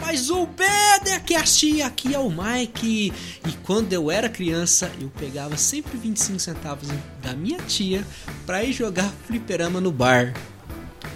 [0.00, 1.82] mais um BDcast!
[1.82, 3.12] Aqui é o Mike.
[3.46, 6.88] E quando eu era criança, eu pegava sempre 25 centavos
[7.22, 8.04] da minha tia
[8.46, 10.34] pra ir jogar fliperama no bar.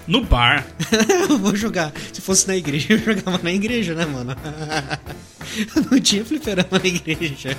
[0.07, 0.67] No bar.
[1.29, 1.93] eu vou jogar.
[2.13, 4.37] Se fosse na igreja, eu jogava na igreja, né, mano?
[5.91, 7.57] Não tinha fliperama na igreja.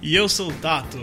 [0.00, 0.98] E eu sou o Tato.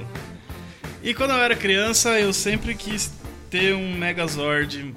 [1.04, 3.12] E quando eu era criança, eu sempre quis
[3.50, 4.94] ter um Megazord.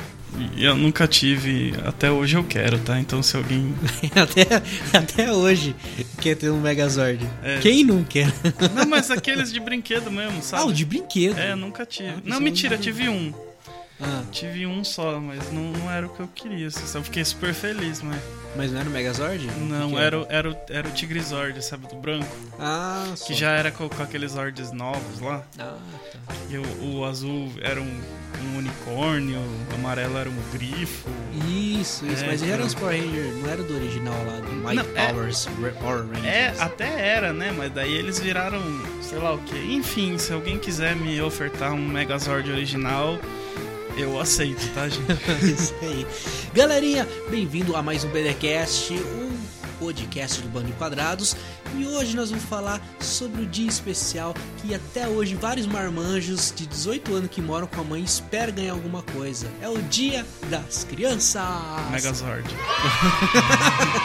[0.57, 2.99] Eu nunca tive, até hoje eu quero, tá?
[2.99, 3.75] Então se alguém.
[4.15, 4.63] até,
[4.97, 5.75] até hoje
[6.21, 7.27] quer ter um Megazord.
[7.43, 7.59] É.
[7.59, 8.33] Quem não quer?
[8.75, 10.63] Não, mas aqueles de brinquedo mesmo, sabe?
[10.63, 11.39] Ah, o de brinquedo.
[11.39, 12.09] É, nunca tive.
[12.09, 13.33] Ah, não, mentira, tive um.
[14.03, 16.69] Ah, Tive um só, mas não, não era o que eu queria.
[16.69, 18.19] assim, Eu fiquei super feliz, mas.
[18.57, 19.47] mas não era o Megazord?
[19.59, 21.87] Não, era, o- era, o- era o Tigrizord, sabe?
[21.87, 22.27] Do branco.
[22.59, 23.27] Ah, só.
[23.27, 25.43] Que já era com, com aqueles Zords novos lá.
[25.59, 25.77] Ah,
[26.27, 26.35] tá.
[26.49, 28.01] E o, o azul era um,
[28.55, 31.09] um unicórnio, o amarelo era um grifo.
[31.47, 32.25] Isso, isso.
[32.25, 32.67] É, mas era então.
[32.67, 36.25] os Power Rangers, não era do original lá, do Mighty é- Powers, Re- Power Rangers.
[36.25, 37.53] É, até era, né?
[37.57, 38.61] Mas daí eles viraram,
[39.03, 39.57] sei lá o que.
[39.75, 43.19] Enfim, se alguém quiser me ofertar um Megazord original,
[44.01, 45.13] eu aceito, tá, gente?
[45.45, 46.07] Isso aí.
[46.55, 49.31] Galerinha, bem-vindo a mais um BDcast, um
[49.79, 51.37] podcast do Bando de Quadrados.
[51.77, 56.67] E hoje nós vamos falar sobre o dia especial que até hoje vários marmanjos de
[56.67, 59.47] 18 anos que moram com a mãe esperam ganhar alguma coisa.
[59.61, 61.43] É o Dia das Crianças.
[61.91, 62.49] Megazord.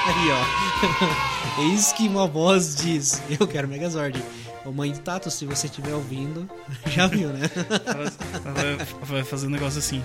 [0.07, 1.61] Aí, ó.
[1.61, 3.21] É isso que uma voz diz.
[3.39, 4.21] Eu quero Megazord.
[4.65, 6.49] Ô mãe do Tato, se você estiver ouvindo,
[6.89, 7.41] já viu, né?
[7.85, 8.11] Ela,
[8.45, 10.03] ela vai, fazer um negócio assim.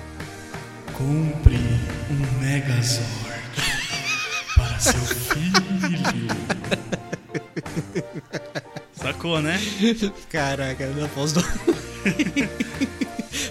[0.92, 1.56] Compre
[2.10, 3.06] um Megazord
[4.54, 6.28] para seu filho.
[8.92, 9.58] Sacou, né?
[10.28, 11.42] Caraca, eu não posso dar.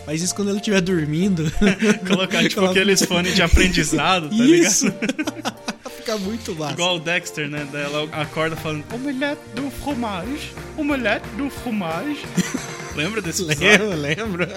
[0.06, 1.52] Faz isso quando ela estiver dormindo.
[2.08, 4.86] Colocar tipo Coloca- aqueles fones de aprendizado, tá Isso!
[4.86, 5.60] ligado?
[6.00, 6.74] Fica muito massa.
[6.74, 7.68] Igual o Dexter, né?
[7.72, 12.26] Daí ela acorda falando Omelete do fromage, omelete do fromage.
[12.96, 13.90] Lembra desse episódio?
[13.96, 14.48] Lembro, lembro.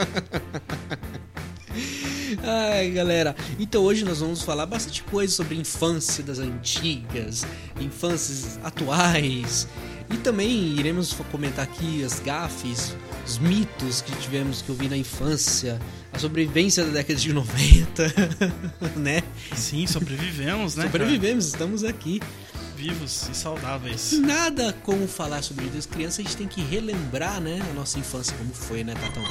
[2.45, 3.35] Ai, galera.
[3.59, 7.45] Então hoje nós vamos falar bastante coisa sobre infância das antigas,
[7.81, 9.67] infâncias atuais.
[10.11, 12.95] E também iremos comentar aqui as gafes,
[13.27, 15.81] os mitos que tivemos que ouvir na infância,
[16.13, 18.15] a sobrevivência da década de 90,
[18.97, 19.23] né?
[19.55, 20.85] Sim, sobrevivemos, né?
[20.85, 22.19] Sobrevivemos, estamos aqui.
[22.21, 22.33] cara?
[22.77, 24.13] Vivos e saudáveis.
[24.19, 28.37] Nada como falar sobre das Crianças, a gente tem que relembrar, né, a nossa infância
[28.37, 29.23] como foi, né, Tatão?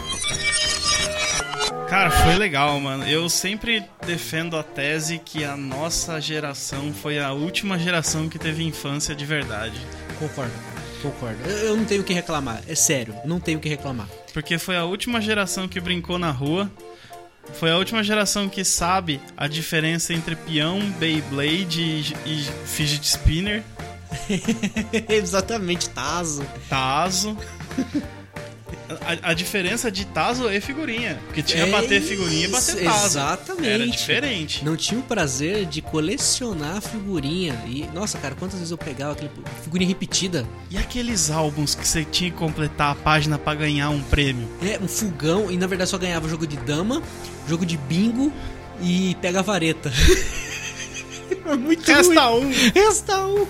[1.90, 3.06] Cara, foi legal, mano.
[3.06, 8.64] Eu sempre defendo a tese que a nossa geração foi a última geração que teve
[8.64, 9.75] infância de verdade.
[10.18, 10.71] Concordo, cara.
[11.01, 11.38] Concordo.
[11.50, 12.62] Eu, eu não tenho o que reclamar.
[12.67, 14.07] É sério, não tenho o que reclamar.
[14.34, 16.69] Porque foi a última geração que brincou na rua.
[17.53, 23.63] Foi a última geração que sabe a diferença entre peão, Beyblade e, e fidget spinner,
[25.09, 26.45] Exatamente, Tazo.
[26.69, 27.38] tazo.
[29.24, 31.20] A, a diferença de tazo e figurinha.
[31.28, 33.06] Porque tinha É bater figurinha e bater tazo.
[33.06, 33.68] exatamente.
[33.70, 34.66] Era diferente.
[34.66, 37.54] Não tinha o prazer de colecionar figurinha.
[37.68, 39.32] E, nossa, cara, quantas vezes eu pegava aquele
[39.64, 40.46] figurinha repetida?
[40.70, 44.48] E aqueles álbuns que você tinha que completar a página pra ganhar um prêmio?
[44.62, 47.02] É, um fogão, e na verdade só ganhava jogo de dama,
[47.48, 48.32] jogo de bingo
[48.82, 49.92] e pega a vareta.
[51.46, 52.46] É Muito Resta ruim.
[52.46, 52.52] um.
[52.76, 53.48] Resta um.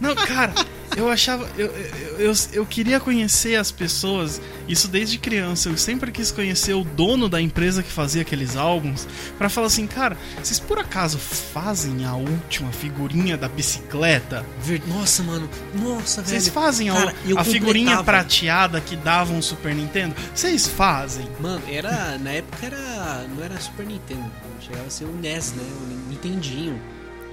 [0.00, 0.52] Não, cara,
[0.96, 1.48] eu achava.
[1.56, 5.68] Eu, eu, eu, eu queria conhecer as pessoas, isso desde criança.
[5.68, 9.06] Eu sempre quis conhecer o dono da empresa que fazia aqueles álbuns,
[9.38, 14.44] pra falar assim, cara, vocês por acaso fazem a última figurinha da bicicleta?
[14.60, 15.48] Ver- Nossa, mano.
[15.74, 16.40] Nossa, velho.
[16.40, 20.14] Vocês fazem a, Cara, a figurinha prateada que dava um Super Nintendo?
[20.34, 21.28] Vocês fazem?
[21.40, 22.18] Mano, era.
[22.18, 23.26] Na época era.
[23.34, 24.30] Não era Super Nintendo.
[24.60, 25.62] Chegava a ser o NES, né?
[25.62, 26.80] O Nintendinho.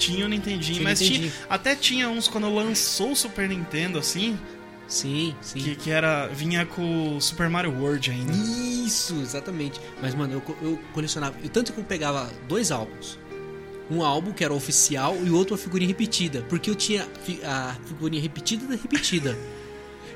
[0.01, 1.31] Tinha o Nintendinho, Tinha mas Nintendinho.
[1.31, 4.37] Tinha, até tinha uns quando lançou o Super Nintendo, assim,
[4.91, 5.59] Sim, sim.
[5.59, 6.27] que, que era.
[6.27, 8.33] vinha com o Super Mario World ainda.
[8.33, 9.79] Isso, exatamente.
[10.01, 11.37] Mas, mano, eu, eu colecionava.
[11.41, 13.17] Eu, tanto que eu pegava dois álbuns.
[13.89, 16.45] Um álbum que era oficial e o outro uma figurinha repetida.
[16.49, 17.07] Porque eu tinha
[17.45, 19.37] a figurinha repetida da repetida.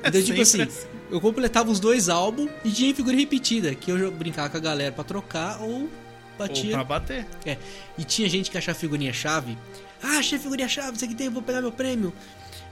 [0.04, 0.86] Então, tipo assim, assim.
[1.10, 3.74] eu completava os dois álbuns e tinha figurinha repetida.
[3.74, 5.88] Que eu brincava com a galera pra trocar ou
[6.38, 6.70] Ou batia.
[6.72, 7.26] pra bater.
[7.44, 7.56] É.
[7.98, 9.56] E tinha gente que achava figurinha chave.
[10.02, 12.12] Ah, achei figurinha chave, isso aqui tem, vou pegar meu prêmio.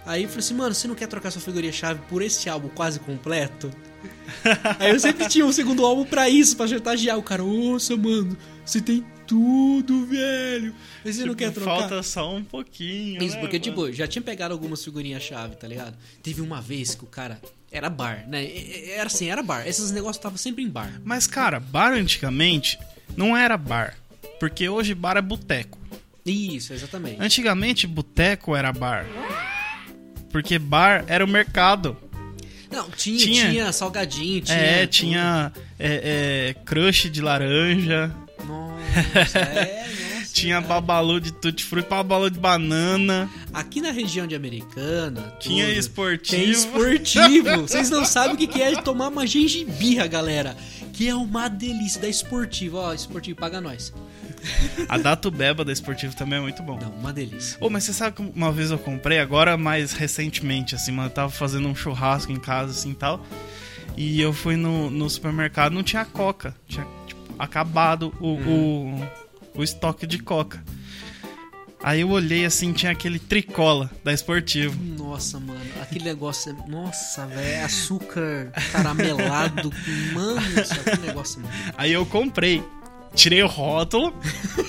[0.06, 2.68] Aí eu falei assim, mano, você não quer trocar sua figurinha chave por esse álbum
[2.68, 3.70] quase completo?
[4.78, 7.42] Aí eu sempre tinha um segundo álbum pra isso, pra chantagear o cara.
[7.42, 10.74] Nossa, mano, você tem tudo, velho.
[11.02, 11.78] Mas você não Tipo, quer trocar?
[11.78, 13.22] Falta só um pouquinho.
[13.22, 13.62] Isso, né, porque, mano?
[13.86, 15.96] tipo, já tinha pegado algumas figurinhas-chave, tá ligado?
[16.22, 17.40] Teve uma vez que o cara.
[17.72, 18.46] Era bar, né?
[18.90, 19.66] Era assim, era bar.
[19.66, 21.00] Esses negócios estavam sempre em bar.
[21.02, 22.78] Mas, cara, bar antigamente
[23.16, 23.94] não era bar.
[24.40, 25.78] Porque hoje bar é boteco.
[26.26, 27.16] Isso, exatamente.
[27.20, 29.06] Antigamente, boteco era bar.
[30.30, 31.96] Porque bar era o mercado.
[32.70, 34.58] Não, tinha, Tinha- tinha, salgadinho, tinha.
[34.58, 38.12] é, tinha é, é, crush de laranja,
[38.44, 39.86] Nossa, é,
[40.18, 40.66] nossa, tinha cara.
[40.66, 45.34] babalu de tutti-frutti, babalu de banana, Aqui na região de Americana.
[45.38, 46.42] tinha tudo, esportivo.
[46.42, 47.60] Tem esportivo.
[47.68, 50.56] Vocês não sabem o que é tomar uma gengibirra, galera.
[50.94, 52.76] Que é uma delícia da esportivo.
[52.78, 53.92] Ó, esportivo paga nós.
[54.88, 56.78] A Dato Beba da esportivo também é muito bom.
[56.80, 57.58] Não, uma delícia.
[57.60, 61.12] Ô, mas você sabe que uma vez eu comprei, agora mais recentemente, assim, mano, eu
[61.12, 63.24] tava fazendo um churrasco em casa, assim, e tal,
[63.96, 69.08] e eu fui no, no supermercado, não tinha coca, tinha, tipo, acabado o, o,
[69.56, 70.62] o estoque de coca.
[71.84, 74.82] Aí eu olhei, assim, tinha aquele tricola da Esportivo.
[74.96, 76.70] Nossa, mano, aquele negócio é.
[76.70, 79.70] Nossa, velho, é açúcar caramelado.
[80.14, 81.52] mano, isso, aquele negócio, mano.
[81.76, 82.64] Aí eu comprei,
[83.14, 84.14] tirei o rótulo,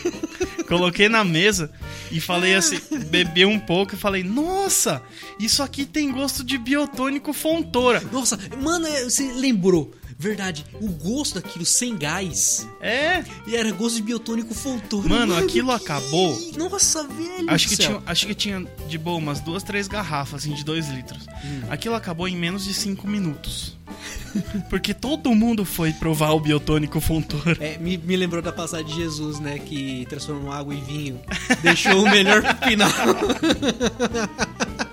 [0.68, 1.72] coloquei na mesa
[2.12, 5.02] e falei assim, bebi um pouco e falei, nossa,
[5.40, 8.02] isso aqui tem gosto de biotônico Fontoura.
[8.12, 9.94] Nossa, mano, é- você lembrou.
[10.18, 12.66] Verdade, o gosto daquilo sem gás.
[12.82, 15.10] É, E era gosto de biotônico fontoura.
[15.10, 16.40] Mano, aquilo acabou.
[16.58, 17.50] Nossa, velho.
[17.50, 20.88] Acho que, tinha, acho que tinha de boa umas duas, três garrafas, assim, de dois
[20.90, 21.26] litros.
[21.70, 23.76] Aquilo acabou em menos de cinco minutos.
[24.70, 27.58] Porque todo mundo foi provar o biotônico Fontoura.
[27.60, 29.60] É, me, me lembrou da passagem de Jesus, né?
[29.60, 31.22] Que transformou água em vinho.
[31.62, 32.90] Deixou o melhor pro final.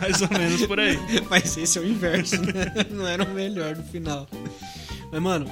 [0.00, 0.98] Mais ou menos por aí.
[1.28, 2.72] Mas esse é o inverso, né?
[2.90, 4.28] Não era o melhor no final.
[5.12, 5.50] Mas, mano,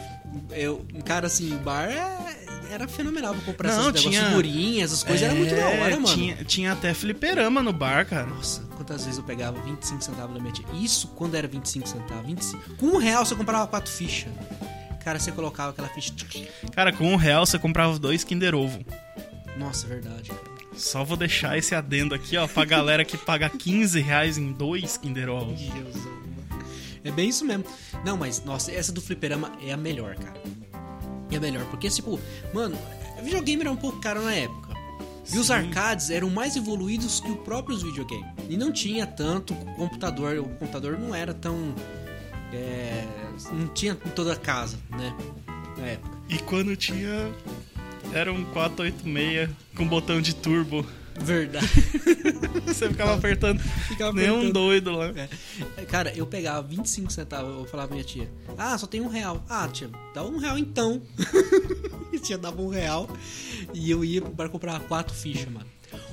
[0.52, 2.38] eu, cara, assim, o bar é-
[2.70, 5.22] era fenomenal pra comprar Não, essas tinha- figurinhas, essas coisas.
[5.22, 6.06] era muito da hora, É, mano.
[6.06, 8.26] Tinha, tinha até fliperama no bar, cara.
[8.26, 10.66] Nossa, quantas vezes eu pegava 25 centavos da minha tia.
[10.74, 12.26] Isso quando era 25 centavos.
[12.26, 12.76] 25.
[12.76, 14.30] Com um real você comprava quatro fichas.
[15.02, 16.12] Cara, você colocava aquela ficha.
[16.74, 18.84] Cara, com um real você comprava dois Kinder Ovo.
[19.56, 20.57] Nossa, é verdade, cara.
[20.78, 24.96] Só vou deixar esse adendo aqui, ó, pra galera que paga 15 reais em dois
[24.96, 25.60] Kinder Ovos.
[27.04, 27.64] É bem isso mesmo.
[28.04, 30.40] Não, mas, nossa, essa do fliperama é a melhor, cara.
[31.30, 32.18] É a melhor, porque, tipo,
[32.54, 32.78] mano,
[33.22, 34.68] videogame era um pouco caro na época.
[35.32, 35.52] E os Sim.
[35.54, 38.26] arcades eram mais evoluídos que os próprios videogames.
[38.48, 40.38] E não tinha tanto computador.
[40.38, 41.74] O computador não era tão.
[42.52, 43.04] é,
[43.52, 45.14] não tinha em toda a casa, né?
[45.76, 46.16] Na época.
[46.30, 47.30] E quando tinha.
[48.12, 50.84] Era um 486 com botão de turbo.
[51.20, 51.66] Verdade.
[52.66, 53.58] Você ficava apertando.
[53.88, 54.52] Ficava Nem um apertando.
[54.52, 55.12] doido lá.
[55.76, 55.84] É.
[55.84, 59.44] Cara, eu pegava 25 centavos, eu falava pra minha tia, ah, só tem um real.
[59.48, 61.02] Ah, tia, dá um real então.
[62.12, 63.08] e tia dava um real
[63.74, 65.66] e eu ia pro bar comprar quatro fichas, mano.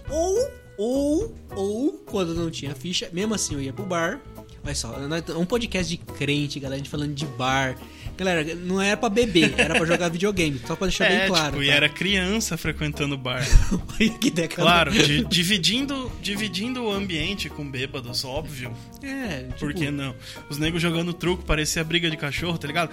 [0.09, 4.19] Ou, ou, ou, quando não tinha ficha, mesmo assim eu ia pro bar.
[4.63, 7.77] Olha só, nós- um podcast de crente, galera, a gente falando de bar.
[8.17, 11.51] Galera, não era pra beber, era pra jogar videogame, só pra deixar É, bem claro.
[11.51, 11.73] tipo, e tá?
[11.73, 13.45] era criança frequentando o bar.
[14.19, 14.61] Que década.
[14.61, 18.73] Claro, di- dividindo, dividindo o ambiente com bêbados, óbvio.
[19.03, 20.15] É, tipo, Por que não?
[20.49, 22.89] Os negros jogando truco, parecia briga de cachorro, tá ligado?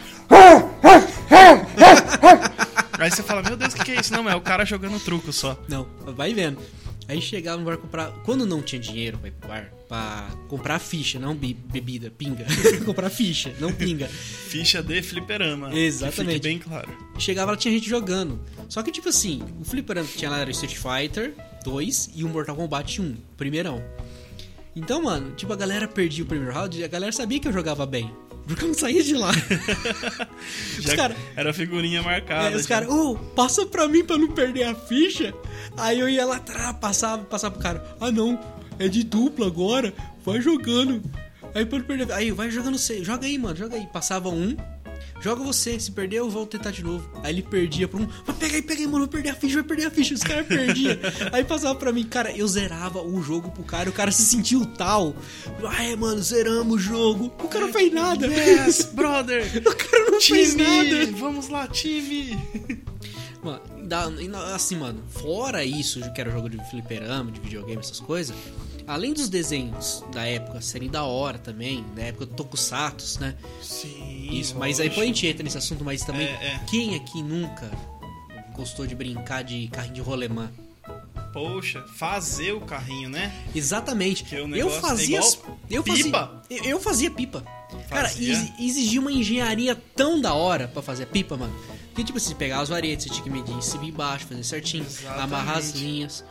[2.99, 4.12] Aí você fala, meu Deus, o que, que é isso?
[4.12, 5.59] Não, é o cara jogando truco só.
[5.69, 5.87] Não,
[6.17, 6.59] vai vendo.
[7.09, 8.11] Aí chegava no bar comprar.
[8.25, 12.47] Quando não tinha dinheiro pra ir pro bar, pra comprar ficha, não bi- bebida, pinga.
[12.87, 14.09] comprar ficha, não pinga.
[14.09, 15.71] Ficha de fliperama.
[15.77, 16.41] Exatamente.
[16.41, 16.89] Bem claro.
[17.19, 18.41] Chegava lá, tinha gente jogando.
[18.71, 22.25] Só que, tipo assim, o fliperama que tinha lá era o Street Fighter 2 e
[22.25, 23.85] o Mortal Kombat 1, primeirão.
[24.75, 27.53] Então, mano, tipo, a galera perdia o primeiro round e a galera sabia que eu
[27.53, 28.11] jogava bem.
[28.47, 29.31] Porque eu não saía de lá.
[30.97, 31.17] caras.
[31.37, 32.51] Era figurinha marcada.
[32.51, 35.33] É, os caras, ô, passa pra mim pra não perder a ficha.
[35.77, 37.97] Aí eu ia lá atrás, passava, passava pro cara.
[38.01, 38.37] Ah não,
[38.79, 39.93] é de dupla agora,
[40.25, 41.02] vai jogando.
[41.55, 42.12] Aí não perder.
[42.12, 43.87] Aí vai jogando você, joga aí, mano, joga aí.
[43.87, 44.57] Passava um,
[45.21, 47.09] joga você, se perder eu vou tentar de novo.
[47.23, 49.55] Aí ele perdia pra um, mas pega aí, pega aí, mano, vai perder a ficha,
[49.57, 50.14] vai perder a ficha.
[50.14, 50.97] Os caras perdiam.
[51.33, 54.64] aí passava pra mim, cara, eu zerava o jogo pro cara, o cara se sentiu
[54.64, 55.14] tal.
[55.69, 57.26] Ah, é, mano, zeramos o jogo.
[57.26, 58.26] O cara não fez nada.
[58.26, 59.43] Yes, brother!
[59.73, 60.62] O cara não fez time!
[60.62, 61.12] nada.
[61.12, 62.38] Vamos lá, time!
[63.43, 63.61] Mano,
[63.93, 68.35] dá- na- assim, mano, fora isso, que era jogo de fliperama, de videogame, essas coisas,
[68.87, 73.35] além dos desenhos da época serem da hora também, da época do Tokusatsu, né?
[73.63, 74.29] Sim.
[74.33, 76.61] Isso, mas aí depois a gente entra nesse assunto, mas também, É, é.
[76.67, 77.71] quem aqui nunca
[78.55, 80.51] gostou de brincar de carrinho de rolemã?
[81.33, 83.33] Poxa, fazer o carrinho, né?
[83.55, 84.23] Exatamente.
[84.35, 85.17] O eu é fazia.
[85.19, 86.43] igual eu pipa.
[86.49, 86.59] fazia.
[86.59, 87.43] Eu eu fazia pipa.
[87.89, 88.33] Cara, Fazia?
[88.35, 91.55] exi- exigia uma engenharia tão da hora pra fazer pipa, mano.
[91.95, 94.43] Que tipo, você pegava os varetes, você tinha que medir em cima e embaixo, fazer
[94.45, 95.23] certinho, Exatamente.
[95.25, 96.25] amarrar as linhas.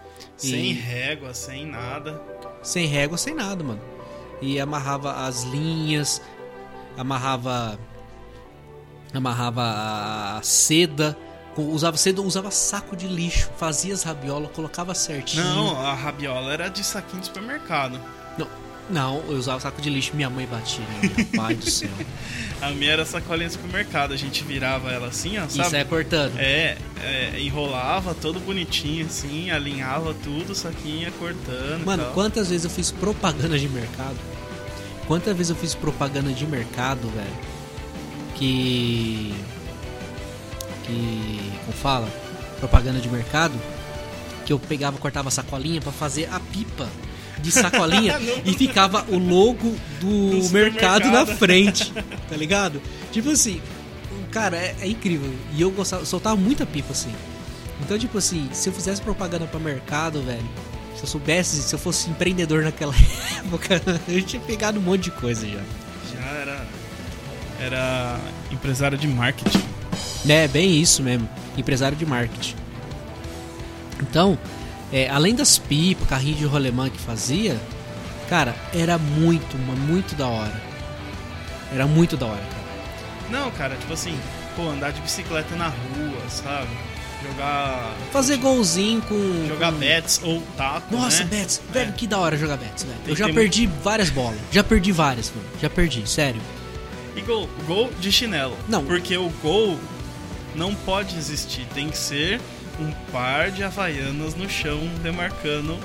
[0.44, 2.22] E- Sem régua, sem nada.
[2.64, 3.82] sem régua, sem nada, mano.
[4.42, 6.20] E amarrava as linhas,
[6.98, 7.80] amarrava
[9.14, 9.62] amarrava
[10.38, 11.18] a seda
[11.58, 15.44] Usava cedo, usava saco de lixo, fazia as rabiolas, colocava certinho.
[15.44, 18.00] Não, a rabiola era de saquinho de supermercado.
[18.38, 18.48] Não,
[18.92, 20.84] não, eu usava saco de lixo, minha mãe batia.
[21.02, 21.90] em mim, Pai do céu.
[22.62, 24.14] A minha era sacolinha de supermercado.
[24.14, 25.68] A gente virava ela assim, ó, sabe?
[25.68, 26.38] Isso é cortando.
[26.38, 31.84] É, é, enrolava todo bonitinho assim, alinhava tudo, saquinho ia cortando.
[31.86, 34.18] Mano, quantas vezes eu fiz propaganda de mercado?
[35.08, 37.52] Quantas vezes eu fiz propaganda de mercado, velho?
[38.36, 39.34] Que.
[40.86, 41.52] Que.
[41.66, 42.08] Como fala?
[42.60, 43.54] Propaganda de mercado.
[44.46, 46.88] Que eu pegava, cortava a sacolinha pra fazer a pipa
[47.42, 51.92] de sacolinha e ficava o logo do, Do mercado na frente,
[52.30, 52.82] tá ligado?
[53.12, 53.62] Tipo assim,
[54.32, 55.32] cara, é, é incrível.
[55.54, 57.14] E eu gostava, soltava muita pipa assim.
[57.82, 60.48] Então, tipo assim, se eu fizesse propaganda pra mercado, velho,
[60.96, 62.94] se eu soubesse, se eu fosse empreendedor naquela
[63.40, 65.62] época, eu tinha pegado um monte de coisa já.
[66.14, 66.68] Já era.
[67.60, 68.20] Era
[68.52, 69.64] empresário de marketing.
[70.28, 71.30] É, bem isso mesmo.
[71.58, 72.56] Empresário de marketing.
[74.02, 74.38] Então,
[74.92, 77.60] é, além das pipas, carrinho de rolemã que fazia,
[78.30, 80.62] cara, era muito, muito da hora.
[81.74, 82.62] Era muito da hora, cara.
[83.30, 84.18] Não, cara, tipo assim,
[84.56, 86.70] pô, andar de bicicleta na rua, sabe?
[87.24, 87.96] Jogar.
[88.12, 89.48] Fazer golzinho com.
[89.48, 89.78] Jogar com...
[89.78, 90.94] bets ou taco.
[90.94, 91.30] Nossa, né?
[91.30, 93.00] Bets, velho, que da hora jogar Bets, velho.
[93.06, 94.40] Eu já perdi várias bolas.
[94.52, 95.48] Já perdi várias, mano.
[95.62, 96.42] Já perdi, sério.
[97.16, 98.58] E gol, gol de chinelo.
[98.68, 98.84] Não.
[98.84, 99.80] Porque o gol
[100.56, 101.66] não pode existir.
[101.76, 102.42] Tem que ser
[102.82, 105.78] um par de havaianas no chão demarcando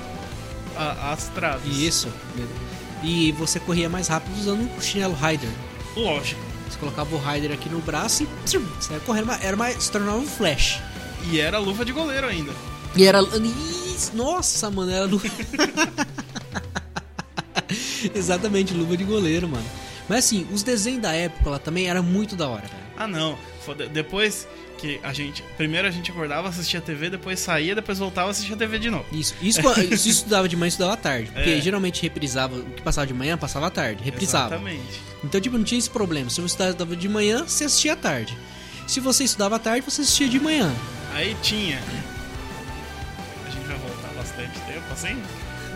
[0.75, 1.77] a- as traves.
[1.77, 2.09] Isso.
[3.03, 5.49] E você corria mais rápido usando o chinelo Rider.
[5.95, 6.41] Lógico.
[6.69, 9.31] Você colocava o Rider aqui no braço e tchum, você ia correndo.
[9.41, 10.79] Era mais, se tornava um flash.
[11.31, 12.51] E era luva de goleiro ainda.
[12.95, 13.19] E era.
[14.13, 15.27] Nossa, mano, era luva.
[18.13, 19.65] Exatamente, luva de goleiro, mano.
[20.07, 22.83] Mas assim, os desenhos da época lá também era muito da hora, velho.
[22.97, 23.37] Ah, não.
[23.91, 24.47] Depois
[24.77, 25.43] que a gente.
[25.57, 29.05] Primeiro a gente acordava, assistia TV, depois saía, depois voltava, assistia TV de novo.
[29.11, 29.59] Isso, isso,
[29.91, 31.31] isso estudava de manhã, estudava à tarde.
[31.33, 31.61] Porque É.
[31.61, 34.55] geralmente reprisava, o que passava de manhã, passava à tarde, reprisava.
[34.55, 35.01] Exatamente.
[35.23, 36.29] Então, tipo, não tinha esse problema.
[36.29, 38.37] Se você estudava de manhã, você assistia à tarde.
[38.85, 40.71] Se você estudava à tarde, você assistia de manhã.
[41.13, 41.79] Aí tinha.
[43.45, 45.21] A gente vai voltar bastante tempo assim?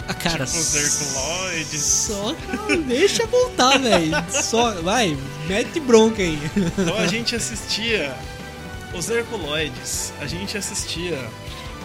[0.08, 0.46] A cara.
[0.46, 1.81] tipo os Herculoides.
[1.81, 4.12] Só, cara, deixa voltar, velho.
[4.29, 5.17] Só, vai,
[5.48, 6.39] mete bronca aí.
[6.77, 8.15] Então a gente assistia
[8.93, 11.17] os Herculoides, a gente assistia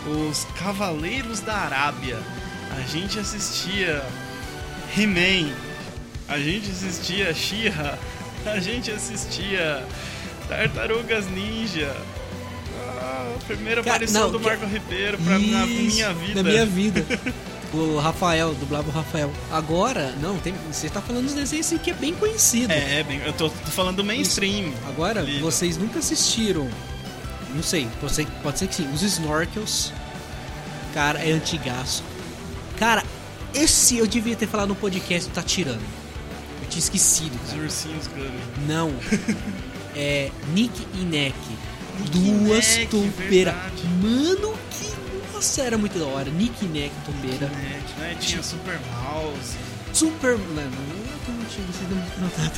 [0.06, 2.18] os Cavaleiros da Arábia,
[2.76, 4.04] a gente assistia
[4.96, 5.52] He-Man,
[6.28, 7.98] a gente assistia She-Ra,
[8.46, 9.84] a gente assistia
[10.48, 11.94] Tartarugas Ninja.
[13.00, 16.42] Ah, a primeira Cara, aparição não, do que- Marco Ribeiro pra na Isso, minha vida.
[16.42, 17.04] Na minha vida.
[17.74, 19.30] O Rafael, dublava o Rafael.
[19.50, 22.72] Agora, não, tem, você tá falando dos desenhos assim que é bem conhecido.
[22.72, 24.72] É, bem, eu tô, tô falando do mainstream.
[24.88, 25.40] Agora, Ali.
[25.40, 26.70] vocês nunca assistiram.
[27.56, 28.88] Não sei, pode ser, pode ser que sim.
[28.92, 29.92] Os Snorkels.
[30.92, 32.04] Cara, é antigaço.
[32.78, 33.02] Cara,
[33.54, 35.80] esse eu devia ter falado no podcast, tá tirando.
[36.62, 37.62] Eu tinha esquecido, Os cara.
[37.62, 38.40] ursinhos Gummy.
[38.68, 38.92] Não.
[39.98, 41.34] É Nick e Neck.
[42.00, 43.54] Nick Duas tombeiras.
[44.02, 44.92] Mano, que.
[45.32, 46.30] Nossa, era muito da hora.
[46.30, 47.46] Nick e Neck, tombeira.
[47.46, 49.56] Né, né, Tinha Super Mouse.
[49.94, 50.36] Super.
[50.36, 50.70] Não,
[51.32, 51.90] antigo, vocês
[52.20, 52.50] não, tá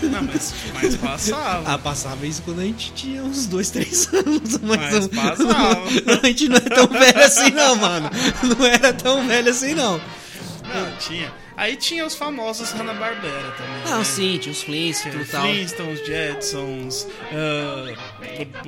[0.00, 1.72] tão- Não, mas, mas passava.
[1.74, 4.58] Ah, passava isso quando a gente tinha uns 2, 3 anos.
[4.62, 5.82] Mas, Mas passava.
[6.22, 8.10] a gente não é tão velho assim, não, mano.
[8.58, 9.98] Não era tão velho assim, não.
[9.98, 11.32] Não, tinha.
[11.54, 13.84] Aí tinha os famosos Hanna-Barbera também.
[13.84, 14.04] Não, né?
[14.04, 15.42] sim, tinha os Flintstones e tal.
[15.42, 17.06] Flintstones, Jetsons.
[17.30, 18.11] ah, o-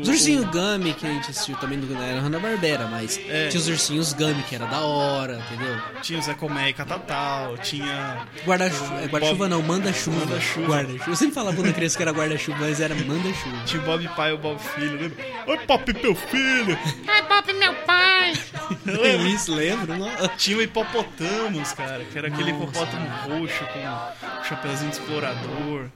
[0.00, 3.48] Os ursinhos Gummy que a gente assistiu também não era Hanna-Barbera, mas É.
[3.48, 5.76] tinha os ursinhos Gummy que era da hora, entendeu?
[6.02, 7.56] Tinha o Zé Comé e Catatal.
[7.58, 8.26] Tinha.
[8.44, 10.20] Guarda-chuva, é guarda-chuva Bob- não, manda-chuva.
[10.26, 10.66] Manda-chuva.
[10.66, 11.10] Guarda-chuva.
[11.10, 13.56] Eu sempre falava quando criança que era guarda-chuva, mas era manda-chuva.
[13.64, 15.24] Tinha o Bob Pai e o Bob Filho, lembra?
[15.46, 16.78] Oi, Pop, teu filho!
[17.06, 18.32] Ai, Bob, meu pai!
[18.86, 19.28] Lembra?
[19.28, 19.96] Isso, lembro?
[19.96, 20.28] Não.
[20.36, 22.64] Tinha o Hipopotamos, cara, que era aquele Nossa.
[22.64, 23.06] hipopótamo
[23.40, 25.88] roxo com o chapeuzinho de explorador.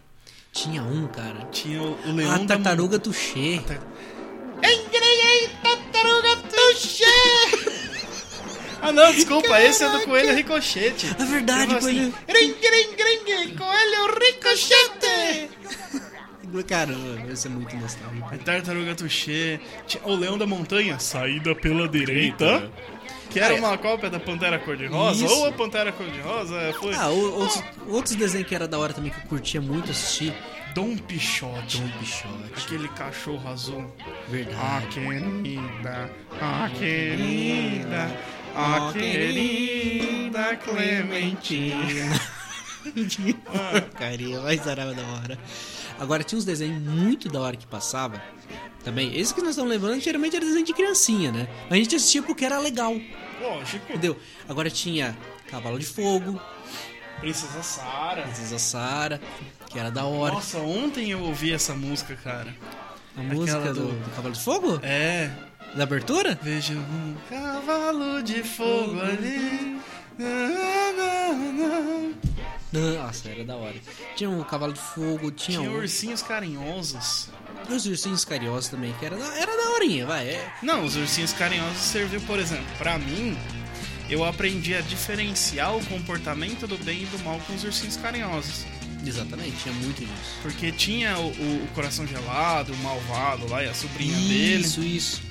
[0.52, 1.46] Tinha um, cara.
[1.52, 3.60] Tinha o, o leão A da tartaruga Tuxê.
[4.58, 7.04] Entrei aí, tartaruga tuxê!
[8.80, 11.08] Ah, não, desculpa, esse é do Coelho Ricochete.
[11.18, 12.14] É verdade, Eu coelho.
[12.28, 15.50] Ring, ring, ring, coelho ricochete!
[16.66, 18.34] Caramba, isso é muito nostálgico.
[18.34, 19.60] A Tartaruga Tuxê.
[20.04, 22.70] O Leão da Montanha, saída pela direita.
[23.30, 23.60] Que era Ah, é.
[23.60, 25.26] uma cópia da Pantera Cor-de-Rosa.
[25.26, 29.18] Ou a Pantera Cor-de-Rosa foi Ah, outros, outros desenhos que era da hora também que
[29.18, 30.32] eu curtia muito assistir.
[30.74, 31.80] Dom Pichote.
[31.80, 32.52] Dom Pichote.
[32.56, 33.84] Aquele cachorro azul.
[34.00, 34.86] Ah, Verdade.
[34.88, 38.10] querida, ah, querida,
[38.54, 42.20] ah, querida Clementina.
[43.82, 45.38] Porcaria, mas era da hora.
[45.98, 48.22] Agora tinha uns desenhos muito da hora que passava
[48.88, 49.14] Também.
[49.18, 51.46] Esse que nós estamos levando geralmente era desenho de criancinha, né?
[51.68, 52.94] Mas a gente assistia porque era legal,
[53.40, 53.84] Lógico.
[53.90, 54.16] entendeu?
[54.48, 55.14] Agora tinha
[55.50, 56.40] Cavalo de Fogo,
[57.20, 58.22] Princesa Sara.
[58.22, 59.20] Princesa Sara,
[59.68, 60.34] que era da hora.
[60.34, 62.54] Nossa, ontem eu ouvi essa música, cara.
[63.16, 64.80] a música aquela do, do- do Cavalo de Fogo?
[64.82, 65.30] É.
[65.74, 66.38] Da abertura?
[66.40, 69.78] Vejo um cavalo de fogo ali.
[72.72, 73.74] Nossa, era da hora.
[74.16, 75.74] Tinha o Cavalo de Fogo, tinha, Tinha o...
[75.76, 77.28] ursinhos carinhosos.
[77.68, 80.26] Os ursinhos carinhosos também, que era da, era da horinha, vai.
[80.28, 83.36] É, Não, os ursinhos carinhosos serviu, por exemplo, pra mim,
[84.08, 88.64] eu aprendi a diferenciar o comportamento do bem e do mal com os ursinhos carinhosos.
[89.06, 90.38] exatamente, tinha muito disso.
[90.42, 94.62] Porque tinha o, o- o coração gelado, o malvado lá e a sobrinha dele.
[94.64, 95.22] Isso, isso.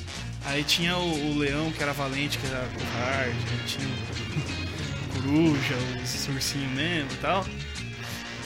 [0.45, 3.35] Aí tinha o, o leão que era valente, que era covarde.
[3.51, 7.45] Aí tinha o coruja, os ursinhos mesmo e tal.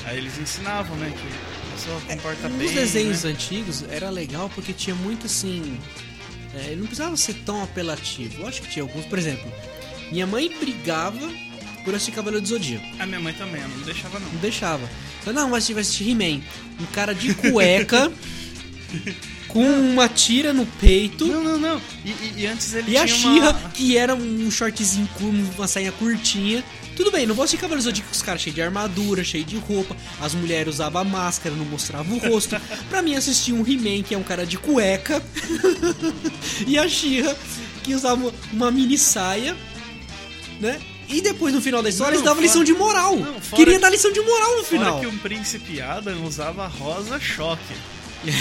[0.05, 1.50] Aí eles ensinavam, né, que
[1.81, 2.57] pessoa comporta bem.
[2.59, 3.31] Nos desenhos né?
[3.31, 5.77] antigos era legal porque tinha muito assim.
[6.55, 8.41] é, não precisava ser tão apelativo.
[8.41, 9.51] Eu acho que tinha alguns, por exemplo,
[10.11, 11.29] minha mãe brigava
[11.83, 12.85] por assistir Cavaleiro do Zodíaco.
[13.00, 14.27] A minha mãe também, não deixava não.
[14.31, 14.89] Não deixava.
[15.21, 16.41] Então, não, vai assistir, vai assistir He-Man.
[16.79, 18.11] Um cara de cueca,
[19.47, 21.25] com uma tira no peito.
[21.25, 21.81] Não, não, não.
[22.05, 23.69] E, e- e antes ele E a tinha Xirra, uma...
[23.69, 25.09] que era um shortzinho
[25.57, 26.63] uma sainha curtinha.
[26.95, 29.57] Tudo bem, não vou assistir Cavaleiros Zodíaco com os caras cheios de armadura, cheio de
[29.57, 29.95] roupa.
[30.19, 32.55] As mulheres usavam máscara, não mostravam o rosto.
[32.89, 35.24] pra mim, assistir um He-Man, que é um cara de cueca.
[36.67, 37.36] e a Xirra,
[37.83, 39.55] que usava uma mini saia,
[40.60, 40.79] né?
[41.10, 43.15] E depois, no final da história, Não, eles davam fora- lição de moral.
[43.17, 44.99] Não, fora Queria que- dar lição de moral no Fora final.
[45.01, 47.73] que o príncipe Adam usava rosa choque.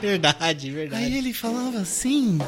[0.00, 1.04] verdade, verdade.
[1.04, 2.38] Aí ele falava assim...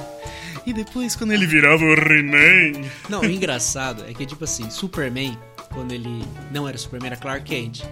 [0.67, 2.87] E depois, quando ele virava o He-Man...
[3.09, 5.37] Não, o engraçado é que, tipo assim, Superman,
[5.73, 7.83] quando ele não era Superman, era Clark Kent.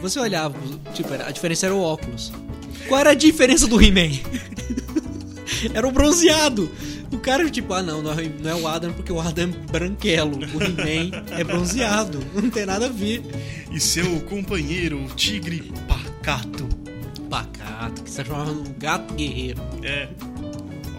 [0.00, 0.56] Você olhava,
[0.94, 2.32] tipo, a diferença era o óculos.
[2.88, 4.18] Qual era a diferença do He-Man?
[5.74, 6.70] era o bronzeado.
[7.10, 9.70] O cara, tipo, ah, não, não é, não é o Adam porque o Adam é
[9.70, 10.38] branquelo.
[10.38, 12.18] O He-Man é bronzeado.
[12.34, 13.22] Não tem nada a ver.
[13.70, 16.68] E seu companheiro, o tigre pacato.
[17.28, 19.60] Pacato, que você chamava do gato guerreiro.
[19.82, 20.08] É.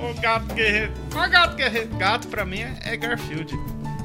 [0.03, 0.91] O gato guerreiro.
[1.11, 1.95] O gato guerreiro.
[1.95, 3.57] Gato pra mim é Garfield.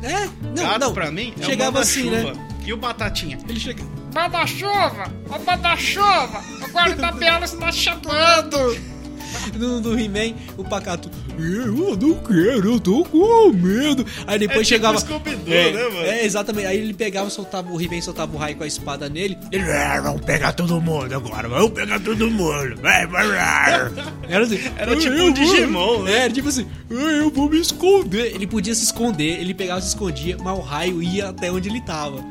[0.02, 0.28] É?
[0.42, 0.94] Não, gato não.
[0.94, 2.32] pra mim é Chegava o assim, né?
[2.64, 3.38] E o Batatinha?
[3.48, 3.82] Ele chega...
[4.14, 5.12] Manda-chuva!
[5.28, 6.42] Ô, manda-chuva!
[6.62, 8.97] O guarda-belo está chamando!
[9.58, 14.04] No, do He-Man, o Pacato, eu não quero, eu tô com medo.
[14.26, 14.98] Aí depois É tipo chegava.
[15.00, 16.06] Scooby-Doo, é, né, mano?
[16.06, 16.66] É, exatamente.
[16.66, 19.36] Aí ele pegava, soltava o He-Man, soltava o raio com a espada nele.
[19.50, 22.76] Ele, "Ah, vamos pegar todo mundo agora, vamos pegar todo mundo.
[22.80, 23.92] Vai, vai, vai."
[24.28, 26.12] Era assim, Era "Ah, tipo um vou-" Digimon, né?
[26.12, 28.34] É, era tipo assim, "Ah, eu vou me esconder.
[28.34, 31.80] Ele podia se esconder, ele pegava se escondia, mas o raio ia até onde ele
[31.80, 32.22] tava.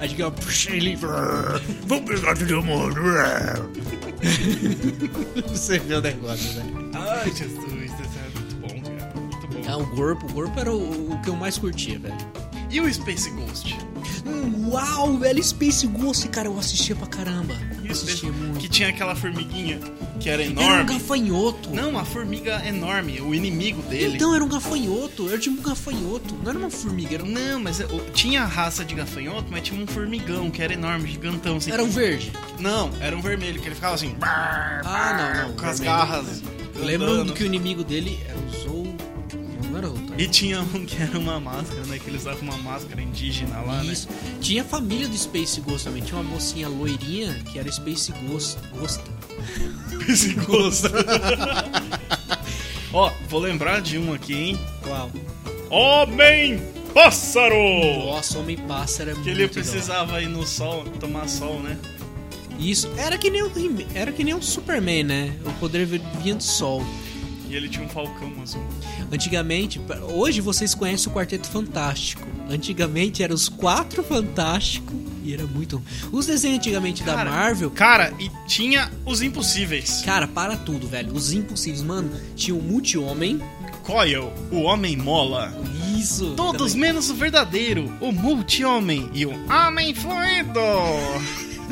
[0.00, 0.34] Aí chegava,
[0.70, 0.96] ele.
[1.86, 2.96] Vamos pegar todo mundo.
[5.48, 6.90] Você vê o negócio, né?
[6.94, 9.12] Ai, Jesus, isso é muito bom, cara.
[9.20, 9.62] Muito bom.
[9.68, 12.16] Ah, o Gorpo, o Gorpo era o, o que eu mais curtia, velho.
[12.70, 13.76] E o Space Ghost?
[14.26, 17.54] Hum, Uau, velho, Space Ghost, cara, eu assistia pra caramba.
[17.92, 18.10] Eu o Space...
[18.26, 18.58] assistia muito.
[18.60, 19.78] Que tinha aquela formiguinha
[20.20, 20.94] que era Era um enorme.
[20.94, 21.70] gafanhoto.
[21.70, 24.14] Não, uma formiga enorme, o inimigo dele.
[24.16, 26.34] Então era um gafanhoto, era tipo um gafanhoto.
[26.42, 27.82] Não era uma formiga, era um, Não, mas
[28.14, 31.56] tinha a raça de gafanhoto, mas tinha um formigão que era enorme, gigantão.
[31.56, 31.70] Assim.
[31.72, 32.32] era um verde.
[32.58, 35.56] Não, era um vermelho, que ele ficava assim, Ah, não, não.
[35.56, 35.98] com as vermelho.
[36.06, 36.42] garras.
[36.74, 37.26] Eu lembro andando.
[37.28, 38.61] do que o inimigo dele era o
[40.18, 41.98] E tinha um que era uma máscara, né?
[41.98, 43.92] Que eles usavam uma máscara indígena lá, né?
[43.92, 44.08] Isso.
[44.40, 46.02] Tinha a família do Space Ghost também.
[46.02, 48.58] Tinha uma mocinha loirinha que era Space Ghost.
[48.78, 49.02] Gosta.
[50.08, 50.88] Esse gosto.
[52.92, 54.58] Ó, vou lembrar de um aqui, hein?
[54.82, 55.10] Qual?
[55.70, 56.60] Homem
[56.92, 57.54] Pássaro!
[58.04, 61.78] Nossa, Homem Pássaro é Que muito ele precisava ir no sol, tomar sol, né?
[62.58, 62.90] Isso.
[62.98, 63.50] Era que nem o
[63.94, 65.32] era que nem o Superman, né?
[65.46, 66.84] O poder vinha do sol.
[67.52, 68.64] E ele tinha um falcão azul.
[69.12, 69.78] Antigamente,
[70.14, 72.26] hoje vocês conhecem o Quarteto Fantástico.
[72.48, 75.80] Antigamente eram os Quatro Fantásticos e era muito.
[76.10, 77.70] Os desenhos antigamente da Cara, Marvel.
[77.70, 80.00] Cara, e tinha os impossíveis.
[80.02, 81.12] Cara, para tudo, velho.
[81.12, 82.10] Os impossíveis, mano.
[82.34, 83.38] Tinha o Multi-Homem.
[83.82, 85.52] Coil, o Homem Mola.
[85.94, 86.32] Isso.
[86.34, 86.88] Todos também.
[86.88, 90.58] menos o verdadeiro, o Multi-Homem e o Homem Fluido.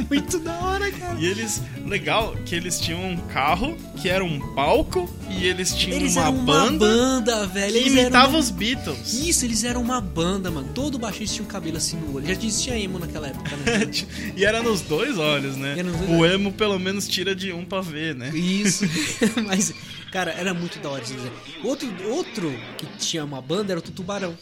[0.08, 1.18] Muito da hora, cara.
[1.18, 5.98] E eles, legal, que eles tinham um carro que era um palco e eles tinham
[5.98, 7.72] Eles uma eram uma banda banda, velho.
[7.72, 9.14] que imitava uma- os Beatles.
[9.14, 10.68] Isso, eles eram uma banda, mano.
[10.74, 12.26] Todo baixista tinha um cabelo assim no olho.
[12.26, 13.90] Já existia emo naquela época, né?
[14.36, 15.74] e era nos dois olhos, né?
[15.82, 16.34] Dois O olhos.
[16.34, 18.30] emo pelo menos tira de um pra ver, né?
[18.30, 18.84] Isso.
[19.46, 19.72] Mas,
[20.10, 21.32] cara, era muito da hora desenho.
[21.64, 24.36] Outro, outro que tinha uma banda era o Tutubarão.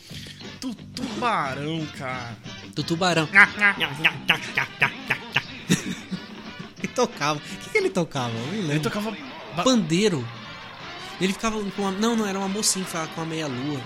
[0.60, 2.36] Tu- Tubarão, cara.
[2.74, 3.28] Tutubarão.
[6.82, 7.38] Ele tocava.
[7.38, 8.32] O que, que ele tocava?
[8.32, 8.82] Eu Ele lembro.
[8.84, 9.10] tocava.
[9.56, 10.26] ba- Pandeiro.
[11.20, 11.90] Ele ficava com uma.
[11.90, 13.80] Não, não, era uma mocinha que ficava com uma meia-lua.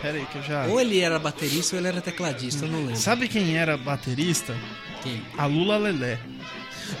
[0.00, 0.66] Pera aí que eu já...
[0.66, 2.96] Ou ele era baterista ou ele era tecladista, eu não lembro.
[2.96, 4.54] Sabe quem era baterista?
[5.02, 5.24] Quem?
[5.38, 6.18] A Lula Lelé.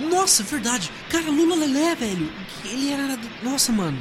[0.00, 0.90] Nossa, verdade.
[1.10, 2.32] Cara, Lula Lelé, velho.
[2.64, 3.18] Ele era.
[3.42, 3.98] Nossa, mano.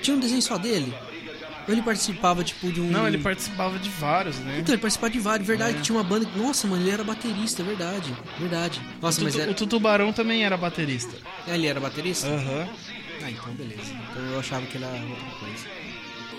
[0.00, 0.94] Tinha um desenho só dele?
[1.66, 2.88] Ou ele participava, tipo, de um.
[2.90, 4.58] Não, ele participava de vários, né?
[4.60, 5.78] Então, ele participava de vários, verdade.
[5.78, 5.80] É.
[5.80, 6.28] Tinha uma banda.
[6.36, 8.14] Nossa, mano, ele era baterista, verdade.
[8.38, 8.80] Verdade.
[9.02, 9.50] Nossa, o, mas Tutu, era.
[9.50, 11.16] o Tutubarão também era baterista.
[11.46, 12.28] Ah, Ele era baterista?
[12.28, 12.68] Aham.
[13.24, 13.92] Ah, então beleza.
[14.10, 15.64] Então eu achava que ele era outra coisa.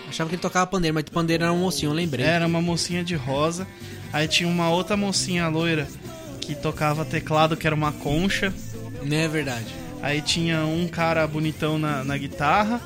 [0.08, 2.26] Achava que ele tocava pandeiro, mas pandeiro era um mocinho, eu lembrei.
[2.26, 3.68] Era uma mocinha de rosa.
[4.14, 5.88] Aí tinha uma outra mocinha loira
[6.40, 8.54] que tocava teclado, que era uma concha.
[9.04, 9.68] Não é verdade.
[10.02, 12.80] Aí tinha um cara bonitão na, na guitarra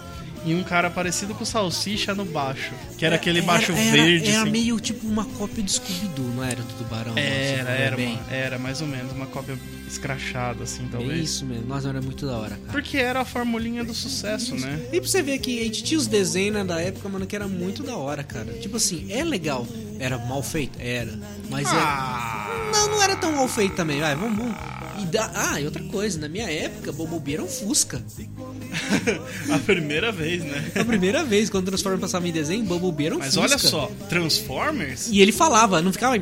[0.46, 2.72] e um cara parecido com o Salsicha no baixo.
[2.98, 4.52] Que era aquele baixo era, verde, Era assim.
[4.52, 7.14] meio tipo uma cópia de Scooby-Doo, não era do Tubarão?
[7.16, 11.22] Era, Você falou era, uma- era mais ou menos uma cópia escrachada, assim, É talvez.
[11.30, 11.68] isso mesmo.
[11.68, 12.72] Nossa, era muito da hora, cara.
[12.72, 14.80] Porque era a formulinha do sucesso, né?
[14.92, 17.36] E pra você ver que a gente tinha os desenhos né, da época, mano, que
[17.36, 18.54] era muito da hora, cara.
[18.54, 19.68] Tipo assim, é legal.
[20.00, 20.80] Era mal feito?
[20.80, 21.12] Era.
[21.50, 22.48] Mas Ah.
[22.70, 22.72] é.
[22.72, 24.38] Não, não era tão mal feito também, vai, vamos.
[24.38, 24.56] vamos.
[25.02, 25.32] E da...
[25.34, 28.02] Ah, e outra coisa, na minha época, Bumblebee era um Fusca.
[29.52, 30.72] a primeira vez, né?
[30.76, 33.42] A primeira vez, quando o Transformers passava em desenho, Bumblebee era um Mas Fusca.
[33.42, 36.16] olha só, Transformers, E ele falava, não ficava.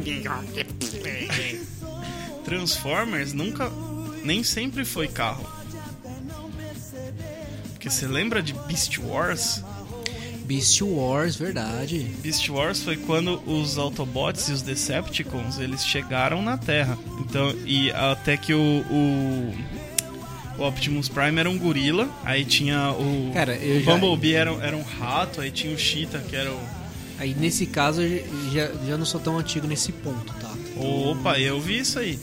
[2.46, 3.70] Transformers nunca,
[4.24, 5.46] nem sempre foi carro.
[7.74, 9.64] Porque você lembra de Beast Wars?
[10.50, 12.08] Beast Wars, verdade.
[12.24, 16.98] Beast Wars foi quando os Autobots e os Decepticons eles chegaram na Terra.
[17.20, 18.60] Então, e até que o,
[18.90, 19.54] o,
[20.58, 24.52] o Optimus Prime era um gorila, aí tinha o, Cara, eu o já- Bumblebee era,
[24.56, 26.60] era um rato, aí tinha o Cheetah que era o.
[27.20, 30.52] Aí nesse caso eu já, já não sou tão antigo nesse ponto, tá?
[30.78, 32.18] Opa, eu vi isso aí.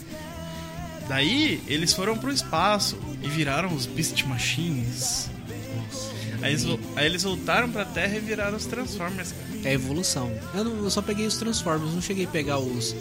[1.07, 5.29] Daí eles foram pro espaço e viraram os Beast Machines.
[6.41, 9.31] Aí eles, aí eles voltaram pra Terra e viraram os Transformers.
[9.31, 9.47] cara.
[9.63, 10.31] É a evolução.
[10.53, 12.95] Eu, não- eu só peguei os Transformers, não cheguei a pegar os.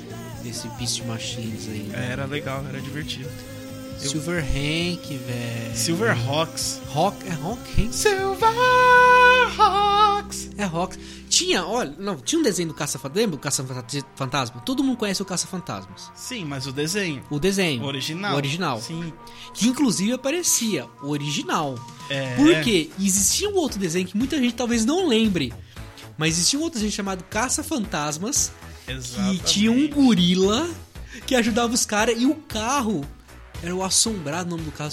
[0.44, 1.90] Esse Beast Machines aí.
[1.92, 3.28] É, Era legal, era divertido.
[4.00, 5.76] eu- Silver Hank, velho.
[5.76, 6.80] Silverhawks.
[6.88, 7.16] Rock.
[7.26, 7.92] É Rock Hank?
[7.94, 10.50] Silverhawks!
[10.56, 10.96] É Rock.
[11.36, 13.36] Tinha, olha, não, tinha um desenho do Caça-Fantasma.
[13.36, 14.62] Caça-Fantasma?
[14.62, 16.10] Todo mundo conhece o Caça-Fantasmas.
[16.14, 17.22] Sim, mas o desenho.
[17.28, 17.82] O desenho.
[17.82, 18.32] O original.
[18.32, 18.80] O original.
[18.80, 19.12] Sim.
[19.52, 21.78] Que inclusive aparecia o original.
[22.08, 22.36] É.
[22.36, 25.52] Porque existia um outro desenho que muita gente talvez não lembre.
[26.16, 28.50] Mas existia um outro desenho chamado Caça-Fantasmas.
[28.86, 29.44] Que Exatamente.
[29.44, 30.66] tinha um gorila
[31.26, 33.06] que ajudava os caras e o carro.
[33.62, 34.90] Era o assombrado o nome do carro.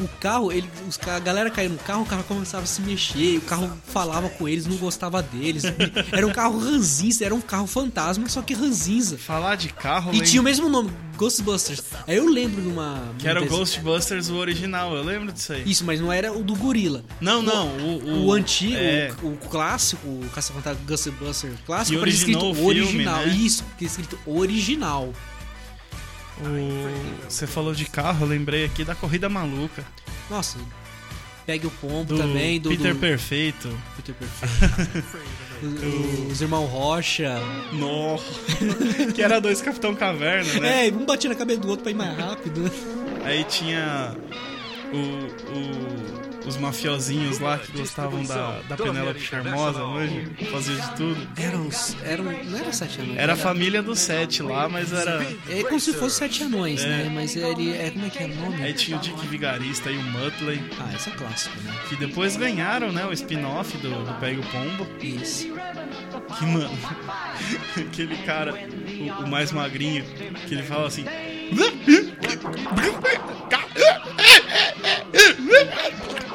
[0.00, 3.38] O carro, ele, os, a galera caía no carro, o carro começava a se mexer,
[3.38, 5.62] o carro falava com eles, não gostava deles.
[6.10, 9.18] Era um carro ranzinza, era um carro fantasma, só que ranzinza.
[9.18, 11.82] Falar de carro, E tinha o mesmo nome, Ghostbusters.
[12.06, 13.14] Aí eu lembro de uma.
[13.18, 15.62] que era o Ghostbusters o original, eu lembro disso aí.
[15.66, 17.04] Isso, mas não era o do gorila.
[17.20, 19.12] Não, não, o, O, antigo, é.
[19.22, 23.26] o, o clássico, o Caça-Fantasma Ghostbuster clássico, Que aparece escrito originou o filme, original.
[23.26, 23.34] né?
[23.34, 25.12] Isso, escrito original.
[26.40, 29.84] O- Você falou de carro, eu lembrei aqui da Corrida Maluca.
[30.30, 30.58] Nossa,
[31.46, 33.78] pegue o pombo Do também, do, Peter do Perfeito.
[33.96, 35.04] Peter Perfeito.
[36.26, 37.38] Os- Os irmãos Rocha.
[37.72, 38.24] Nossa.
[39.14, 40.88] que era dois Capitão Caverna, né?
[40.88, 42.70] É, um batia na cabeça do outro pra ir mais rápido.
[43.24, 44.16] Aí tinha
[44.92, 44.96] o,
[45.56, 51.28] o- os mafiosinhos lá que gostavam da, da Penélope Charmosa, hoje fazia de tudo.
[51.36, 53.18] Eram, os- eram, não era sete anões.
[53.18, 55.24] Era a família dos sete lá, mas era.
[55.48, 56.88] É como se fosse sete anões, É.
[56.88, 57.12] né?
[57.14, 58.62] Mas ele, é, como é que era o nome?
[58.62, 61.72] Aí tinha o Dick Vigarista e o Muttley, Ah, esse é clássico, né?
[61.88, 64.86] que depois ganharam, né, o spin-off do, do Pega o Pombo.
[65.00, 65.48] Isso.
[66.38, 66.70] Que, mano,
[67.76, 68.54] aquele cara,
[69.20, 70.04] o, o mais magrinho,
[70.46, 71.04] que ele fala assim.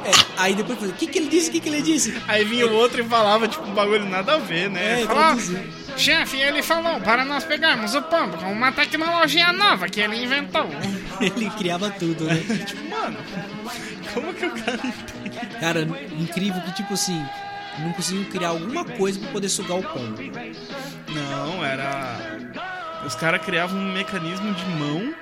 [0.08, 1.48] É, aí depois, o que, que ele disse?
[1.48, 2.20] O que, que ele disse?
[2.26, 5.02] Aí vinha o outro e falava, tipo, um bagulho nada a ver, né?
[5.02, 5.36] É, Fala-.
[5.96, 10.68] Chefe, ele falou para nós pegarmos o pombo com uma tecnologia nova que ele inventou.
[11.20, 12.36] Ele criava tudo, né?
[12.64, 13.16] tipo, mano,
[14.14, 14.78] como que o cara
[15.60, 15.82] Cara,
[16.18, 17.20] incrível que, tipo assim,
[17.78, 20.18] não conseguiam criar alguma coisa pra poder sugar o pombo.
[21.08, 22.16] Não, era.
[23.04, 25.14] Os caras criavam um mecanismo de mão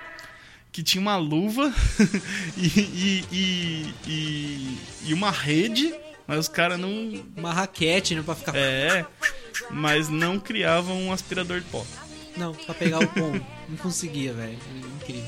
[0.77, 1.73] que tinha uma luva
[2.55, 5.95] e, e, e, e, uma rede,
[6.27, 6.91] mas os caras não.
[7.35, 8.21] Uma raquete, né?
[8.23, 8.55] Pra ficar.
[8.55, 9.07] É.
[9.71, 11.83] Mas não criavam um aspirador de pó.
[12.37, 13.43] Não, pra pegar o pombo.
[13.71, 14.59] não conseguia, velho.
[15.01, 15.25] Incrível.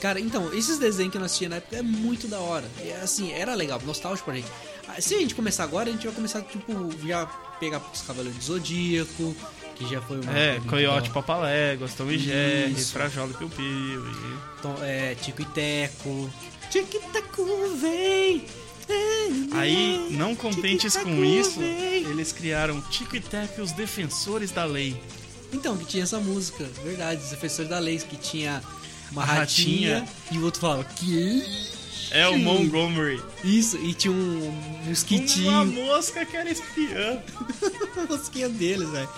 [0.00, 2.70] Cara, então, esses desenhos que eu assistia na época é muito da hora.
[2.80, 4.48] E, assim, era legal, nostálgico pra gente.
[4.86, 6.72] Ah, Se a gente começar agora, a gente vai começar, tipo,
[7.04, 7.26] já
[7.58, 9.34] pegar os Cavaleiros do Zodíaco,
[9.78, 10.36] que já foi uma.
[10.36, 12.74] É, Coyote da- Papaléguas, Tom e Jerry.
[12.74, 14.06] Frajola e Piu Piu.
[14.06, 14.60] E...
[14.62, 16.30] Tom- é, Tico e Teco.
[16.70, 17.44] Tico e Teco,
[17.80, 18.44] vem!
[19.52, 25.00] Aí, não contentes com isso, eles criaram Tico e Teco e os Defensores da Lei.
[25.52, 28.62] Então, que tinha essa música, verdade, os defensores da lei, que tinha
[29.10, 30.08] uma ratinha, ratinha.
[30.32, 31.42] e o outro falava, que
[32.10, 33.20] É o Montgomery.
[33.44, 33.76] isso?
[33.78, 37.22] E tinha um Uma mosquitinho, mosca que era espiã.
[37.96, 39.08] uma mosquinha deles, velho.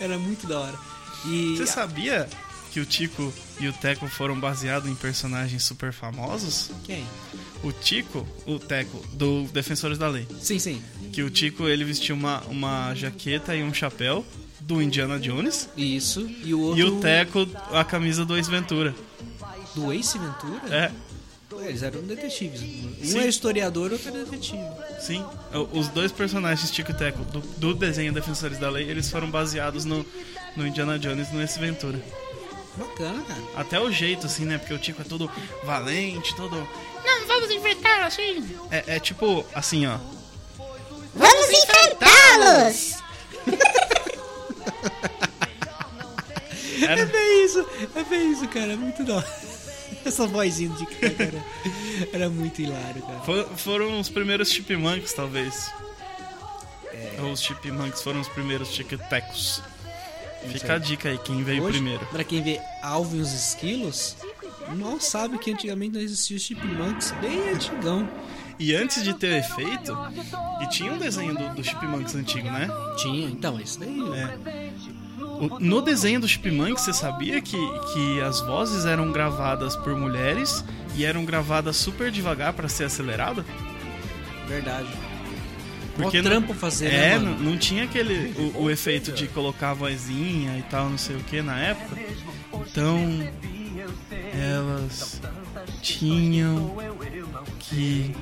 [0.00, 0.78] Era muito da hora.
[1.26, 2.28] E Você sabia
[2.72, 6.70] que o Tico e o Teco foram baseados em personagens super famosos?
[6.84, 7.04] quem?
[7.62, 10.26] O Tico, o Teco, do Defensores da Lei.
[10.40, 10.82] Sim, sim.
[11.12, 14.24] Que o Tico ele vestia uma, uma jaqueta e um chapéu
[14.60, 15.68] do Indiana Jones.
[15.76, 16.28] Isso.
[16.42, 18.94] E o outro E o Teco, a camisa do Ace Ventura.
[19.74, 20.62] do Ace Ventura?
[20.74, 20.90] É,
[21.70, 22.60] Eles eram detetives.
[22.62, 23.20] Um Sim.
[23.20, 24.62] é historiador, outro é detetive.
[25.00, 25.24] sim.
[25.72, 29.84] Os dois personagens Tico e Teco do, do desenho Defensores da Lei, eles foram baseados
[29.84, 30.04] no,
[30.56, 32.00] no Indiana Jones e no Ace Ventura.
[32.76, 33.40] Bacana, cara.
[33.56, 34.58] Até o jeito, assim, né?
[34.58, 35.30] Porque o Tico é todo
[35.64, 36.56] valente, todo.
[37.04, 38.44] Não vamos enfrentar assim.
[38.70, 39.98] É, é tipo assim, ó.
[41.14, 42.94] Vamos enfrentá-los!
[46.82, 48.72] Era- É bem isso, é bem isso, cara.
[48.72, 49.49] É muito da hora.
[50.06, 51.44] Essa vozinha de cara
[52.12, 53.20] era, muito hilário, cara.
[53.20, 55.70] For- foram os primeiros chipmunks, talvez.
[57.22, 59.62] Ou os chipmunks foram os primeiros tic-tecos.
[60.48, 62.04] Fica a dica aí, quem veio Hoje, primeiro.
[62.06, 64.16] pra quem vê Alvin e os Esquilos,
[64.76, 68.08] mal sabe que antigamente não existia os Chipmunks, bem antigão.
[68.58, 69.96] E antes de ter efeito,
[70.62, 72.68] e tinha um desenho do, do chipmunks antigo, né?
[72.98, 73.98] Tinha, então, isso daí.
[74.14, 74.38] É.
[75.40, 77.56] O- no desenho do chipmunks, você sabia que,
[77.92, 83.44] que as vozes eram gravadas por mulheres e eram gravadas super devagar pra ser acelerada?
[84.46, 84.88] Verdade.
[85.96, 89.70] Porque não- trampo fazer, É, né, não, não tinha aquele o, o efeito de colocar
[89.70, 91.96] a vozinha e tal, não sei o que na época.
[92.70, 92.98] Então
[94.32, 95.20] elas
[95.82, 96.74] tinham
[97.58, 98.14] que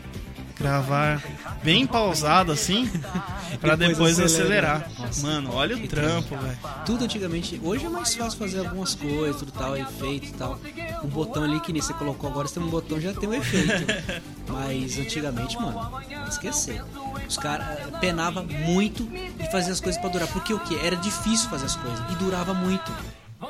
[0.59, 1.23] gravar
[1.63, 2.91] bem pausado assim
[3.61, 4.91] pra Depois depois acelerar.
[4.99, 6.59] Nossa, Mano, olha o trampo, velho.
[6.85, 7.61] Tudo antigamente.
[7.63, 10.59] Hoje é mais fácil fazer algumas coisas, tudo tal, efeito e tal.
[11.03, 13.35] Um botão ali que nem você colocou agora, você tem um botão já tem um
[13.35, 13.87] efeito.
[14.49, 16.83] Mas antigamente, mano, não esquecer.
[17.29, 20.29] Os caras penava muito e fazia as coisas pra durar.
[20.29, 20.77] Porque o que?
[20.79, 22.01] Era difícil fazer as coisas.
[22.11, 22.93] E durava muito.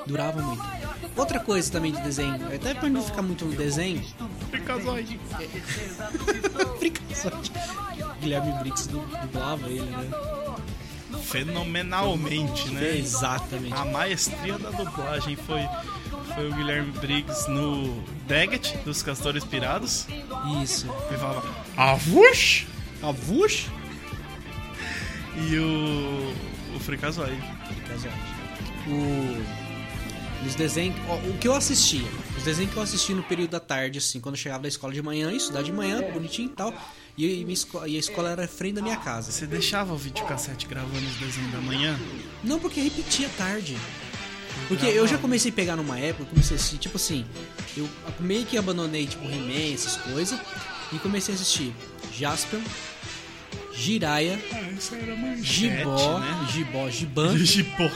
[0.07, 0.63] Durava muito.
[1.17, 4.03] Outra coisa também de desenho, até pra não ficar muito no desenho,
[4.51, 5.19] Ficazoide.
[6.79, 7.53] Fricazoide.
[8.21, 10.11] Guilherme Briggs du- dublava ele, né?
[11.23, 12.97] Fenomenalmente, né?
[12.99, 13.75] Exatamente.
[13.75, 15.67] A maestria da dublagem foi,
[16.35, 20.07] foi o Guilherme Briggs no Daggett, dos Castores Pirados.
[20.63, 20.87] Isso.
[21.09, 22.67] Ele falava Avush!
[23.03, 23.69] Avush?
[25.37, 26.35] E o.
[26.77, 27.41] O Fricazoide.
[28.87, 29.58] O.
[30.47, 30.97] Os desenhos.
[31.29, 32.07] O que eu assistia.
[32.37, 34.93] Os desenhos que eu assistia no período da tarde, assim, quando eu chegava da escola
[34.93, 36.73] de manhã, estudar de manhã, bonitinho e tal.
[37.17, 37.55] E, e
[37.89, 39.33] e a escola era frente da minha casa.
[39.33, 41.99] Você deixava o videocassete gravando os desenhos da manhã?
[42.45, 43.77] Não, porque repetia tarde.
[44.69, 47.25] Porque eu já comecei a pegar numa época, comecei a assistir, tipo assim,
[47.77, 47.89] eu
[48.21, 50.39] meio que abandonei, tipo, He-Man, essas coisas,
[50.93, 51.73] e comecei a assistir
[52.17, 52.61] Jaspion,
[53.73, 56.47] Jiraya, Ah, Gibó, né?
[56.53, 57.89] Gibó, Giban, Gibó.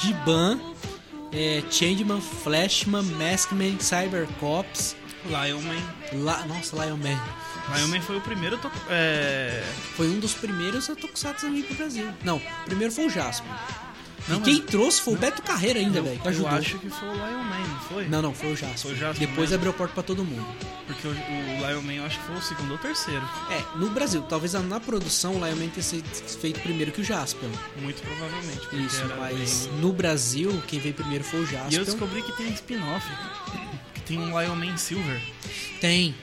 [0.00, 0.60] Giban,
[1.36, 4.96] é, Changeman, Flashman, Maskman, Cybercops,
[5.26, 6.24] Lion Man.
[6.24, 6.46] La...
[6.46, 7.20] Nossa, Lion Man.
[7.74, 8.56] Lion Man foi o primeiro.
[8.58, 8.70] To...
[8.88, 9.62] É...
[9.96, 12.08] Foi um dos primeiros Tokusatsu a vir pro Brasil.
[12.24, 13.50] Não, o primeiro foi o Jasper.
[14.28, 16.48] Não, e quem mas- trouxe foi o Beto Carreira ainda, velho, Eu ajudou.
[16.50, 18.08] acho que foi o Lion Man, não foi?
[18.08, 18.78] Não, não, foi o Jasper.
[18.78, 19.54] Foi o Jasper Depois mesmo.
[19.56, 20.46] abriu a porta pra todo mundo.
[20.86, 23.22] Porque o, o Lion Man eu acho que foi o segundo ou terceiro.
[23.50, 26.08] É, no Brasil, talvez na produção o Lion Man tenha sido
[26.40, 27.48] feito primeiro que o Jasper.
[27.80, 28.68] Muito provavelmente.
[28.86, 31.84] Isso, mas bem- no Brasil, quem veio primeiro foi o E eu Jasper.
[31.84, 33.06] descobri que tem spin-off.
[33.94, 35.20] Que tem um Lion Man Silver.
[35.80, 36.14] Tem,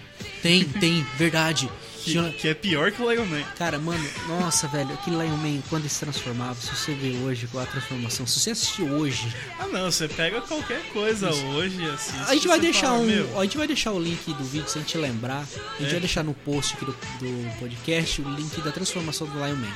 [0.42, 1.70] tem, tem, verdade.
[2.04, 3.44] Que, que é pior que o Lion Man.
[3.58, 7.48] Cara, mano, nossa, velho, aquele Lion Man, quando ele se transformava, se você vê hoje
[7.48, 11.90] com a transformação, se você assistir hoje, Ah não, você pega qualquer coisa hoje e
[11.90, 12.22] assiste.
[12.30, 14.68] a gente vai deixar fala, um, Meu, a gente vai deixar o link do vídeo
[14.70, 15.40] se a gente lembrar.
[15.42, 15.92] A gente É.
[15.92, 19.74] vai deixar no post aqui do, do podcast o link da transformação do Lion Man.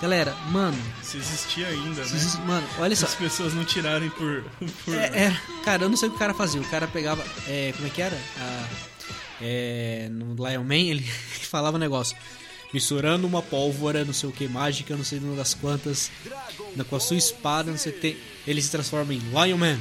[0.00, 2.44] Galera, mano, se existia ainda, se né?
[2.46, 3.08] mano, olha Se só.
[3.08, 4.44] as pessoas não tirarem por.
[4.84, 4.94] por...
[4.94, 6.60] É, é, cara, eu não sei o que o cara fazia.
[6.60, 8.16] O cara pegava, é, como é que era?
[8.38, 8.64] Ah,
[9.40, 11.02] é, no Lion Man ele
[11.42, 12.16] falava um negócio.
[12.72, 16.10] Misturando uma pólvora, não sei o que, mágica, não sei das quantas,
[16.76, 19.56] na- com a sua espada, não sei o que, tem, ele se transforma em Lion
[19.56, 19.78] Man.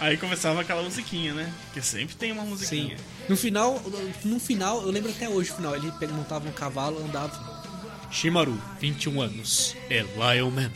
[0.00, 1.54] Aí começava aquela musiquinha, né?
[1.66, 2.48] Porque sempre tem uma Sim.
[2.48, 2.96] musiquinha.
[3.28, 3.80] No final,
[4.24, 7.62] no final, eu lembro até hoje o final, ele montava um cavalo andava.
[8.10, 10.72] Shimaru, 21 anos, é Lion Man.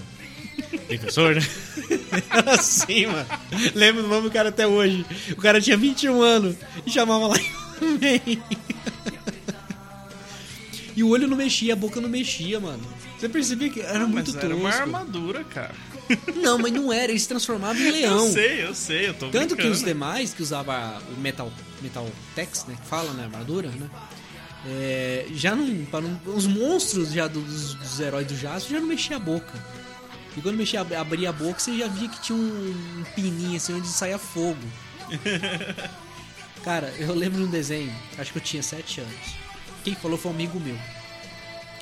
[0.88, 1.42] Defensor, né?
[2.30, 3.26] Era assim, mano.
[3.74, 5.04] Lembro do nome do cara até hoje.
[5.32, 7.36] O cara tinha 21 anos e chamava Man.
[10.96, 12.82] E o olho não mexia, a boca não mexia, mano.
[13.18, 14.82] Você percebia que era muito Mas era uma tosco.
[14.82, 15.74] armadura, cara.
[16.36, 18.26] Não, mas não era, ele se transformava em leão.
[18.26, 19.72] Eu sei, eu sei, eu tô Tanto que brincando.
[19.74, 21.50] os demais, que usava o Metal,
[21.82, 22.76] metal Tex, né?
[22.80, 23.24] Que fala, né?
[23.24, 23.90] Armadura, né?
[24.68, 29.16] é, já não, não- Os monstros já dos, dos heróis do Jasper já não mexia
[29.16, 29.52] a boca.
[30.36, 33.74] E quando mexia, abria a boca, você já via que tinha um, um pininho assim
[33.74, 34.60] onde saía fogo.
[36.62, 39.36] Cara, eu lembro de um desenho, acho que eu tinha 7 anos.
[39.84, 40.76] Quem falou foi um amigo meu.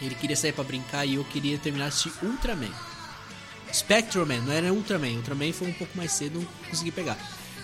[0.00, 2.70] Ele queria sair pra brincar e eu queria terminar de assistir Ultraman.
[3.72, 5.16] Spectroman, não era Ultraman.
[5.16, 7.16] Ultraman foi um pouco mais cedo, não consegui pegar.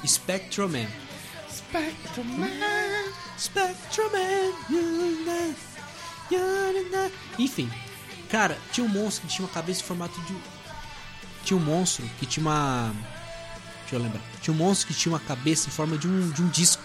[0.04, 0.88] Spectroman.
[1.48, 2.48] Spectroman,
[3.38, 4.54] Spectroman.
[4.70, 5.54] you-na,
[6.30, 7.10] you-na.
[7.38, 7.70] Enfim,
[8.30, 10.34] cara, tinha um monstro que tinha uma cabeça em formato de.
[11.44, 12.94] Tinha um monstro que tinha uma.
[13.82, 14.22] Deixa eu lembrar.
[14.40, 16.82] Tinha um monstro que tinha uma cabeça em forma de um, de um disco.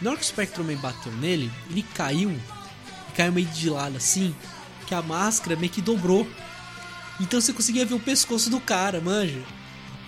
[0.00, 2.30] Na hora que o Spectroman bateu nele, ele caiu.
[2.30, 4.34] E caiu meio de lado assim.
[4.86, 6.26] Que a máscara meio que dobrou.
[7.20, 9.42] Então você conseguia ver o pescoço do cara, manja.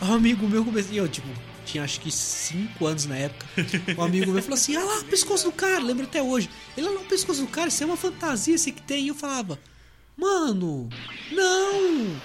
[0.03, 0.93] Um amigo meu começou.
[0.93, 1.29] E eu, tipo,
[1.65, 3.47] tinha acho que 5 anos na época.
[3.97, 6.51] Um amigo meu falou assim: Ah lá, o pescoço do cara, lembro até hoje.
[6.77, 9.05] Ele, lá, o pescoço do cara, isso é uma fantasia, esse que tem.
[9.05, 9.59] E eu falava:
[10.17, 10.89] Mano,
[11.33, 12.21] não,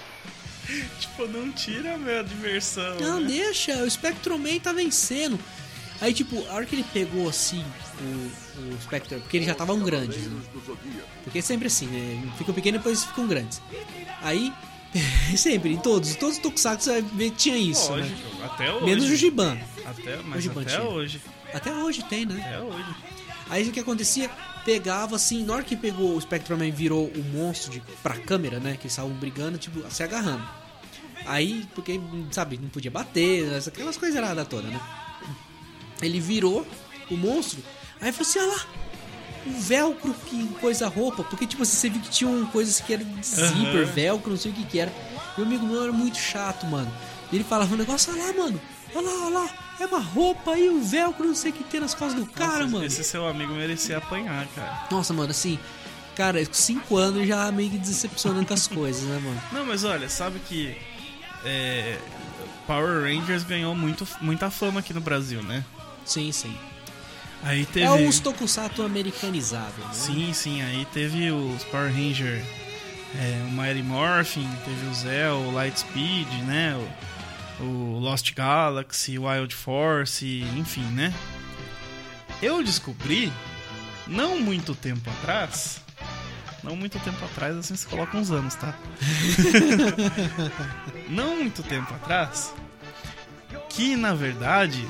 [1.00, 2.98] Tipo, não tira a minha diversão.
[3.00, 3.28] não, né?
[3.28, 5.38] deixa, o Spectroman tá vencendo.
[6.00, 7.62] Aí, tipo, a hora que ele pegou assim
[8.00, 10.40] o, o Spectre, porque eles já estavam grandes, né?
[11.22, 12.32] Porque é sempre assim, né?
[12.38, 13.60] Ficam pequenos e depois ficam grandes.
[14.22, 14.52] Aí,
[15.36, 18.02] sempre, em todos, todos os Tokusatsu você vai ver que tinha isso, né?
[18.02, 18.84] Lógico, até hoje.
[18.86, 19.58] Menos o Giban.
[19.84, 20.82] Até, mas até tinha.
[20.82, 21.20] hoje.
[21.52, 22.40] Até hoje tem, né?
[22.46, 22.96] Até hoje.
[23.50, 24.30] Aí o que acontecia?
[24.64, 28.72] Pegava assim, na hora que pegou o Spectroman virou o monstro de, pra câmera, né?
[28.76, 30.46] Que eles estavam brigando, tipo, se agarrando.
[31.26, 34.80] Aí, porque, sabe, não podia bater, aquelas coisas erradas todas, né?
[36.02, 36.66] Ele virou
[37.10, 37.62] o monstro,
[38.00, 38.66] aí falou assim, olha lá,
[39.46, 42.80] o velcro que coisa a roupa, porque tipo assim, você viu que tinha um coisas
[42.80, 43.92] que era de zíper, Aham.
[43.92, 44.92] velcro, não sei o que que era.
[45.36, 46.92] O amigo meu era muito chato, mano.
[47.32, 48.60] Ele falava um negócio, olha lá, mano,
[48.94, 51.80] olha lá, olha lá, é uma roupa aí, um velcro, não sei o que tem
[51.80, 52.84] nas costas do cara, Nossa, mano.
[52.84, 54.86] Esse seu amigo merecia apanhar, cara.
[54.90, 55.58] Nossa, mano, assim,
[56.16, 59.40] cara, com 5 anos já meio que decepcionando com as coisas, né, mano?
[59.52, 60.76] Não, mas olha, sabe que
[61.44, 61.98] é,
[62.66, 65.64] Power Rangers ganhou muito, muita fama aqui no Brasil, né?
[66.04, 66.56] Sim, sim.
[67.42, 67.86] Aí teve.
[67.86, 69.92] É os tokusatsu americanizados, né?
[69.92, 72.44] Sim, sim, aí teve os Power Ranger,
[73.16, 76.76] é, o Mighty Morphin, teve o Zell, o Lightspeed, né?
[77.60, 81.12] O, o Lost Galaxy, o Wild Force, enfim, né?
[82.42, 83.32] Eu descobri,
[84.06, 85.80] não muito tempo atrás,
[86.62, 88.74] não muito tempo atrás, assim você coloca uns anos, tá?
[91.08, 92.54] não muito tempo atrás,
[93.68, 94.86] que na verdade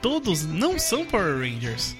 [0.00, 1.96] todos não são Power Rangers.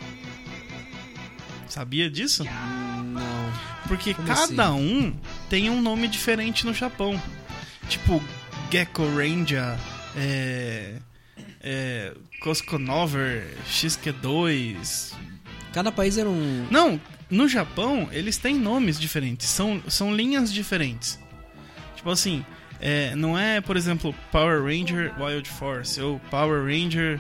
[1.69, 2.45] Sabia disso?
[2.45, 3.53] Não.
[3.89, 4.61] Porque Como cada assim?
[4.61, 5.17] um
[5.49, 7.21] tem um nome diferente no Japão.
[7.89, 8.23] Tipo,
[8.71, 9.77] Gecko Ranger,
[10.17, 10.97] é,
[11.61, 15.15] é, Koskonover, XQ2.
[15.73, 16.67] Cada país era um.
[16.71, 17.01] Não,
[17.33, 21.19] no Japão eles têm nomes diferentes, são, são linhas diferentes.
[21.97, 22.45] Tipo assim,
[22.79, 27.19] é, não é, por exemplo, Power Ranger Wild Force ou Power Ranger.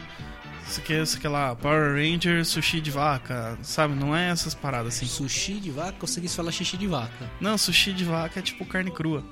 [0.68, 3.94] Isso que, isso que lá, Power Ranger Sushi de Vaca, sabe?
[3.94, 5.07] Não é essas paradas assim.
[5.07, 7.31] Sushi de vaca, consegui falar xixi de vaca.
[7.40, 9.25] Não, sushi de vaca é tipo carne crua.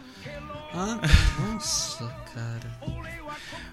[0.72, 0.98] Ah,
[1.52, 2.99] nossa, cara.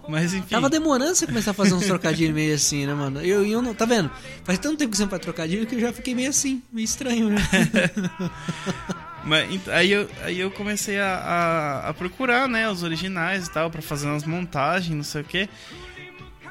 [0.08, 0.48] Mas enfim.
[0.50, 3.22] Tava demorando você começar a fazer uns trocadilhos meio assim, né, mano?
[3.22, 3.74] Eu, eu não.
[3.74, 4.10] Tá vendo?
[4.44, 6.86] Faz tanto tempo que você não faz trocadilho que eu já fiquei meio assim, meio
[6.86, 7.42] estranho, né?
[9.24, 13.70] Mas, aí, eu, aí eu comecei a, a, a procurar, né, os originais e tal,
[13.70, 15.50] pra fazer umas montagens, não sei o que.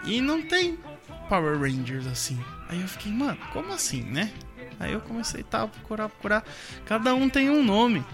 [0.04, 0.78] E não tem
[1.28, 2.38] Power Rangers assim.
[2.68, 4.30] Aí eu fiquei, mano, como assim, né?
[4.78, 6.44] Aí eu comecei tá, a procurar, procurar.
[6.84, 8.04] Cada um tem um nome.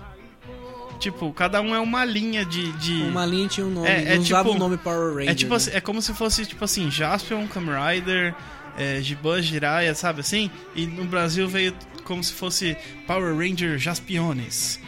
[1.02, 2.70] Tipo, cada um é uma linha de.
[2.74, 3.02] de...
[3.02, 5.30] Uma linha tinha um nome, É- é não usava tipo- o nome Power Ranger.
[5.30, 5.56] É tipo né?
[5.56, 8.32] assim, é como se fosse tipo assim, Jaspion, Kamen Rider,
[8.78, 10.48] é, Giban, Jiraiya, sabe assim?
[10.76, 11.74] E no Brasil veio
[12.04, 14.78] como se fosse Power Ranger Jaspiones,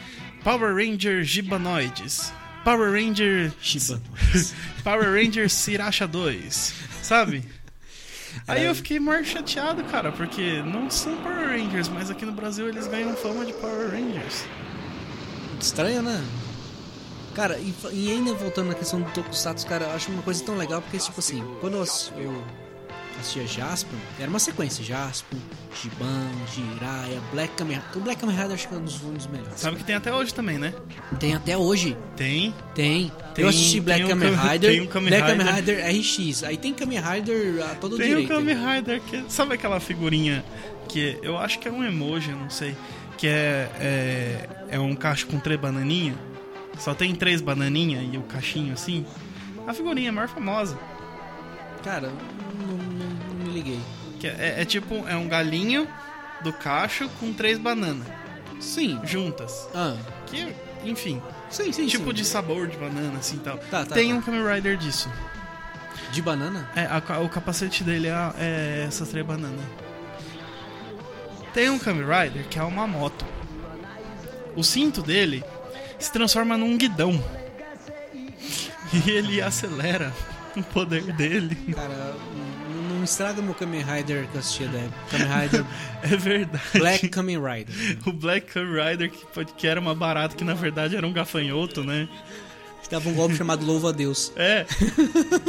[0.45, 4.01] Power Ranger Gibanoides, Power Ranger Shiba.
[4.85, 7.43] Power Ranger Siracha 2, sabe?
[8.47, 12.69] Aí eu fiquei mais chateado, cara, porque não são Power Rangers, mas aqui no Brasil
[12.69, 14.45] eles ganham fama de Power Rangers.
[15.65, 16.23] Estranho, né?
[17.35, 20.57] Cara, e, e ainda voltando na questão do Tokusatsu, cara, eu acho uma coisa tão
[20.57, 21.85] legal porque, tipo assim, quando eu,
[22.23, 22.45] eu
[23.19, 25.39] assistia Jaspion, era uma sequência: Jaspion,
[25.83, 27.97] Giban, Jiraiya, Black Kamen Rider.
[27.97, 29.55] O Black Kamen Rider acho que é um dos, um dos melhores.
[29.59, 30.75] Sabe que tem até hoje também, né?
[31.19, 31.97] Tem até hoje.
[32.15, 32.55] Tem.
[32.75, 33.11] Tem.
[33.35, 35.77] Tem- eu assisti Black tem Kamen Kamen- Rider, tem o Kamen Black Kamen Rider.
[35.87, 36.45] Rider RX.
[36.45, 38.27] Aí tem Kamen Rider a todo Tem direito.
[38.33, 39.25] o Kamen Rider que.
[39.29, 40.45] Sabe aquela figurinha
[40.89, 42.77] que eu acho que é um emoji, eu não sei.
[43.17, 46.17] que é, é, é um cacho com três bananinhas.
[46.79, 49.07] Só tem três bananinhas e o cachinho assim.
[49.67, 50.77] A figurinha é a maior famosa.
[51.85, 53.09] Cara, não, não-
[53.39, 53.81] não me liguei.
[54.19, 55.87] Que é, é tipo, é um galinho
[56.43, 58.07] do cacho com três bananas
[58.61, 58.99] Sim.
[59.05, 59.69] juntas.
[59.75, 59.97] Ah,
[60.27, 60.53] Que,
[60.85, 61.87] enfim, sim, sim.
[61.87, 62.13] tipo sim.
[62.15, 63.57] de sabor de banana, assim tal.
[63.59, 64.17] Tá, tá, tem tá.
[64.17, 65.09] um Kamen Rider disso.
[66.11, 66.69] De banana?
[66.75, 69.61] É, a o capacete dele é, é essas três bananas.
[71.53, 73.25] Tem um Kamen Rider que é uma moto.
[74.57, 75.43] O cinto dele
[75.99, 77.23] se transforma num guidão.
[78.93, 80.13] E ele acelera
[80.57, 81.57] o poder dele.
[81.75, 82.15] Cara,
[82.89, 84.99] não, estraga meu Kamen Rider que eu assistia da época.
[85.11, 85.65] Kamen Rider
[86.03, 86.79] É verdade.
[86.79, 87.75] Black Kamen Rider.
[88.07, 91.83] O Black Kamen Rider que, que era uma barata que na verdade era um gafanhoto,
[91.83, 92.09] né?
[92.91, 94.33] Dava um golpe chamado Louva a Deus.
[94.37, 94.67] É.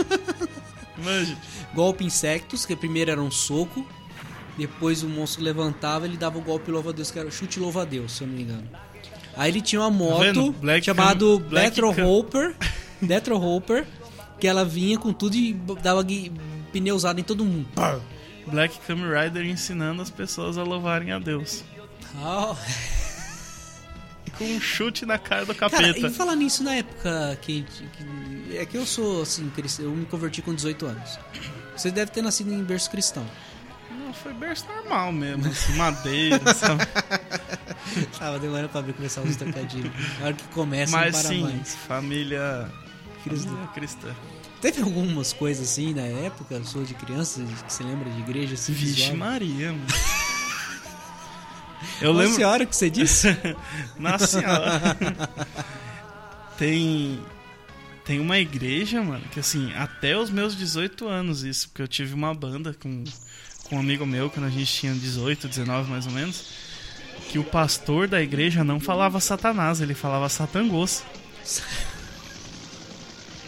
[0.98, 1.38] Manja.
[1.74, 3.86] Golpe insectos, que primeiro era um soco.
[4.58, 7.82] Depois o monstro levantava, ele dava o golpe louva a Deus, que era chute louva
[7.82, 8.68] a Deus, se eu não me engano.
[9.38, 10.52] Aí ele tinha uma moto Tá vendo?
[10.54, 12.56] Black chamado Cam- Detro Cam- Hopper,
[13.02, 13.86] Detro Hopper,
[14.40, 16.32] que ela vinha com tudo e dava gui-
[16.72, 17.68] pneusada em todo mundo.
[18.48, 21.64] Black Kamen Rider ensinando as pessoas a louvarem a Deus.
[22.18, 22.56] Ah,
[24.38, 26.08] Com um chute na cara do Cara, capeta.
[26.08, 30.42] e falar nisso na época que, que- É que eu sou assim, eu me converti
[30.42, 31.18] com 18 anos.
[31.76, 33.26] Você deve ter nascido em berço cristão.
[34.24, 36.84] Foi berço normal mesmo, assim, madeira, sabe?
[38.18, 39.92] Tava demorando pra ver começar os trocadilhos.
[40.20, 41.76] Na hora que começa, Mas não para sim, mais.
[41.76, 42.72] família,
[43.24, 43.48] Cristã.
[43.50, 44.16] família cristã.
[44.62, 48.74] Teve algumas coisas assim na época, sua de criança, que você lembra de igreja assim?
[48.74, 49.14] Vixe?
[49.14, 49.86] Maria, mano.
[52.02, 52.36] Eu Nossa lembro.
[52.36, 53.28] senhora que você disse?
[54.00, 54.98] Nossa senhora.
[56.58, 57.20] tem.
[58.04, 62.14] Tem uma igreja, mano, que assim, até os meus 18 anos, isso, porque eu tive
[62.14, 63.04] uma banda com,
[63.70, 66.46] com um amigo meu, quando a gente tinha 18, 19 mais ou menos,
[67.30, 71.04] que o pastor da igreja não falava Satanás, ele falava Satangos.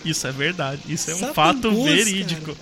[0.05, 2.57] Isso é verdade, isso é um fato Satangos, verídico.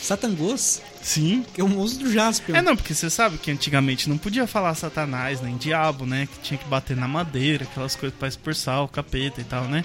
[0.00, 0.80] Satangos?
[1.02, 1.44] Sim.
[1.54, 2.56] Que é o monstro do Jaspion.
[2.56, 6.26] É, não, porque você sabe que antigamente não podia falar satanás, nem diabo, né?
[6.26, 9.84] Que tinha que bater na madeira, aquelas coisas pra expulsar o capeta e tal, né?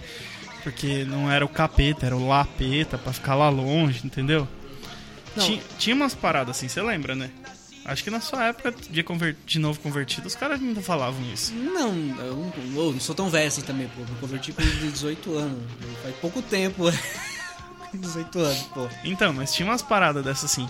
[0.64, 4.48] Porque não era o capeta, era o lapeta pra ficar lá longe, entendeu?
[5.40, 7.30] Tinha, tinha umas paradas assim, você lembra, né?
[7.86, 9.04] Acho que na sua época de,
[9.46, 11.52] de novo convertido, os caras ainda falavam isso.
[11.54, 14.02] Não, eu não, eu não sou tão velho assim também, pô.
[14.02, 15.64] Me converti com 18 anos.
[16.04, 16.84] Faz pouco tempo.
[17.94, 18.88] 18 anos, pô.
[19.04, 20.70] Então, mas tinha umas paradas dessas assim.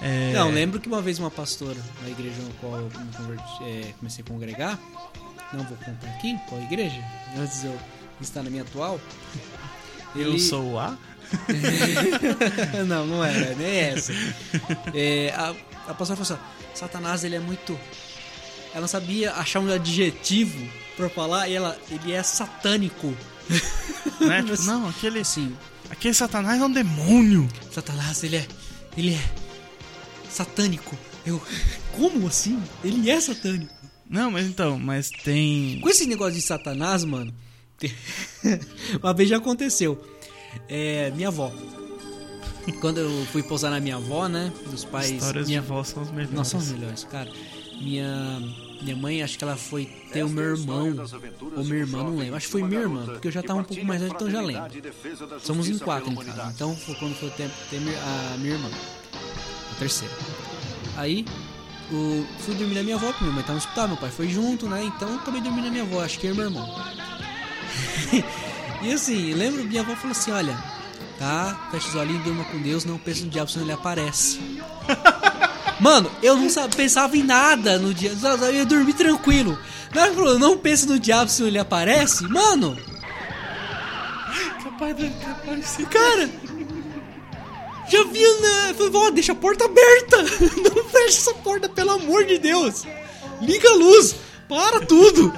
[0.00, 3.92] É, Não, lembro que uma vez uma pastora na igreja na qual eu converti, é,
[3.98, 4.78] comecei a congregar,
[5.52, 7.02] não vou contar aqui qual igreja,
[7.38, 7.78] antes eu
[8.20, 9.00] estar na minha atual.
[10.14, 10.96] Eu ele- sou o A?
[12.86, 14.12] não, não era, nem essa.
[14.94, 15.54] É, a,
[15.88, 16.38] a pastora falou assim:
[16.74, 17.78] Satanás ele é muito.
[18.74, 23.14] Ela sabia achar um adjetivo pra falar e ela, ele é satânico.
[24.20, 24.42] Né?
[24.42, 25.56] Tipo, não, aquele, Assim,
[25.90, 27.48] aquele satanás é um demônio.
[27.70, 28.46] Satanás ele é.
[28.96, 29.30] Ele é.
[30.28, 30.96] satânico.
[31.24, 31.42] Eu.
[31.92, 32.62] Como assim?
[32.84, 33.74] Ele é satânico.
[34.08, 35.80] Não, mas então, mas tem...
[35.80, 37.34] Com esse negócio de Satanás, mano.
[39.02, 40.00] Uma vez já aconteceu.
[40.68, 41.52] É, minha avó.
[42.80, 44.52] Quando eu fui pousar na minha avó, né?
[44.70, 45.10] Dos pais.
[45.10, 45.60] Histórias minha...
[45.60, 46.32] de vó são as melhores.
[46.32, 47.30] Não, são os melhores, cara.
[47.80, 48.40] Minha,
[48.82, 50.94] minha mãe, acho que ela foi ter o meu irmão.
[51.56, 52.36] Ou minha irmã, não lembro.
[52.36, 54.32] Acho que foi minha irmã, porque eu já tava um pouco mais velho, então eu
[54.32, 54.70] já lembro.
[55.40, 56.52] Somos em quatro em casa.
[56.54, 57.48] Então foi quando foi ter
[57.80, 58.70] mi- a minha irmã.
[59.72, 60.14] A terceira.
[60.96, 61.24] Aí,
[61.92, 64.28] o, fui dormir na minha avó, porque minha mãe tava no hospital, meu pai foi
[64.28, 64.82] junto, né?
[64.84, 66.66] Então eu acabei dormindo na minha avó, acho que e meu irmão.
[68.82, 70.56] e assim, lembro, minha avó falou assim: olha,
[71.18, 74.38] tá, fecha os olhinhos, durma com Deus, não pense no diabo, senão ele aparece.
[75.80, 78.10] Mano, eu não sa- pensava em nada no dia.
[78.42, 79.58] Eu ia dormir tranquilo.
[79.94, 82.78] Na hora que falou, não pense no diabo se ele aparece, mano,
[84.62, 86.30] Capaz de capaz de cara.
[87.88, 88.74] Já via, né?
[88.74, 90.16] Falei, vó, deixa a porta aberta.
[90.74, 92.82] Não fecha essa porta, pelo amor de Deus.
[93.40, 94.16] Liga a luz.
[94.48, 95.32] Para tudo.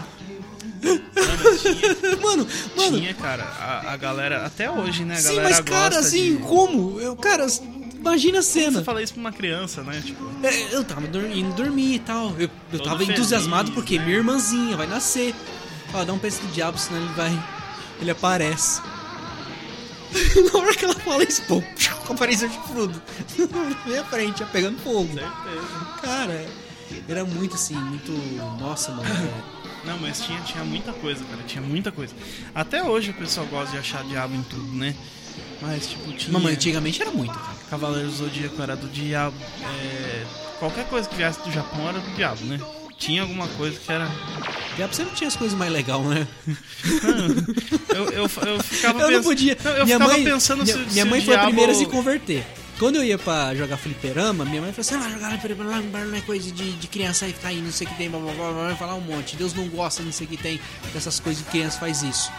[2.22, 2.99] Mano, mano.
[2.99, 5.14] Tinha, cara, a, a galera, até hoje, né?
[5.14, 6.43] A Sim, mas cara, assim, de...
[6.43, 7.01] como?
[7.01, 7.47] Eu, cara,
[7.95, 8.79] imagina a cena.
[8.79, 10.03] Você fala isso pra uma criança, né?
[10.05, 12.35] Tipo, É, Eu tava indo dormir e tal.
[12.39, 14.05] Eu, eu tava feliz, entusiasmado porque né?
[14.05, 15.35] minha irmãzinha vai nascer.
[15.95, 17.45] Ó, dá um peso do diabo, senão ele vai.
[18.01, 18.81] Ele aparece.
[20.53, 21.62] Na hora que ela fala isso, pô,
[22.12, 23.01] apareceu chifrudo.
[23.39, 25.09] Na minha frente, já pegando fogo.
[25.09, 25.87] certeza.
[26.03, 26.47] Cara,
[27.09, 28.12] era muito assim, muito.
[28.59, 29.09] Nossa, mano.
[29.89, 31.43] Não, mas tinha, tinha muita coisa, cara.
[31.47, 32.14] Tinha muita coisa.
[32.55, 34.95] Até hoje o pessoal gosta de achar diabo em tudo, né?
[35.61, 36.32] Mas, tipo, tinha...
[36.32, 37.57] Mamãe, antigamente era muito, cara.
[37.70, 39.36] Cavaleiro do Zodíaco era do diabo.
[39.62, 40.24] é,
[40.59, 42.61] Qualquer coisa que viesse do Japão era do diabo, né?
[42.99, 44.09] tinha alguma coisa que era.
[44.76, 46.26] Diabo sempre tinha as coisas mais legais, né?
[47.95, 49.24] Eu, eu, eu ficava Eu não pensando.
[49.24, 49.57] podia.
[49.64, 51.47] Não, eu minha ficava mãe, pensando minha, se, minha se mãe foi a diabo...
[51.49, 52.47] primeira a se converter.
[52.79, 56.20] Quando eu ia pra jogar fliperama, minha mãe falou assim: ah, jogar fliperama não é
[56.20, 58.76] coisa de, de criança aí ficar aí, não sei o que tem, blá blá blá,
[58.76, 59.37] falar um monte.
[59.37, 60.61] Deus não gosta, não sei o que tem,
[60.93, 62.31] dessas coisas de criança faz isso.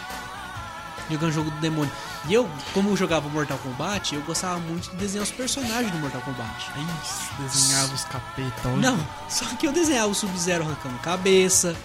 [1.11, 1.91] Jogando jogo do demônio.
[2.29, 5.97] E eu, como eu jogava Mortal Kombat, eu gostava muito de desenhar os personagens do
[5.97, 6.67] Mortal Kombat.
[6.77, 8.69] Ih, desenhava os capeta.
[8.69, 8.77] olha.
[8.77, 11.75] Não, só que eu desenhava o Sub-Zero arrancando cabeça.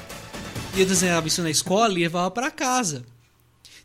[0.75, 3.05] E eu desenhava isso na escola e levava pra casa.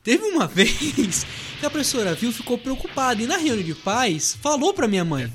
[0.04, 1.26] Teve uma vez
[1.60, 3.22] que a professora viu ficou preocupada.
[3.22, 5.32] E na reunião de pais, falou pra minha mãe.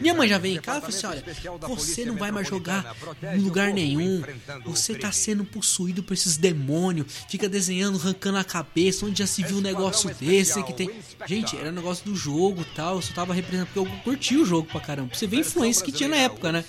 [0.00, 2.96] Minha mãe já veio em casa e falou assim: Olha, você não vai mais jogar
[3.34, 4.22] em lugar nenhum.
[4.64, 7.06] Você tá sendo possuído por esses demônios.
[7.28, 9.04] Fica desenhando, arrancando a cabeça.
[9.04, 10.90] Onde já se viu um negócio desse que tem.
[11.26, 12.96] Gente, era um negócio do jogo e tal.
[12.96, 15.08] Eu só tava representando porque eu curti o jogo pra caramba.
[15.10, 16.64] Pra você ver a influência que tinha na época, né?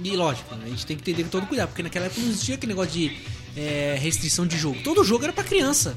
[0.00, 2.56] E lógico, a gente tem que entender com todo cuidado, porque naquela época não existia
[2.56, 3.16] aquele negócio de
[3.56, 4.80] é, restrição de jogo.
[4.82, 5.96] Todo jogo era pra criança.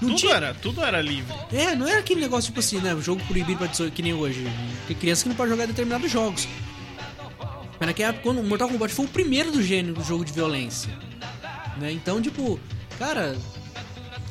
[0.00, 0.34] Não Tudo tinha.
[0.34, 1.34] era, tudo era livre.
[1.52, 2.96] É, não era aquele negócio tipo assim, né?
[3.02, 4.46] Jogo proibido pra 18 que nem hoje.
[4.86, 6.48] Tem criança que não pode jogar determinados jogos.
[7.78, 10.32] Mas naquela época, quando o Mortal Kombat foi o primeiro do gênero do jogo de
[10.32, 10.90] violência.
[11.78, 11.92] Né?
[11.92, 12.58] Então, tipo,
[12.98, 13.36] cara.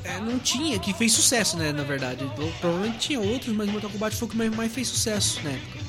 [0.03, 1.71] é, não tinha, que fez sucesso, né?
[1.71, 2.23] Na verdade.
[2.23, 5.51] Então, Provavelmente tinha outros, mas Mortal Kombat foi o que mais, mais fez sucesso na
[5.51, 5.79] época.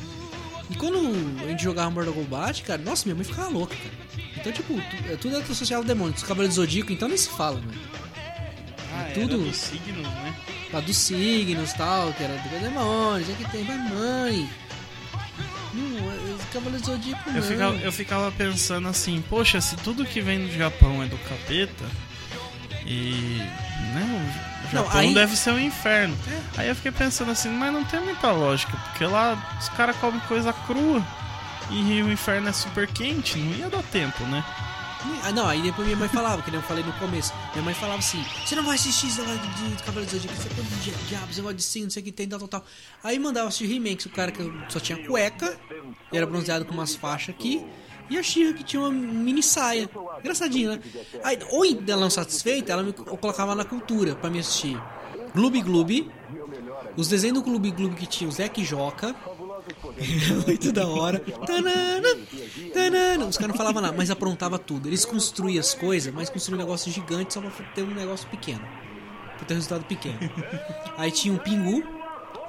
[0.70, 0.98] E quando
[1.42, 3.99] a gente jogava Mortal Kombat, cara, nossa, minha mãe ficava louca, cara.
[4.40, 6.14] Então, tipo, tu- é tudo é associado ao demônio.
[6.14, 7.72] Os Cavaleiros do Zodíaco, então nem se fala, mano.
[8.92, 10.34] Ah, tudo- Era dos signos, né?
[10.72, 14.48] Lá dos signos e tal, que era do demônio, já que tem, vai mãe.
[15.72, 17.42] Não, os Cavaleiros do Zodíaco Eu não.
[17.42, 21.84] ficava, eu ficava pensando assim, poxa, se tudo que vem do Japão é do capeta,
[22.86, 23.40] e.
[23.94, 24.02] Né,
[24.70, 26.16] o Não, Japão aí- deve ser um inferno.
[26.56, 30.20] Aí eu fiquei pensando assim, mas não tem muita lógica, porque lá os caras comem
[30.20, 31.04] coisa crua.
[31.72, 34.44] E o inferno é super quente, não ia dar tempo, né?
[35.24, 37.32] Ah, não, aí depois minha mãe falava, que nem eu falei no começo.
[37.52, 40.42] Minha mãe falava assim: você não vai assistir esse negócio de, de Cavaleiros do Zodíaco,
[40.42, 42.48] você de di- diabo, esse negócio de signo, não sei o que tem, tal, tal,
[42.48, 42.64] tal.
[43.02, 45.58] Aí mandava assistir He-Man, que o cara que só tinha cueca,
[46.12, 47.64] e era bronzeado com umas faixas aqui.
[48.10, 49.88] E a Xirra que tinha uma mini saia.
[50.18, 50.80] Engraçadinho, né?
[51.22, 54.76] Aí, ou ela não satisfeita, ela me co- colocava na cultura pra me assistir.
[55.34, 56.10] Gloob Gloob.
[56.96, 59.14] Os desenhos do Gloob Gloob que tinha o Zeke Joca.
[60.46, 61.18] Muito da hora.
[61.46, 62.08] Tanana,
[62.72, 63.24] tanana.
[63.26, 64.88] Os caras não falavam nada, mas aprontava tudo.
[64.88, 68.62] Eles construíam as coisas, mas construíam um negócio gigante só pra ter um negócio pequeno.
[69.36, 70.18] Pra ter um resultado pequeno.
[70.98, 71.82] Aí tinha um pingu,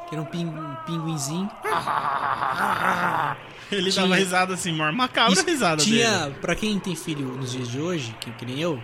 [0.09, 1.49] que era um, ping, um pinguinzinho.
[3.71, 6.36] Ele Tinha- dava risada assim, maior macabra Isso, risada tinha, dele.
[6.41, 8.77] pra quem tem filho nos dias de hoje, que, que nem eu,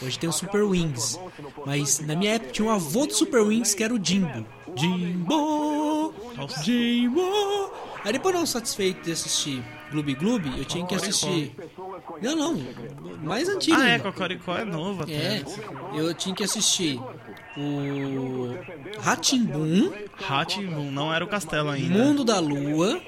[0.00, 1.18] hoje tem o Super Wings.
[1.66, 4.46] Mas na minha época tinha um avô do Super Wings que era o Jimbo.
[4.76, 6.14] Jimbo!
[6.62, 7.72] Jimbo!
[8.08, 11.54] Aí depois não satisfeito de assistir Gloob Gloob, eu tinha que assistir.
[12.22, 12.58] Não, não,
[13.22, 13.76] mais antigo.
[13.78, 14.04] Ah, é, ainda.
[14.04, 15.12] Cocoricó é novo até.
[15.12, 15.44] É,
[15.94, 16.98] eu tinha que assistir
[17.54, 18.56] o
[19.02, 19.92] Ratimbun,
[20.26, 21.98] Hatboom não era o castelo ainda.
[21.98, 22.98] Mundo da Lua.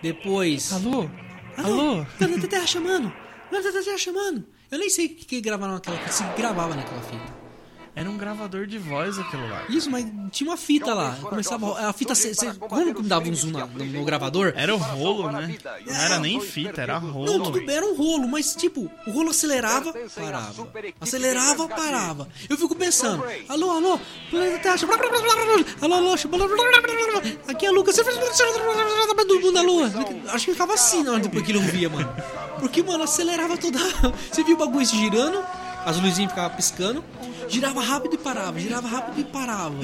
[0.00, 0.72] Depois.
[0.72, 1.10] Alô?
[1.56, 1.80] Alô?
[1.80, 2.06] Alô?
[2.16, 3.12] Planeta Terra chamando!
[3.48, 4.46] Planeta Terra chamando!
[4.70, 7.39] Eu nem sei o que, que gravaram naquela fita, se gravava naquela fita.
[8.00, 9.62] Era um gravador de voz aquilo lá.
[9.68, 11.18] Isso, mas tinha uma fita lá.
[11.20, 12.14] Começava a fita.
[12.14, 14.54] Cê, cê, quando dava um zoom na- no, no gravador.
[14.56, 15.54] Era o rolo, né?
[15.86, 17.44] Não era nem fita, era Não, rolo.
[17.44, 20.68] tudo bem, era um rolo, mas tipo, o rolo acelerava, parava.
[20.98, 22.28] Acelerava, parava.
[22.48, 24.76] Eu fico pensando, alô, alô, planeta Terra,
[25.82, 26.14] alô, alô,
[27.48, 29.90] aqui é a Lucas, do mundo da lua.
[30.28, 32.10] Acho que ficava assim na hora depois que ele ouvia, mano.
[32.58, 33.78] Porque, mano, acelerava toda.
[34.30, 35.42] Você viu o bagulho se girando,
[35.84, 37.04] as luzinhas ficavam piscando,
[37.48, 39.76] girava rápido e parava, girava rápido e parava.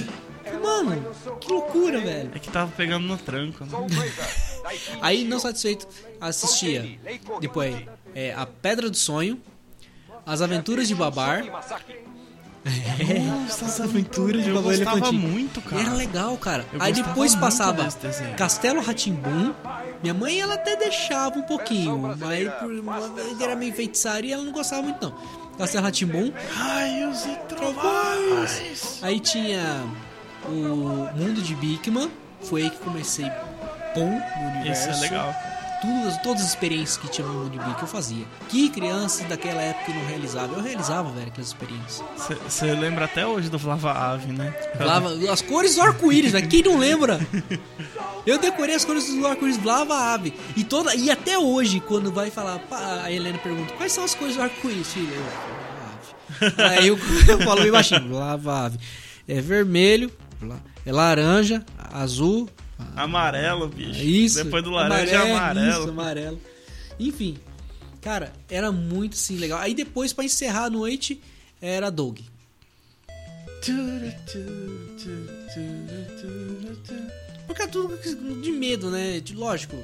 [0.63, 1.05] Mano,
[1.41, 2.31] que loucura, velho.
[2.35, 3.71] É que tava pegando no tranco, né?
[5.03, 5.87] Aí, não satisfeito,
[6.21, 6.99] assistia
[7.41, 7.77] depois
[8.15, 9.41] é, A Pedra do Sonho,
[10.25, 11.45] As Aventuras de Babar.
[11.47, 11.77] Nossa,
[13.65, 15.29] as aventuras de Babar gostava Elefantinho.
[15.29, 15.83] muito, cara.
[15.83, 16.65] Era legal, cara.
[16.73, 17.87] Eu Aí depois passava.
[18.37, 19.55] Castelo Ratimbum.
[20.03, 22.19] Minha mãe, ela até deixava um pouquinho, mas
[22.59, 25.46] por, era meio feitiçaria e ela não gostava muito, não.
[25.59, 26.33] Castelo Ratimbum.
[26.55, 29.03] Raios e trovões.
[29.03, 29.85] Aí tinha
[30.49, 32.11] o Mundo de Bigman.
[32.43, 33.31] Foi aí que comecei
[33.95, 34.91] bom no universo.
[34.91, 35.35] Esse é legal.
[35.81, 38.25] Tudo, todas as experiências que tinha no Mundo de Big eu fazia.
[38.49, 40.55] Que criança daquela época não realizava?
[40.55, 42.05] Eu realizava, velho, aquelas experiências.
[42.49, 44.55] Você lembra até hoje do Flava Ave, né?
[44.81, 46.49] Lava, as cores do arco-íris, velho.
[46.49, 47.21] Quem não lembra?
[48.27, 50.35] Eu decorei as cores do arco-íris Lava Ave.
[50.57, 52.61] E, toda, e até hoje, quando vai falar,
[53.03, 55.13] a Helena pergunta, quais são as cores do arco-íris, filho?
[55.13, 56.79] Eu, Lava Ave.
[56.79, 56.99] Aí eu,
[57.29, 58.79] eu falo bem baixinho, Lava Ave.
[59.29, 60.11] É vermelho,
[60.85, 62.49] é laranja, azul,
[62.95, 64.01] Amarelo, bicho.
[64.01, 64.45] É Isso.
[64.45, 65.81] Depois do laranja é amarelo.
[65.81, 66.41] Isso, amarelo.
[66.99, 67.39] Enfim.
[68.01, 69.59] Cara, era muito assim legal.
[69.59, 71.21] Aí depois, pra encerrar a noite,
[71.61, 72.21] era Doug.
[77.47, 77.97] Porque é tudo
[78.41, 79.23] de medo, né?
[79.33, 79.77] Lógico.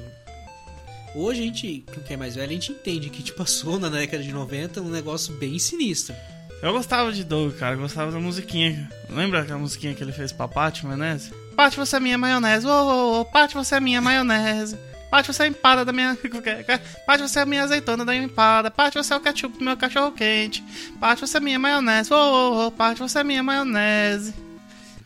[1.15, 4.23] Hoje a gente, que é mais velho, a gente entende que te passou na década
[4.23, 6.15] de 90 um negócio bem sinistro.
[6.61, 7.75] Eu gostava de Doug, cara.
[7.75, 8.89] Eu gostava da musiquinha.
[9.09, 11.31] Lembra aquela musiquinha que ele fez pra Paty Maionese?
[11.55, 12.65] Paty, você é minha maionese.
[12.65, 14.77] Ô, ô, ô, Paty, você é minha maionese.
[15.09, 16.17] Paty, você é a empada da minha.
[17.05, 18.71] Paty, você é a minha azeitona da minha empada.
[18.71, 20.63] Paty, você é o ketchup do meu cachorro quente.
[20.99, 22.11] Paty, você é minha maionese.
[22.13, 24.33] Ô, ô, ô, Paty, você é minha maionese.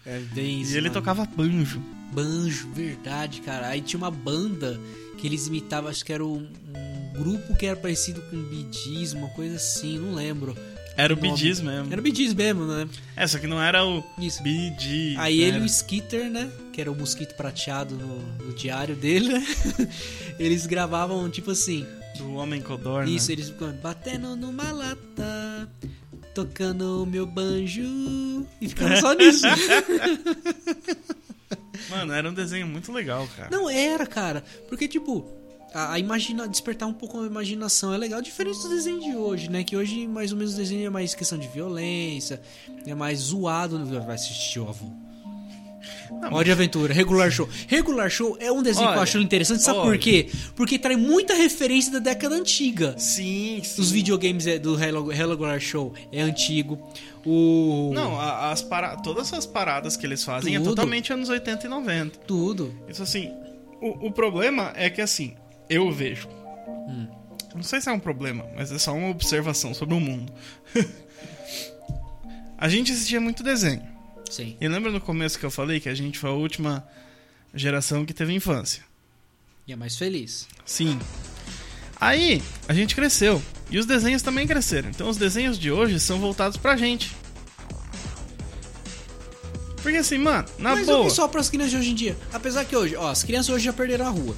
[0.06, 1.82] É bem E ele tocava banjo.
[2.14, 3.68] banjo, verdade, cara.
[3.68, 4.80] Aí tinha uma banda
[5.18, 9.12] que eles imitavam, acho que era um, um grupo que era parecido com Bee Gees,
[9.14, 10.56] uma coisa assim, não lembro.
[10.98, 11.16] Era o.
[11.16, 11.92] Bee Gees mesmo.
[11.92, 12.90] Era o Bee Gees mesmo, né?
[13.16, 14.42] É, só que não era o Isso.
[14.42, 15.18] Bee Gees.
[15.20, 15.60] Aí ele era.
[15.60, 16.52] e o Skitter, né?
[16.74, 19.46] Que era o mosquito prateado no, no diário dele, né?
[20.40, 21.86] Eles gravavam tipo assim.
[22.18, 23.08] Do Homem Codorna.
[23.12, 25.70] Isso, eles batendo numa lata,
[26.34, 27.84] tocando o meu banjo.
[28.60, 29.46] E ficava só nisso.
[31.92, 33.50] Mano, era um desenho muito legal, cara.
[33.52, 34.44] Não era, cara.
[34.68, 35.28] Porque, tipo,
[35.74, 39.50] a, a imagina, despertar um pouco a imaginação é legal, diferente do desenho de hoje,
[39.50, 39.64] né?
[39.64, 42.42] Que hoje, mais ou menos, o desenho é mais questão de violência,
[42.86, 43.84] é mais zoado.
[43.86, 44.88] Vai assistir o avô.
[46.32, 47.48] Hora de aventura, regular show.
[47.68, 49.90] Regular show é um desenho que eu Olha, acho interessante, sabe olha.
[49.90, 50.30] por quê?
[50.56, 52.96] Porque traz muita referência da década antiga.
[52.98, 53.82] Sim, sim.
[53.82, 56.80] Os videogames é do regular show é antigo.
[57.26, 57.92] O.
[57.94, 58.96] Não, as para...
[58.98, 60.70] todas essas paradas que eles fazem é Tudo.
[60.70, 62.20] totalmente anos 80 e 90.
[62.20, 62.74] Tudo.
[62.88, 63.32] Isso assim,
[63.82, 65.36] o, o problema é que assim,
[65.70, 66.28] eu vejo.
[67.58, 70.32] Não sei se é um problema, mas é só uma observação sobre o mundo.
[72.56, 73.82] a gente assistia muito desenho.
[74.30, 74.56] Sim.
[74.62, 76.88] E lembra no começo que eu falei que a gente foi a última
[77.56, 78.84] geração que teve infância?
[79.66, 80.48] E é mais feliz.
[80.66, 81.00] Sim.
[82.00, 83.42] Aí, a gente cresceu.
[83.72, 84.90] E os desenhos também cresceram.
[84.90, 87.12] Então, os desenhos de hoje são voltados pra gente.
[89.82, 91.10] Porque assim, mano, na Mas eu boa.
[91.10, 92.18] vi só pras crianças de hoje em dia.
[92.32, 94.36] Apesar que hoje, ó, as crianças hoje já perderam a rua.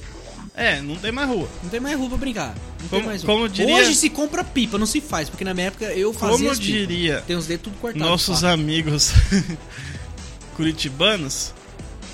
[0.62, 1.48] É, não tem mais rua.
[1.62, 2.54] Não tem mais rua pra brincar.
[2.82, 3.48] Não Como- tem mais rua.
[3.48, 6.44] diria- Hoje se compra pipa, não se faz, porque na minha época eu fazia Como
[6.50, 6.60] pipas.
[6.60, 8.06] diria Tem os dedos tudo cortados.
[8.08, 9.10] nossos amigos
[10.56, 11.52] curitibanos,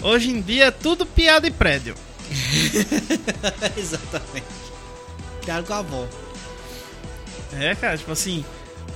[0.01, 1.95] hoje em dia é tudo piada e prédio.
[3.77, 4.47] Exatamente.
[5.43, 6.07] Criado com a avó.
[7.59, 8.45] É, cara, tipo assim,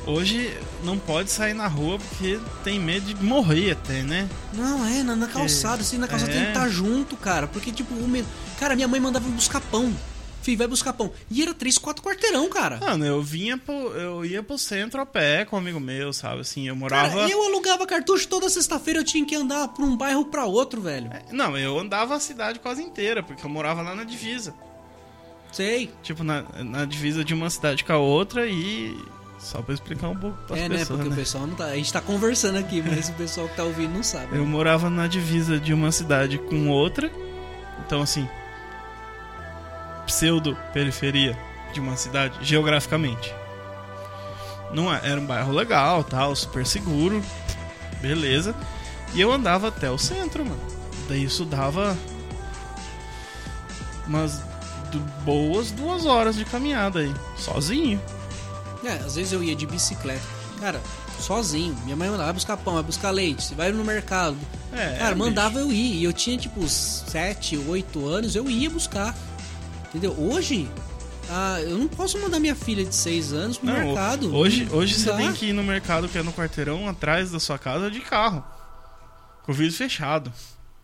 [0.07, 0.53] hoje
[0.85, 4.29] não pode sair na rua porque tem medo de morrer até, né?
[4.53, 6.35] Não, é, na, na calçada, assim, na calçada É.
[6.35, 7.47] tem que estar junto, cara.
[7.47, 8.25] Porque, tipo, o me...
[8.61, 9.91] cara, minha mãe mandava eu buscar pão.
[10.43, 11.11] Filho, vai buscar pão.
[11.31, 12.79] E era três, quatro quarteirão, cara.
[12.79, 16.41] Mano, eu vinha pro, eu ia pro centro a pé com um amigo meu, sabe?
[16.41, 17.15] Assim, eu morava.
[17.15, 20.81] Cara, eu alugava cartucho toda sexta-feira, eu tinha que andar pra um bairro pra outro,
[20.81, 21.11] velho.
[21.31, 24.55] Não, eu andava a cidade quase inteira, porque eu morava lá na divisa.
[25.53, 25.91] Sei.
[26.03, 28.97] Tipo, na, na divisa de uma cidade com a outra e.
[29.39, 30.79] Só pra explicar um pouco pras é, né?
[30.79, 31.15] pessoas, Porque né?
[31.15, 31.65] o pessoal não tá.
[31.67, 34.37] A gente tá conversando aqui, mas o pessoal que tá ouvindo não sabe.
[34.37, 37.11] Eu morava na divisa de uma cidade com outra.
[37.87, 38.29] Então, assim.
[40.11, 41.39] Pseudo-periferia
[41.73, 43.33] de uma cidade, geograficamente.
[44.75, 47.23] Não é- era um bairro legal, tal, super seguro.
[48.01, 48.53] Beleza.
[49.15, 50.61] E eu andava até o centro, mano.
[51.09, 51.97] Daí isso dava.
[54.07, 54.41] Umas
[55.25, 57.15] boas duas horas de caminhada aí.
[57.37, 58.01] Sozinho.
[58.85, 60.23] É, às vezes eu ia de bicicleta.
[60.59, 60.81] Cara,
[61.21, 61.77] sozinho.
[61.85, 64.37] Minha mãe mandava vai buscar pão, vai buscar leite, você vai no mercado.
[64.73, 65.19] É, Cara, bicho.
[65.19, 65.95] mandava eu ir.
[65.99, 69.15] E eu tinha tipo 7, 8 anos, eu ia buscar.
[69.91, 70.15] Entendeu?
[70.19, 70.69] Hoje,
[71.29, 74.35] ah, eu não posso mandar minha filha de 6 anos pro Não, mercado.
[74.35, 77.59] Hoje, hoje você tem que ir no mercado que é no quarteirão atrás da sua
[77.59, 78.45] casa de carro.
[79.45, 80.33] Com o vidro fechado.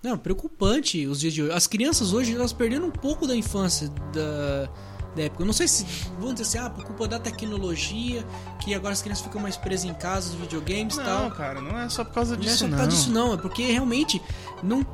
[0.03, 1.53] Não, preocupante os dias de hoje.
[1.53, 4.69] As crianças hoje, elas perderam um pouco da infância da,
[5.17, 5.43] da época.
[5.43, 5.85] Eu não sei se
[6.21, 8.25] vão dizer assim, ah, por culpa da tecnologia,
[8.61, 11.31] que agora as crianças ficam mais presas em casa, os videogames e Não, tal.
[11.33, 12.79] cara, não é só por causa Não é disso, só por não.
[12.79, 13.35] causa disso, não.
[13.35, 14.23] É porque realmente
[14.63, 14.87] não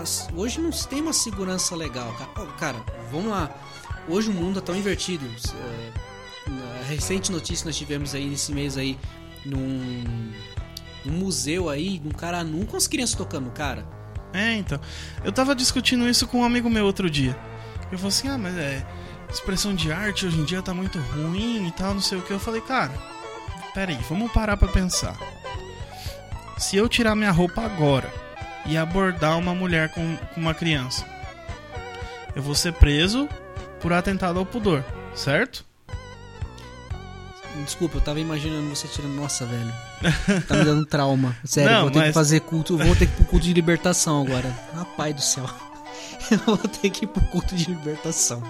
[0.00, 2.46] as- hoje não tem uma segurança legal, cara.
[2.58, 2.76] Cara,
[3.12, 3.50] vamos lá.
[4.08, 5.24] Hoje o mundo é tão invertido.
[6.46, 8.98] É, recente notícia nós tivemos aí nesse mês aí
[9.44, 10.32] num,
[11.04, 13.86] num museu aí, num cara nu com as crianças tocando, cara.
[14.32, 14.80] É, então.
[15.24, 17.36] Eu tava discutindo isso com um amigo meu outro dia.
[17.90, 18.86] Eu falei assim, ah, mas é.
[19.32, 22.32] Expressão de arte hoje em dia tá muito ruim e tal, não sei o que.
[22.32, 22.92] Eu falei, cara,
[23.74, 25.16] peraí, vamos parar pra pensar.
[26.58, 28.12] Se eu tirar minha roupa agora
[28.66, 31.06] e abordar uma mulher com, com uma criança,
[32.34, 33.28] eu vou ser preso
[33.80, 35.64] por atentado ao pudor, certo?
[37.64, 39.12] Desculpa, eu tava imaginando você tirando.
[39.14, 39.72] Nossa, velho.
[40.48, 41.36] Tá me dando trauma.
[41.44, 42.76] Sério, Não, vou ter que mas- fazer culto.
[42.78, 44.48] Vou ter que ir pro culto de libertação agora.
[44.74, 45.48] Rapaz do céu.
[46.46, 48.42] Eu vou ter que ir pro culto de libertação.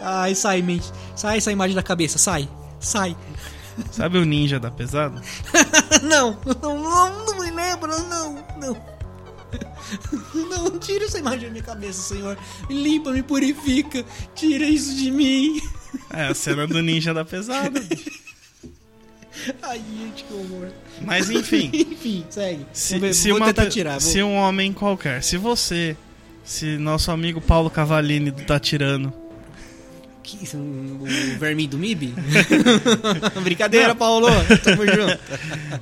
[0.00, 0.90] Ai, sai, mente.
[1.14, 2.48] Sai essa imagem da cabeça, sai.
[2.80, 3.16] Sai.
[3.92, 5.20] Sabe o ninja da pesada?
[6.02, 8.96] Não, não, não, não me lembra, não, não.
[10.34, 12.36] Não, tira essa imagem da minha cabeça, Senhor.
[12.68, 14.04] Me limpa, me purifica.
[14.34, 15.60] Tira isso de mim.
[16.10, 17.80] É a cena do ninja da pesada.
[19.62, 20.68] Ai, gente, que horror.
[21.00, 22.66] Mas enfim, Enfim, segue.
[22.72, 23.92] se, ver, se vou uma tirar.
[23.92, 24.00] Vou...
[24.00, 25.96] se um homem qualquer, se você,
[26.46, 29.12] se nosso amigo Paulo Cavalini do Tá Tirando,
[30.22, 31.04] Que isso, O
[31.38, 32.14] verminho do MIB?
[33.44, 34.28] Brincadeira, Paulo.
[34.62, 35.18] Tamo junto.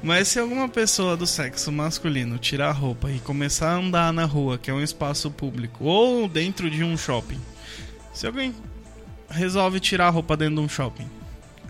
[0.03, 4.25] mas se alguma pessoa do sexo masculino tirar a roupa e começar a andar na
[4.25, 7.41] rua, que é um espaço público, ou dentro de um shopping,
[8.13, 8.55] se alguém
[9.31, 11.07] resolve tirar a roupa dentro de um shopping,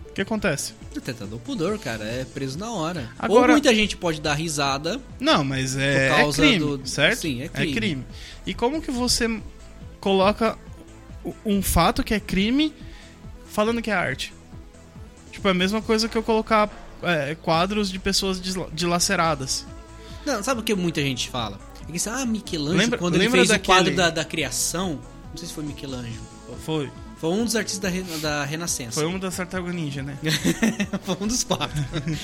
[0.09, 0.73] o que acontece?
[1.01, 2.03] Tentador pudor, cara.
[2.03, 3.09] É preso na hora.
[3.19, 4.99] Agora- Ou muita gente pode dar risada.
[5.19, 7.19] Não, mas é, Por é causa crime, do- certo?
[7.21, 8.03] Sim, é crime.
[8.45, 9.41] E como que você
[9.99, 10.57] coloca
[11.45, 12.73] um fato que é crime
[13.47, 14.33] falando que é arte?
[15.31, 16.69] Tipo, é a mesma coisa que eu colocar
[17.03, 18.41] é, quadros de pessoas
[18.73, 19.65] dilaceradas.
[20.25, 21.59] Não, sabe o que muita gente fala?
[21.87, 24.25] É que, assim, ah, Michelangelo, Lembra- quando ele lembra fez daquele- o quadro da, da
[24.25, 24.99] criação.
[25.35, 26.15] Não sei se foi Michelangelo.
[26.65, 26.89] Foi.
[27.17, 28.93] Foi um dos artistas da, Re- da Renascença.
[28.93, 30.17] Foi uma das tartarugas ninja, né?
[31.03, 31.75] Foi um dos quatro.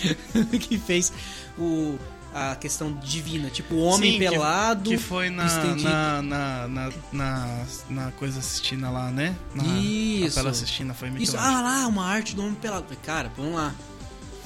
[0.62, 1.12] que fez
[1.58, 1.98] o,
[2.34, 3.50] a questão divina.
[3.50, 4.90] Tipo, o homem Sim, que- pelado.
[4.92, 5.44] Que foi na,
[5.76, 9.36] na, na, na, na, na coisa assistindo lá, né?
[9.54, 10.30] Na Isso.
[10.36, 11.56] Capela assistindo foi Isso, Michelangelo.
[11.58, 12.86] ah lá, uma arte do homem pelado.
[13.04, 13.76] Cara, vamos lá.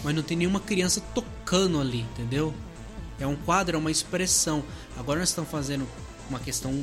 [0.04, 2.52] Mas não tem nenhuma criança tocando ali, entendeu?
[3.20, 4.64] É um quadro, é uma expressão.
[4.98, 5.88] Agora nós estamos fazendo
[6.30, 6.74] uma questão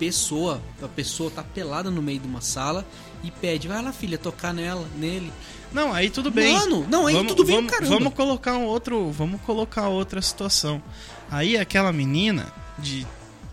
[0.00, 0.62] pessoa.
[0.82, 2.86] A pessoa tá pelada no meio de uma sala
[3.22, 5.30] e pede, vai lá, filha, tocar nela, nele.
[5.70, 6.54] Não, aí tudo bem.
[6.54, 7.94] Mano, não, aí tudo bem, vamos, caramba.
[7.94, 10.82] Vamos colocar um outro, vamos colocar outra situação.
[11.30, 13.06] Aí aquela menina de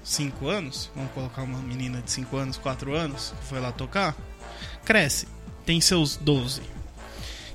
[0.04, 4.16] 5 anos, vamos colocar uma menina de 5 anos, 4 anos, que foi lá tocar,
[4.86, 5.28] cresce,
[5.66, 6.62] tem seus 12.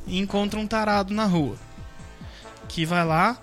[0.07, 1.57] E encontra um tarado na rua.
[2.69, 3.39] Que vai lá,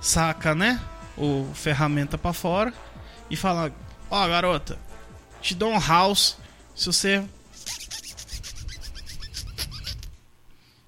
[0.00, 0.80] saca, né,
[1.16, 2.72] o ferramenta pra fora
[3.30, 3.72] e fala:
[4.12, 4.78] "Ó, garota,
[5.40, 6.36] te dou um house
[6.74, 7.18] se você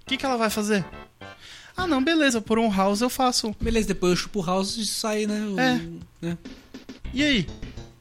[0.03, 0.85] O que, que ela vai fazer?
[1.77, 3.57] Ah, não, beleza, por um house eu faço.
[3.61, 5.41] Beleza, depois eu chupo o house e sai, né?
[5.47, 5.81] o- É.
[6.21, 6.39] né?
[7.13, 7.47] E aí?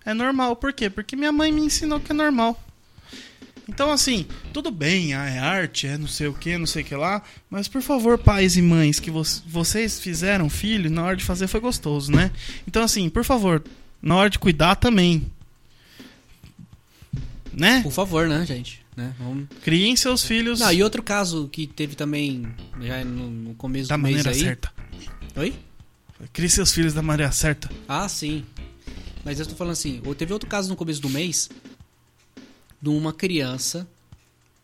[0.05, 0.89] É normal, por quê?
[0.89, 2.61] Porque minha mãe me ensinou que é normal.
[3.69, 6.85] Então, assim, tudo bem, ah, é arte, é não sei o que, não sei o
[6.85, 11.15] que lá, mas por favor, pais e mães, que vo- vocês fizeram filho, na hora
[11.15, 12.29] de fazer foi gostoso, né?
[12.67, 13.63] Então, assim, por favor,
[14.03, 15.25] na hora de cuidar também.
[17.53, 17.81] Né?
[17.81, 18.83] Por favor, né, gente?
[18.95, 19.13] Né?
[19.17, 19.47] Vamos...
[19.63, 22.47] Criem seus filhos Não, e outro caso que teve também
[22.81, 24.43] já no, no começo da do mês maneira aí.
[24.43, 24.71] certa.
[25.35, 25.55] Oi?
[26.31, 27.69] Crie seus filhos da maneira certa.
[27.87, 28.45] Ah, sim.
[29.25, 31.49] Mas eu tô falando assim, teve outro caso no começo do mês
[32.81, 33.87] de uma criança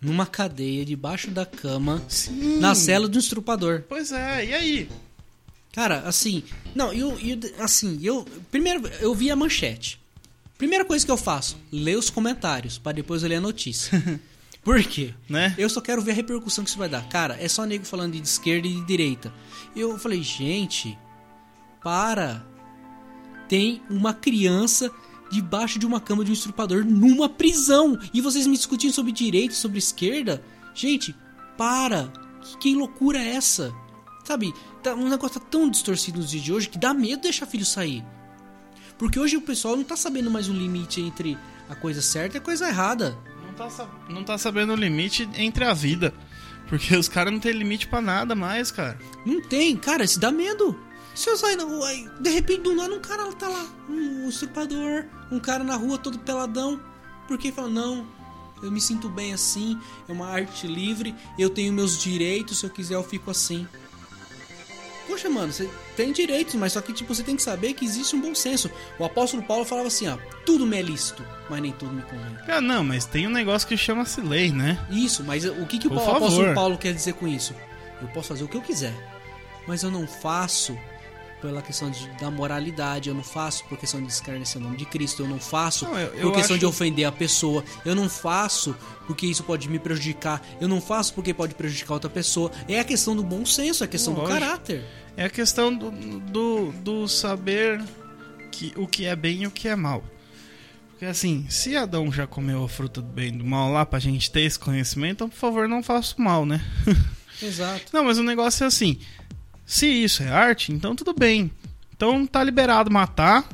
[0.02, 2.60] numa cadeia debaixo da cama Sim.
[2.60, 3.84] na cela do estrupador.
[3.88, 4.90] Pois é, e aí?
[5.74, 6.43] Cara, assim,
[6.74, 9.99] não, eu, eu assim, eu primeiro eu vi a manchete.
[10.57, 14.20] Primeira coisa que eu faço, ler os comentários para depois eu ler a notícia.
[14.61, 15.13] Por quê?
[15.28, 15.55] Né?
[15.57, 17.07] Eu só quero ver a repercussão que isso vai dar.
[17.07, 19.34] Cara, é só nego falando de esquerda e de direita.
[19.76, 20.97] Eu falei, gente,
[21.82, 22.45] para.
[23.47, 24.91] Tem uma criança
[25.32, 27.97] debaixo de uma cama de um estrupador numa prisão.
[28.13, 30.43] E vocês me discutindo sobre direita e sobre esquerda?
[30.76, 31.15] Gente,
[31.57, 32.11] para.
[32.41, 33.74] Que, que loucura é essa?
[34.30, 34.54] Sabe,
[34.84, 37.66] tá, um negócio tá tão distorcido nos dias de hoje que dá medo deixar filho
[37.66, 38.06] sair.
[38.96, 41.36] Porque hoje o pessoal não tá sabendo mais o limite entre
[41.68, 43.18] a coisa certa e a coisa errada.
[43.44, 46.14] Não tá, não tá sabendo o limite entre a vida.
[46.68, 49.00] Porque os caras não tem limite pra nada mais, cara.
[49.26, 50.80] Não tem, cara, isso dá medo.
[51.16, 51.88] Se eu sair na rua,
[52.22, 56.20] de repente do nada um cara tá lá, um, estrupador, um cara na rua todo
[56.20, 56.80] peladão.
[57.28, 58.06] Porque fala, não,
[58.62, 59.76] eu me sinto bem assim,
[60.08, 63.68] é uma arte livre, eu tenho meus direitos, se eu quiser eu fico assim.
[65.10, 68.16] Poxa, mano, você tem direitos, mas só que tipo, você tem que saber que existe
[68.16, 68.70] um bom senso.
[68.99, 72.38] O apóstolo Paulo falava assim, ó, tudo me é lícito, mas nem tudo me convém.
[72.47, 74.80] Ah, não, mas tem um negócio que chama-se lei, né?
[74.91, 76.18] Isso, mas o que, que o favor.
[76.18, 77.55] apóstolo Paulo quer dizer com isso?
[77.99, 78.93] Eu posso fazer o que eu quiser,
[79.66, 80.78] mas eu não faço
[81.42, 84.86] pela questão de, da moralidade, eu não faço por questão de escarnecer o nome de
[84.86, 87.96] Cristo, eu não faço Não, eu- por eu questão acho- de ofender a pessoa, eu
[87.96, 88.76] não faço
[89.08, 92.52] porque isso pode me prejudicar, eu não faço porque pode prejudicar outra pessoa.
[92.68, 94.40] É a questão do bom senso, é a questão do Lógico.
[94.40, 94.84] caráter.
[95.18, 97.82] É a questão do, do, do saber
[98.52, 100.04] que, o que é bem e o que é mal.
[100.92, 104.00] Porque assim, se Adão já comeu a fruta do bem e do mal lá pra
[104.00, 106.62] gente ter esse conhecimento, então por favor não faça o mal, né?
[107.42, 107.84] Exato.
[107.94, 109.00] Não, mas o negócio é assim:
[109.70, 111.51] se isso é arte, então tudo bem.
[111.95, 113.47] Então tá liberado matar,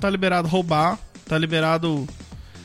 [0.00, 2.08] tá liberado roubar, tá liberado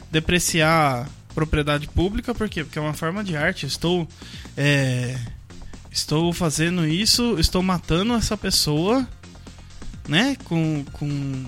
[0.10, 2.64] depreciar propriedade pública, por quê?
[2.64, 3.68] Porque é uma forma de arte.
[3.68, 4.08] Estou
[4.58, 5.20] é,
[5.92, 9.08] estou fazendo isso, estou matando essa pessoa,
[10.10, 11.46] né, com com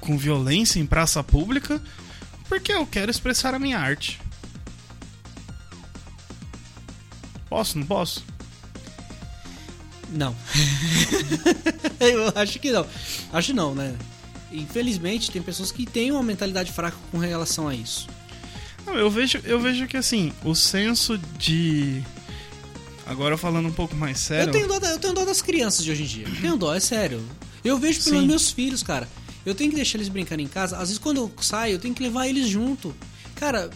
[0.00, 1.80] com violência em praça pública,
[2.46, 4.20] porque eu quero expressar a minha arte.
[7.48, 8.22] Posso, não posso?
[10.12, 10.34] Não.
[12.00, 12.86] eu acho que não.
[13.32, 13.94] Acho não, né?
[14.52, 18.08] Infelizmente, tem pessoas que têm uma mentalidade fraca com relação a isso.
[18.84, 22.02] Não, eu vejo, eu vejo que assim, o senso de.
[23.06, 24.48] Agora falando um pouco mais sério.
[24.48, 26.26] Eu tenho, dó, eu tenho dó das crianças de hoje em dia.
[26.26, 27.22] Eu tenho dó, é sério.
[27.64, 29.08] Eu vejo pelos meus filhos, cara.
[29.44, 30.76] Eu tenho que deixar eles brincando em casa.
[30.76, 32.94] Às vezes, quando eu saio, eu tenho que levar eles junto.
[33.34, 33.70] Cara,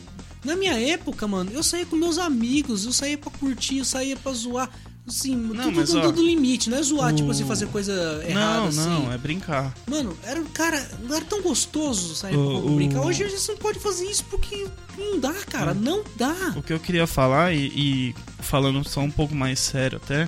[0.44, 4.16] na minha época, mano, eu saía com meus amigos, eu saía pra curtir, eu saía
[4.16, 4.70] pra zoar.
[5.06, 7.66] Assim, Não, tudo mas, dentro ó, do limite, não é zoar, o- tipo assim, fazer
[7.66, 7.92] coisa
[8.26, 8.78] errada, não, assim.
[8.78, 9.74] não, é brincar.
[9.86, 13.00] Mano, era, cara, não era tão gostoso sair O- pra o- brincar.
[13.02, 15.72] Hoje a gente não pode fazer isso porque não dá, cara.
[15.72, 15.80] Hum.
[15.80, 16.54] Não dá.
[16.56, 20.26] O que eu queria falar, e, e falando só um pouco mais sério até,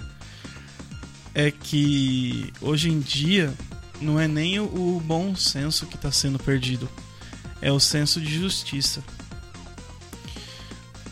[1.35, 3.55] é que hoje em dia
[4.01, 6.87] não é nem o, o bom senso que está sendo perdido,
[7.63, 9.03] é o senso de justiça.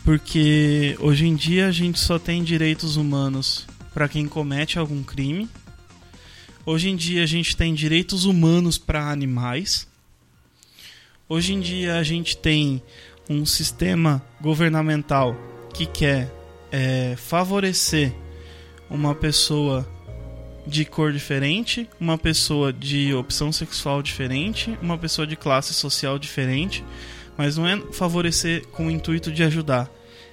[0.05, 5.49] Porque hoje em dia a gente só tem direitos humanos para quem comete algum crime.
[6.63, 9.87] Hoje em dia a gente tem direitos humanos para animais.
[11.27, 12.83] Hoje em dia a gente tem
[13.27, 15.35] um sistema governamental
[15.73, 16.31] que quer
[16.71, 18.13] é, favorecer
[18.87, 19.89] uma pessoa
[20.67, 26.83] de cor diferente, uma pessoa de opção sexual diferente, uma pessoa de classe social diferente,
[27.37, 29.89] mas não é favorecer com o intuito de ajudar,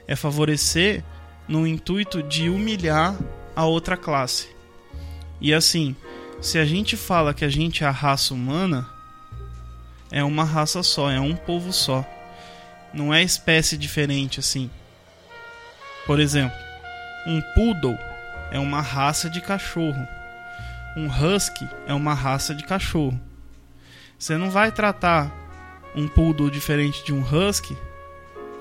[0.06, 1.02] é favorecer
[1.48, 3.16] no intuito de humilhar
[3.54, 4.48] a outra classe.
[5.40, 5.96] E assim,
[6.40, 8.88] se a gente fala que a gente é a raça humana,
[10.10, 12.04] é uma raça só, é um povo só.
[12.92, 14.70] Não é espécie diferente assim.
[16.06, 16.56] Por exemplo,
[17.26, 17.98] um poodle
[18.50, 20.06] é uma raça de cachorro.
[20.96, 23.18] Um husky é uma raça de cachorro.
[24.18, 25.32] Você não vai tratar
[25.94, 27.76] um poodle diferente de um husky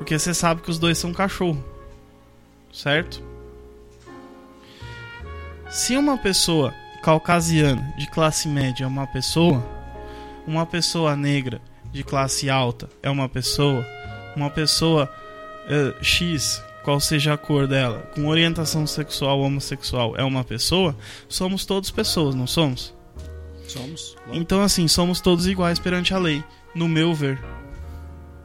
[0.01, 1.63] porque você sabe que os dois são cachorro.
[2.73, 3.21] Certo?
[5.69, 6.73] Se uma pessoa
[7.03, 9.63] caucasiana de classe média é uma pessoa,
[10.47, 11.61] uma pessoa negra
[11.91, 13.85] de classe alta é uma pessoa,
[14.35, 15.07] uma pessoa
[15.69, 20.97] eh, X, qual seja a cor dela, com orientação sexual ou homossexual é uma pessoa,
[21.29, 22.91] somos todos pessoas, não somos?
[23.67, 24.15] Somos.
[24.33, 26.43] Então, assim, somos todos iguais perante a lei,
[26.75, 27.39] no meu ver.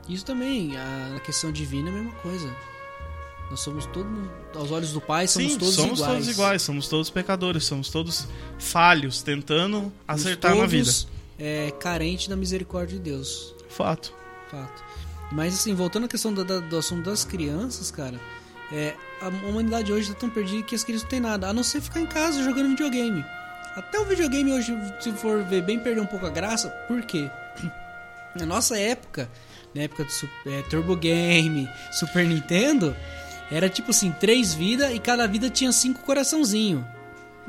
[0.09, 2.49] Isso também, a, questão divina é a mesma coisa.
[3.51, 4.11] Nós somos todos,
[4.55, 6.13] aos olhos do Pai, somos Sim, todos somos iguais.
[6.15, 8.27] todos iguais, somos todos pecadores, somos todos
[8.59, 10.85] falhos, tentando Somos acertar na vida.
[10.85, 11.09] todos,
[11.39, 13.55] É, carente da misericórdia de Deus.
[13.69, 14.13] Fato.
[14.51, 14.83] Fato.
[15.31, 18.19] Mas assim, voltando à questão da- do assunto das crianças, cara,
[18.73, 21.63] é, a humanidade hoje tá tão perdida que as crianças não têm nada, a não
[21.63, 23.25] ser ficar em casa jogando videogame.
[23.77, 26.69] Até o videogame hoje, se for ver bem, perdeu um pouco a graça.
[26.89, 27.31] Por quê?
[28.37, 29.31] Na nossa época,
[29.75, 32.97] na época do é, Turbo Game, Super Nintendo,
[33.51, 36.87] era tipo assim, três vidas e cada vida tinha cinco coraçãozinho.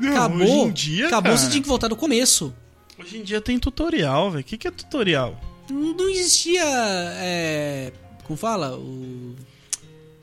[0.00, 2.54] acabou, hoje em dia, acabou, cara, você tinha que voltar do começo.
[2.98, 4.42] Hoje em dia tem tutorial, velho.
[4.42, 5.38] O que, que é tutorial?
[5.70, 6.64] Não existia.
[6.64, 7.92] É,
[8.24, 8.76] como fala?
[8.76, 9.36] O.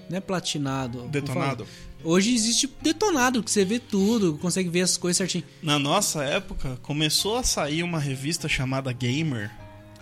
[0.10, 1.04] Não é platinado.
[1.08, 1.66] Detonado.
[2.04, 5.44] Hoje existe detonado, que você vê tudo, consegue ver as coisas certinho.
[5.64, 9.50] Na nossa época, começou a sair uma revista chamada Gamer,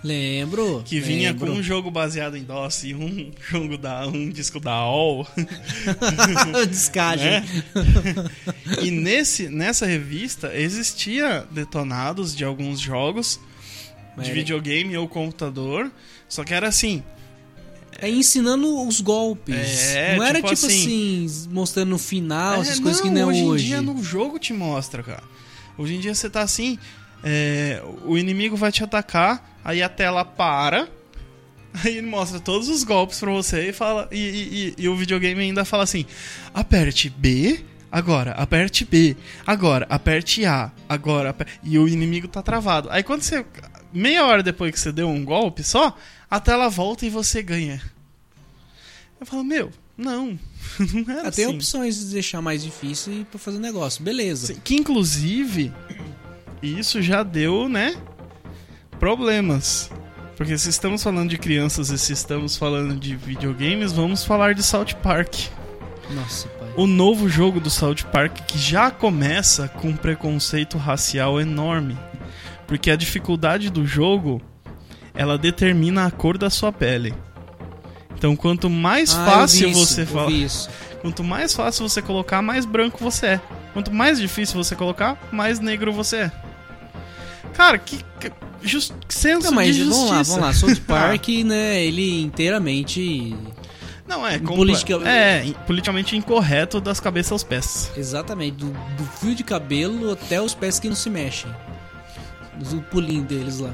[0.03, 0.81] Lembro.
[0.85, 1.47] que vinha lembro.
[1.47, 5.25] com um jogo baseado em DOS e um jogo da um disco da AOL.
[6.69, 7.25] Descagem.
[7.31, 7.45] né?
[8.81, 13.39] e nesse nessa revista existia detonados de alguns jogos
[14.17, 15.91] Mas de videogame ou computador,
[16.27, 17.01] só que era assim,
[17.99, 19.55] É ensinando os golpes.
[19.93, 23.25] É, não era tipo tipo assim, mostrando no final, essas É, coisas que não é
[23.25, 23.43] hoje.
[23.43, 23.63] hoje.
[23.63, 25.23] em dia no jogo te mostra, cara.
[25.77, 26.77] Hoje em dia você tá assim,
[27.23, 30.87] é, o inimigo vai te atacar, aí a tela para,
[31.83, 34.95] aí ele mostra todos os golpes pra você e fala e, e- e- e o
[34.95, 36.05] videogame ainda fala assim:
[36.53, 37.63] aperte B.
[37.91, 39.15] Agora, aperte B.
[39.45, 40.71] Agora, aperte A.
[40.89, 42.89] Agora, aper- e o inimigo tá travado.
[42.89, 43.45] Aí quando você.
[43.93, 45.95] Meia hora depois que você deu um golpe só,
[46.29, 47.79] a tela volta e você ganha.
[49.19, 50.39] Eu falo, meu, não.
[51.05, 51.55] Não é Ah, tem assim.
[51.55, 54.03] opções de deixar mais difícil e pra fazer negócio.
[54.03, 54.55] Beleza.
[54.63, 55.71] Que inclusive
[56.67, 57.95] isso já deu, né?
[58.99, 59.91] Problemas.
[60.35, 64.63] Porque se estamos falando de crianças e se estamos falando de videogames, vamos falar de
[64.63, 65.35] South Park.
[66.09, 66.69] Nossa, pai.
[66.75, 71.97] O novo jogo do South Park que já começa com um preconceito racial enorme.
[72.65, 74.41] Porque a dificuldade do jogo
[75.13, 77.13] ela determina a cor da sua pele.
[78.17, 80.31] Então, quanto mais Ah, fácil isso, você fala,
[81.01, 83.41] quanto mais fácil você colocar, mais branco você é.
[83.73, 86.31] Quanto mais difícil você colocar, mais negro você é.
[87.53, 88.31] Cara, que, que,
[88.63, 90.39] just, senso Não, mas de vamos lá, justiça.
[90.39, 90.53] vamos lá.
[90.53, 93.35] South Park, né, ele inteiramente...
[94.07, 97.89] Não, é, Politica- é politicamente incorreto das cabeças aos pés.
[97.95, 101.49] Exatamente, do, do fio de cabelo até os pés que não se mexem.
[102.73, 103.73] O pulinho deles lá.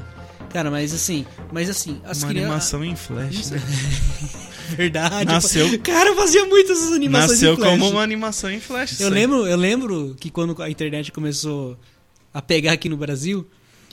[0.52, 2.48] Cara, mas assim, mas assim, as Uma crianças...
[2.74, 3.60] animação em flash, né?
[4.76, 5.24] Verdade.
[5.26, 7.70] Nasceu- Cara, fazia muitas essas animações Nasceu em flash.
[7.70, 9.00] como uma animação em flash.
[9.00, 11.76] Eu lembro, eu lembro que quando a internet começou
[12.32, 13.46] a pegar aqui no Brasil,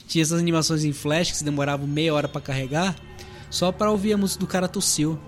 [0.08, 2.96] tinha essas animações em flash que se demoravam meia hora pra carregar,
[3.50, 5.18] só pra ouvir a música do cara tossiu.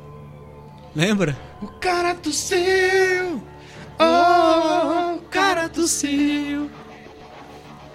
[0.97, 1.39] Lembra?
[1.63, 3.41] O cara do céu!
[3.99, 6.71] Oh, o cara tossiu.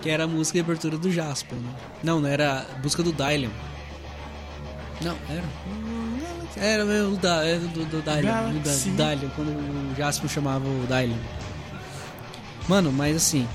[0.01, 1.75] Que era a música de abertura do Jasper, né?
[2.03, 3.49] Não, não era a música do Dylion.
[5.01, 5.43] Não, era.
[6.55, 8.89] Era o da, era do, do do Galaxy.
[8.91, 11.17] do Dylion, quando o Jasper chamava o Dylion.
[12.67, 13.47] Mano, mas assim.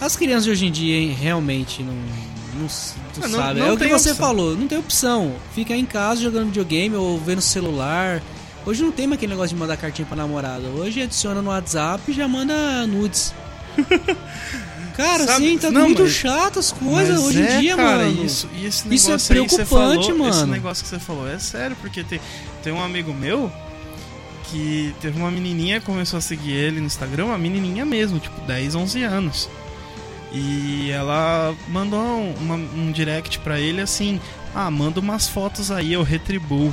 [0.00, 2.31] As crianças de hoje em dia, hein, realmente não.
[2.54, 3.60] Não, tu Ah, não- sabe.
[3.60, 4.14] não é o que você opção.
[4.26, 5.34] falou, não tem opção.
[5.54, 8.22] Fica em casa jogando videogame ou vendo celular.
[8.66, 10.68] Hoje não tem mais aquele negócio de mandar cartinha pra namorada.
[10.68, 13.34] Hoje adiciona no WhatsApp e já manda nudes.
[14.96, 18.04] Cara, Sabe- assim, tá não, muito mas- chato as coisas hoje é, em dia, cara,
[18.04, 18.24] mano.
[18.26, 20.52] Isso, e esse Isso é negócio preocupante, falou, Esse mano.
[20.52, 22.20] negócio que você falou é sério, porque tem,
[22.62, 23.50] tem um amigo meu
[24.50, 28.74] que teve uma menininha começou a seguir ele no Instagram, uma menininha mesmo, tipo 10,
[28.74, 29.48] 11 anos.
[30.34, 34.20] E ela mandou um, uma- um direct pra ele assim:
[34.54, 36.72] Ah, manda umas fotos aí, eu retribuo.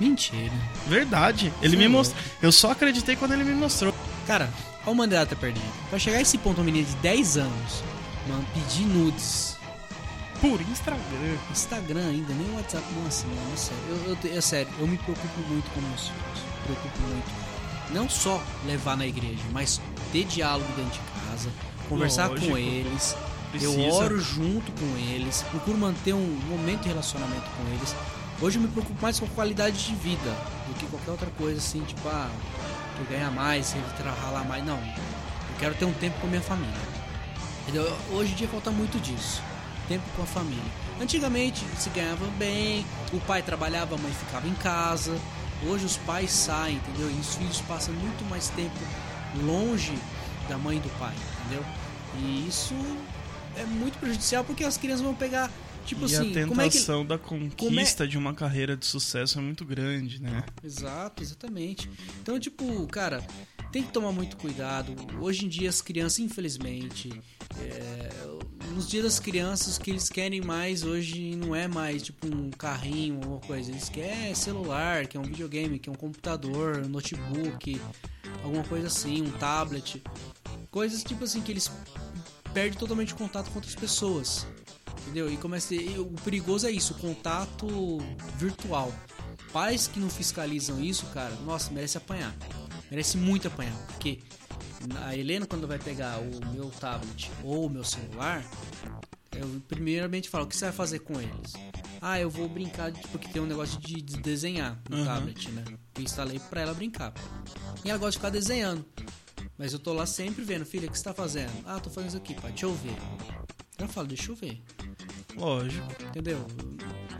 [0.00, 0.52] Mentira.
[0.86, 1.52] Verdade.
[1.62, 2.22] Ele Você me mostrou.
[2.40, 3.94] Eu só acreditei quando ele me mostrou.
[4.26, 4.48] Cara,
[4.84, 5.64] a humanidade tá perdida.
[5.90, 7.84] Pra chegar a esse ponto, uma menina de 10 anos,
[8.28, 9.56] mano, pedir nudes.
[10.40, 11.36] Por Instagram.
[11.52, 13.82] Instagram ainda, nem o WhatsApp, nossa, mano, é sério.
[13.88, 16.42] Eu, eu, é sério, eu me preocupo muito com meus filhos.
[16.58, 17.30] Me preocupo muito.
[17.94, 21.00] Não só levar na igreja, mas ter diálogo dentro de
[21.30, 21.48] casa,
[21.92, 22.50] conversar Lógico.
[22.50, 23.16] com eles.
[23.54, 23.94] Eu Precisa.
[23.94, 27.94] oro junto com eles, procuro manter um momento de relacionamento com eles.
[28.40, 30.30] Hoje eu me preocupo mais com a qualidade de vida
[30.66, 32.30] do que qualquer outra coisa assim, tipo, ah,
[32.96, 34.64] que eu ganhar mais, eu ralar mais.
[34.64, 34.78] Não.
[34.78, 36.74] Eu quero ter um tempo com a minha família.
[37.62, 37.94] Entendeu?
[38.10, 39.42] Hoje em dia falta muito disso.
[39.86, 40.72] Tempo com a família.
[41.00, 45.16] Antigamente se ganhava bem, o pai trabalhava, a mãe ficava em casa.
[45.68, 47.10] Hoje os pais saem, entendeu?
[47.10, 48.78] E os filhos passam muito mais tempo
[49.44, 49.96] longe
[50.48, 51.64] da mãe e do pai, entendeu?
[52.18, 52.74] E isso
[53.56, 55.50] é muito prejudicial porque as crianças vão pegar,
[55.84, 59.38] tipo e assim, a como é que tentação da conquista de uma carreira de sucesso
[59.38, 60.44] é muito grande, né?
[60.62, 61.90] Exato, exatamente.
[62.20, 63.24] Então, tipo, cara,
[63.70, 64.94] tem que tomar muito cuidado.
[65.20, 67.10] Hoje em dia as crianças, infelizmente,
[67.58, 68.10] é,
[68.74, 72.50] nos dias das crianças, o que eles querem mais hoje não é mais tipo um
[72.50, 73.70] carrinho ou alguma coisa.
[73.70, 77.80] Eles querem celular, que é um videogame, que é um computador, um notebook,
[78.42, 80.02] alguma coisa assim, um tablet.
[80.72, 81.70] Coisas tipo assim que eles
[82.52, 84.44] perdem totalmente o contato com outras pessoas.
[85.02, 85.30] Entendeu?
[85.32, 87.98] E começa a ter- e o perigoso é isso, o contato
[88.38, 88.92] virtual.
[89.52, 92.34] Pais que não fiscalizam isso, cara, nossa, merece apanhar.
[92.90, 93.76] Merece muito apanhar.
[93.88, 94.20] Porque
[95.04, 98.42] a Helena, quando vai pegar o meu tablet ou o meu celular,
[99.32, 101.52] eu primeiramente falo, o que você vai fazer com eles?
[102.00, 105.04] Ah, eu vou brincar, porque tem um negócio de de desenhar no Uhum.
[105.04, 105.64] tablet, né?
[105.96, 107.12] Eu instalei pra ela brincar.
[107.84, 108.84] E ela gosta de ficar desenhando.
[109.58, 111.50] Mas eu tô lá sempre vendo, filha, o que você tá fazendo?
[111.66, 112.96] Ah, tô fazendo isso aqui, pai, deixa eu ver.
[113.78, 114.62] Eu falo, deixa eu ver.
[115.36, 115.86] Lógico.
[116.08, 116.44] Entendeu?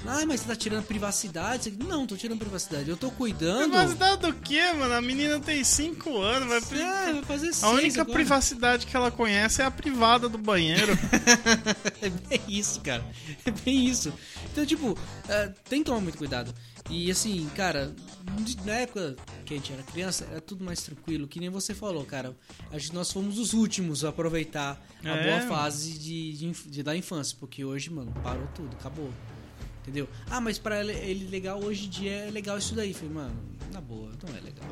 [0.06, 1.70] Ah, mas você tá tirando privacidade?
[1.70, 2.90] Não, tô tirando privacidade.
[2.90, 3.70] Eu tô cuidando.
[3.70, 4.94] Privacidade do quê, mano?
[4.94, 8.14] A menina tem 5 anos, vai pri- É, vai fazer A única agora.
[8.18, 10.92] privacidade que ela conhece é a privada do banheiro.
[12.02, 13.04] É bem isso, cara.
[13.46, 14.12] É bem isso.
[14.50, 16.52] Então, tipo, é, tem que tomar muito cuidado.
[16.92, 17.90] E assim, cara,
[18.66, 19.16] na época
[19.46, 22.36] que a gente era criança, era tudo mais tranquilo, que nem você falou, cara.
[22.70, 25.26] Acho que nós fomos os últimos a aproveitar a É.
[25.38, 29.10] boa fase de, de, de- da infância, porque hoje, mano, parou tudo, acabou.
[29.82, 30.06] Entendeu?
[30.30, 32.92] Ah, mas pra ele, ele legal hoje em dia é legal isso daí.
[32.94, 33.34] Falei, mano,
[33.72, 34.68] na boa, não é legal.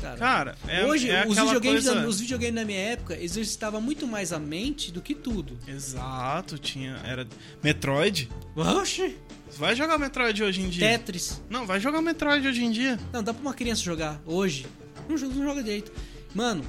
[0.00, 2.00] Cara, Cara, é, hoje é os, videogames coisa...
[2.00, 5.58] da, os videogames na minha época exercitavam muito mais a mente do que tudo.
[5.66, 7.00] Exato, tinha...
[7.04, 7.26] Era...
[7.62, 8.28] Metroid?
[8.56, 9.16] Oxi!
[9.56, 10.86] Vai jogar Metroid hoje em dia.
[10.88, 11.40] Tetris.
[11.50, 12.98] Não, vai jogar Metroid hoje em dia.
[13.12, 14.66] Não, dá pra uma criança jogar hoje.
[15.08, 15.90] Não, joga- não joga direito.
[16.34, 16.62] Mano,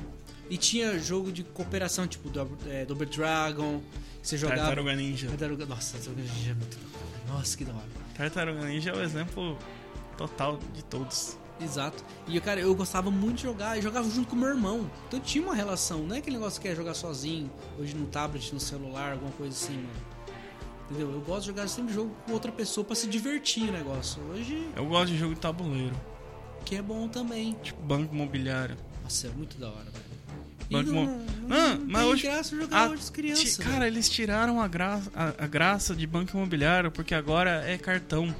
[0.50, 3.82] e tinha jogo de cooperação, tipo Double, é, Double Dragon.
[4.24, 4.62] Você jogava.
[4.62, 5.28] Tartaruga Ninja.
[5.28, 6.98] Tartaruga- Nossa, Tartaruga Ninja é muito da
[7.34, 7.38] hora.
[7.40, 7.86] Nossa, que da hora.
[8.18, 9.58] Tartaruga Ninja é o exemplo
[10.18, 11.38] total de todos.
[11.62, 12.04] Exato.
[12.28, 13.76] E, cara, eu gostava muito de jogar.
[13.78, 14.90] Eu jogava junto com meu irmão.
[15.08, 16.00] Então tinha uma relação.
[16.04, 19.54] Não é aquele negócio que é jogar sozinho, hoje no tablet, no celular, alguma coisa
[19.56, 19.90] assim, mano.
[20.90, 21.12] Entendeu?
[21.12, 24.22] Eu gosto de jogar sempre jogo com outra pessoa pra se divertir o negócio.
[24.32, 25.96] Hoje, Eu gosto de jogo de tabuleiro,
[26.66, 27.54] que é bom também.
[27.62, 28.76] tipo banco imobiliário.
[29.04, 30.10] Nossa, é muito da hora, velho.
[30.72, 33.56] Banco não, não, Ah, não mas tem hoje- graça jogar Ah, hoje as crianças.
[33.56, 37.78] Ti- Cara, eles tiraram a graça, a, a graça de banco imobiliário porque agora é
[37.78, 38.34] cartão.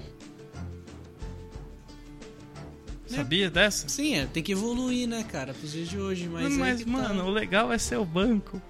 [3.16, 3.90] Sabia dessa?
[3.90, 6.28] Sim, é, tem que evoluir, né, cara, pros dias de hoje.
[6.28, 6.98] Mas, Mas, aí que tá.
[6.98, 8.62] mano, o legal é ser o banco.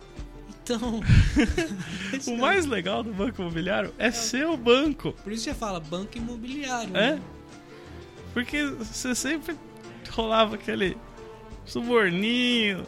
[0.64, 1.02] Então.
[2.28, 5.14] O mais legal do banco imobiliário é ser o banco.
[5.24, 6.96] Por isso já fala banco imobiliário.
[6.96, 7.14] É?
[7.14, 7.22] né?
[8.34, 9.56] Porque você sempre
[10.10, 10.98] rolava aquele
[11.66, 12.86] suborninho,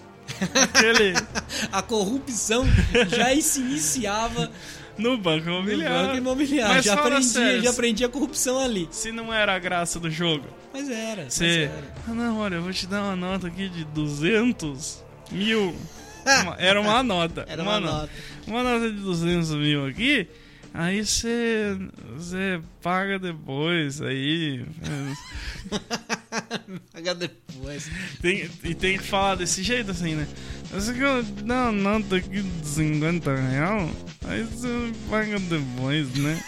[0.53, 1.13] aquele
[1.71, 2.65] A corrupção
[3.09, 4.51] já se iniciava
[4.97, 6.05] no banco no imobiliário.
[6.07, 6.75] banco imobiliário.
[6.75, 8.87] Mas já aprendi, sério, já aprendi a corrupção ali.
[8.91, 11.29] Se não era a graça do jogo, Mas era.
[11.29, 11.69] você.
[12.07, 15.75] Ah, não, olha, eu vou te dar uma nota aqui de 200 mil.
[16.43, 17.45] Uma- era uma nota.
[17.49, 18.09] Era uma no- nota.
[18.45, 20.27] Uma nota de 200 mil aqui.
[20.73, 21.75] Aí você.
[22.15, 23.99] Você paga depois.
[24.01, 24.63] Aí.
[26.75, 27.89] é, Paga depois.
[28.21, 30.27] Tem, e tem que falar desse jeito assim, né?
[30.71, 33.89] Você quer dar uma nota aqui de 50 real?
[34.25, 34.67] Aí você
[35.09, 36.41] paga depois, né?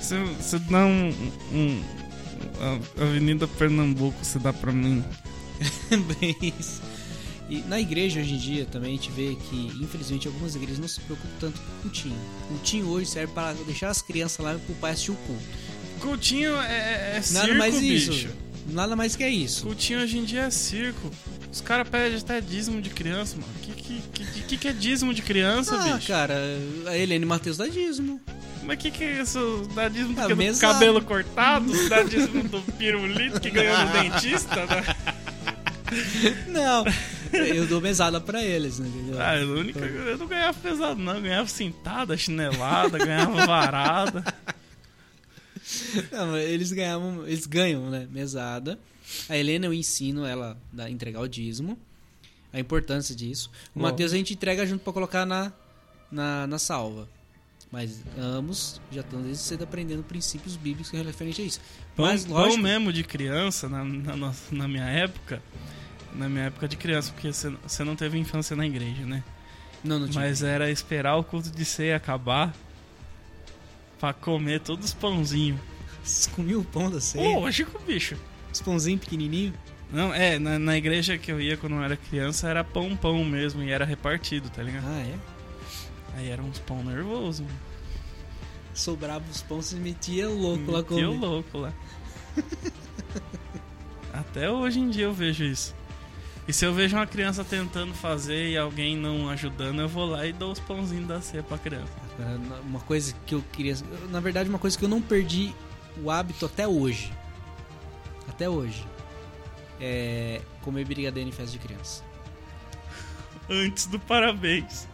[0.00, 1.08] Você, você dá um,
[1.52, 1.82] um-
[2.98, 5.04] a Avenida Pernambuco, você dá pra mim.
[6.20, 6.80] Bem isso.
[7.48, 10.86] E na igreja hoje em dia também a gente vê que, infelizmente, algumas igrejas não
[10.88, 12.16] se preocupam tanto com o cultinho.
[12.44, 15.42] O cultinho hoje serve para deixar as crianças lá pro pai assistir o culto.
[16.00, 18.10] Coutinho é, é, é Nada circo, mais bicho.
[18.12, 18.28] isso.
[18.68, 19.64] Nada mais que é isso.
[19.64, 21.10] Coutinho hoje em dia é circo.
[21.52, 23.52] Os caras pedem até dízimo de criança, mano.
[23.62, 26.06] Que que, que, que, que é dízimo de criança, Ah, bicho?
[26.06, 26.34] cara,
[26.86, 28.20] a Helene Matheus dá dízimo.
[28.62, 29.68] Mas que que é isso?
[29.74, 31.88] Dá dízimo do, Ah, do cabelo cortado?
[31.88, 34.54] Dá dízimo do pirulito que ganhou no dentista?
[34.66, 34.84] Né?
[36.46, 36.84] Não,
[37.32, 39.20] eu dou mesada pra eles, né, entendeu?
[39.20, 41.16] Ah, a única, eu não ganhava pesado, não.
[41.16, 44.24] Eu ganhava cintada, chinelada, ganhava varada.
[46.12, 48.78] Não, eles ganhavam, eles ganham, né, mesada.
[49.28, 51.78] A Helena eu ensino ela a entregar o dízimo,
[52.52, 53.50] a importância disso.
[53.74, 53.82] O Ó.
[53.82, 55.52] Matheus a gente entrega junto pra colocar na,
[56.10, 57.08] na, na salva.
[57.72, 61.60] Mas ambos já estão desde cedo aprendendo princípios bíblicos referente a isso.
[61.94, 65.40] Pão, Mas pão lógico, mesmo de criança, na, na, nossa- na minha época.
[66.12, 69.22] Na minha época de criança, porque você você não teve infância na igreja, né?
[69.84, 70.24] não, não tinha.
[70.24, 72.52] Mas era esperar o culto de ceia acabar
[74.00, 75.60] pra comer todos os pãozinhos.
[76.10, 77.38] Vocês comiam o pão da ceia?
[77.38, 78.16] Lógico, bicho.
[78.52, 79.54] Os pãozinhos pequenininhos?
[79.92, 83.24] Não, é, na, na igreja que eu ia quando eu era criança era pão pão
[83.24, 84.86] mesmo e era repartido, tá ligado?
[84.86, 85.14] Ah, é?
[86.16, 87.42] Aí era uns pão nervoso.
[87.44, 87.56] mano.
[88.74, 91.26] Sobrava os pães, você metia louco lá Metia o comer.
[91.26, 91.72] louco lá.
[94.12, 95.74] Até hoje em dia eu vejo isso.
[96.48, 100.26] E se eu vejo uma criança tentando fazer e alguém não ajudando, eu vou lá
[100.26, 101.92] e dou os pãozinhos da ceia pra criança.
[102.64, 103.76] Uma coisa que eu queria.
[104.10, 105.52] Na verdade, uma coisa que eu não perdi
[106.02, 107.12] o hábito até hoje.
[108.28, 108.86] Até hoje.
[109.80, 112.02] É comer brigadeiro em festa de criança.
[113.48, 114.86] Antes do parabéns.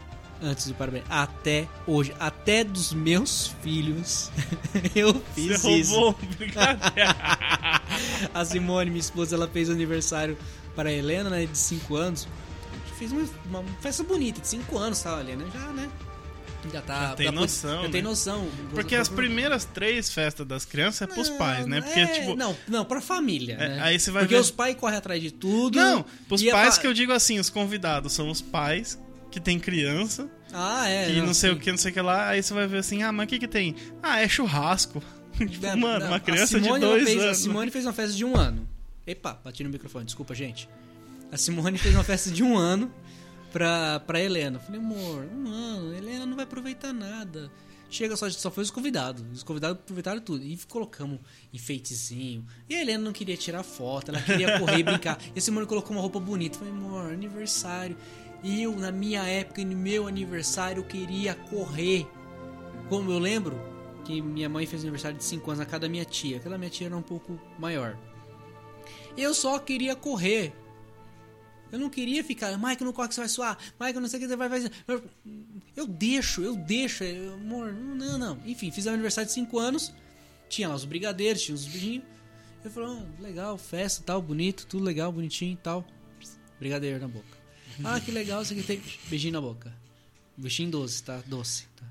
[0.42, 1.04] Antes do parabéns.
[1.08, 2.14] Até hoje.
[2.18, 4.30] Até dos meus filhos.
[4.94, 5.92] eu fiz Você isso.
[5.92, 6.94] roubou o brigadeiro.
[8.32, 10.36] A Simone, minha esposa, ela fez aniversário
[10.74, 11.46] para a Helena, né?
[11.46, 12.28] De 5 anos.
[12.98, 15.16] Fez uma, uma festa bonita, de 5 anos, tá?
[15.16, 15.90] A Helena já, né?
[16.72, 17.08] Já tá.
[17.10, 18.08] Já tem noção, Já tem né?
[18.08, 18.48] noção.
[18.70, 21.80] Porque as primeiras três festas das crianças é pros Não, pais, né?
[21.80, 22.34] Porque, é, tipo.
[22.36, 23.54] Não, não, pra família.
[23.54, 23.78] É, né?
[23.82, 25.76] aí você vai Porque ver- os pais correm atrás de tudo.
[25.78, 28.98] Não, pros é pais fa- que eu digo assim, os convidados são os pais
[29.30, 31.10] que tem criança Ah, é.
[31.10, 31.56] e não, sei sim.
[31.56, 32.28] o que, não sei o que lá.
[32.28, 33.74] Aí você vai ver assim, ah, mas o que que tem?
[34.02, 35.02] Ah, é churrasco.
[35.36, 37.38] tipo, É, mano, não, uma criança de dois fez, anos.
[37.38, 38.66] A Simone fez uma festa de um ano.
[39.06, 40.68] Epa, bati no microfone, desculpa, gente.
[41.30, 42.90] A Simone fez uma festa de um ano
[43.56, 44.58] pra, pra Helena.
[44.58, 47.50] Eu Falei, amor, um ano, a Helena não vai aproveitar nada.
[47.88, 49.24] Chega, só, só foi os convidados.
[49.32, 50.44] Os convidados aproveitaram tudo.
[50.44, 51.20] E colocamos
[51.54, 52.44] enfeitezinho.
[52.68, 55.18] E a Helena não queria tirar foto, ela queria correr e brincar.
[55.34, 56.56] E a Simone colocou uma roupa bonita.
[56.56, 57.96] Eu Falei, amor, aniversário.
[58.42, 62.06] E eu, na minha época, no meu aniversário, eu queria correr.
[62.90, 63.58] Como eu lembro
[64.04, 66.36] que minha mãe fez aniversário de 5 anos na casa da minha tia.
[66.36, 67.96] Aquela minha tia era um pouco maior.
[69.16, 70.52] Eu só queria correr.
[71.72, 73.58] Eu não queria ficar, Mike, não corre que você vai suar.
[73.80, 74.70] Mike, não sei o que você vai fazer.
[75.76, 77.02] Eu deixo, eu deixo.
[77.04, 78.38] eu- Amor, não, não.
[78.46, 79.92] Enfim, fiz aniversário de 5 anos.
[80.48, 82.04] Tinha lá os brigadeiros, tinha os beijinhos.
[82.64, 85.84] Eu falei, ah, legal, festa tal, bonito, tudo legal, bonitinho e tal.
[86.58, 87.36] Brigadeiro na boca.
[87.84, 89.72] Ah, que legal, isso aqui tem beijinho na boca.
[90.36, 91.22] Beijinho doce, tá?
[91.26, 91.66] Doce.
[91.76, 91.86] Tá?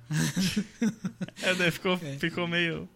[1.41, 2.87] É, daí ficou, ficou meio,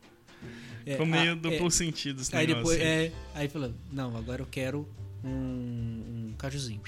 [0.85, 2.77] É, ficou meio ah, duplo é, sentido esse Aí negócio.
[2.77, 3.05] depois, aí.
[3.07, 4.87] é, aí falou, não, agora eu quero
[5.23, 6.81] um, um cajuzinho.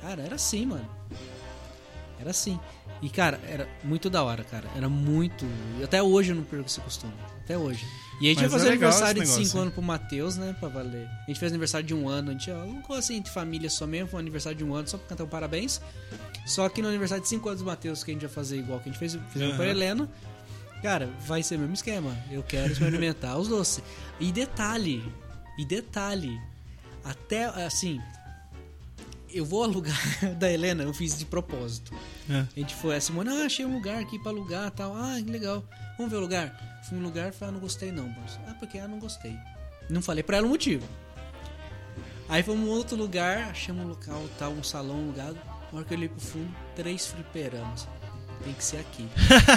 [0.00, 0.88] Cara, era assim, mano.
[2.18, 2.58] Era assim.
[3.02, 4.68] E, cara, era muito da hora, cara.
[4.74, 5.44] Era muito.
[5.82, 7.12] Até hoje eu não perco esse costume.
[7.44, 7.84] Até hoje.
[8.20, 10.56] E a gente Mas é fazer legal aniversário de 5 negócio, anos pro Matheus, né?
[10.58, 11.06] Pra valer.
[11.06, 12.30] A gente fez aniversário de um ano.
[12.30, 14.08] A gente alugou assim entre família só mesmo.
[14.08, 15.80] Foi um aniversário de um ano só pra cantar um parabéns.
[16.46, 18.80] Só que no aniversário de 5 anos do Matheus, que a gente vai fazer igual
[18.80, 19.56] que a gente fez, fizemos Aham.
[19.56, 20.08] com a Helena.
[20.82, 22.16] Cara, vai ser o mesmo esquema.
[22.30, 23.82] Eu quero experimentar os doces.
[24.18, 25.04] E detalhe,
[25.58, 26.40] e detalhe,
[27.06, 28.00] até assim,
[29.32, 29.96] eu vou alugar
[30.38, 31.94] da Helena, eu fiz de propósito.
[32.28, 32.40] É.
[32.40, 34.94] A gente foi, a Simone, ah, achei um lugar aqui pra alugar tal.
[34.94, 35.64] Ah, que legal.
[35.96, 36.82] Vamos ver o lugar?
[36.88, 38.14] Fui no lugar e falei, ah, não gostei não.
[38.46, 39.36] Ah, porque ah, não gostei.
[39.88, 40.86] Não falei pra ela o motivo.
[42.28, 45.38] Aí fomos em outro lugar, achamos um local, tal, um salão alugado.
[45.72, 47.86] Na hora que eu olhei pro fundo, três fliperamas.
[48.44, 49.08] Tem que ser aqui.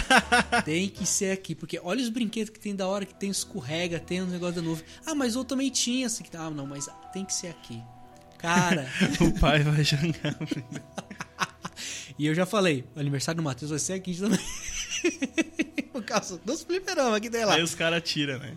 [0.66, 1.54] tem que ser aqui.
[1.56, 4.62] Porque olha os brinquedos que tem da hora, que tem escorrega, tem um negócio da
[4.62, 4.84] nuvem.
[5.06, 6.08] Ah, mas outro também tinha.
[6.08, 7.82] Assim, que- ah, não, mas tem que ser aqui.
[8.38, 8.88] Cara,
[9.20, 10.38] O pai vai jangar.
[12.18, 14.40] e eu já falei, o aniversário do Matheus vai ser aqui também.
[15.92, 17.56] Por causa dos fliperamas que tem lá.
[17.56, 18.56] Aí os caras tiram, né?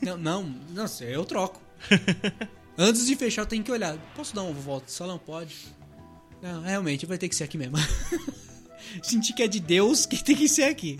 [0.00, 1.60] Não, não, não, eu troco.
[2.78, 3.96] Antes de fechar, eu tenho que olhar.
[4.14, 5.18] Posso dar uma volta no salão?
[5.18, 5.56] Pode.
[6.40, 7.76] Não, realmente, vai ter que ser aqui mesmo.
[9.02, 10.98] Senti que é de Deus que tem que ser aqui.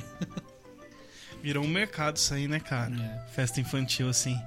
[1.43, 2.95] Virou um mercado isso aí, né, cara?
[2.95, 3.33] É.
[3.33, 4.41] Festa infantil, assim.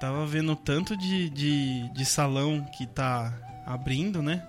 [0.00, 3.32] Tava vendo tanto de, de, de salão que tá
[3.66, 4.46] abrindo, né?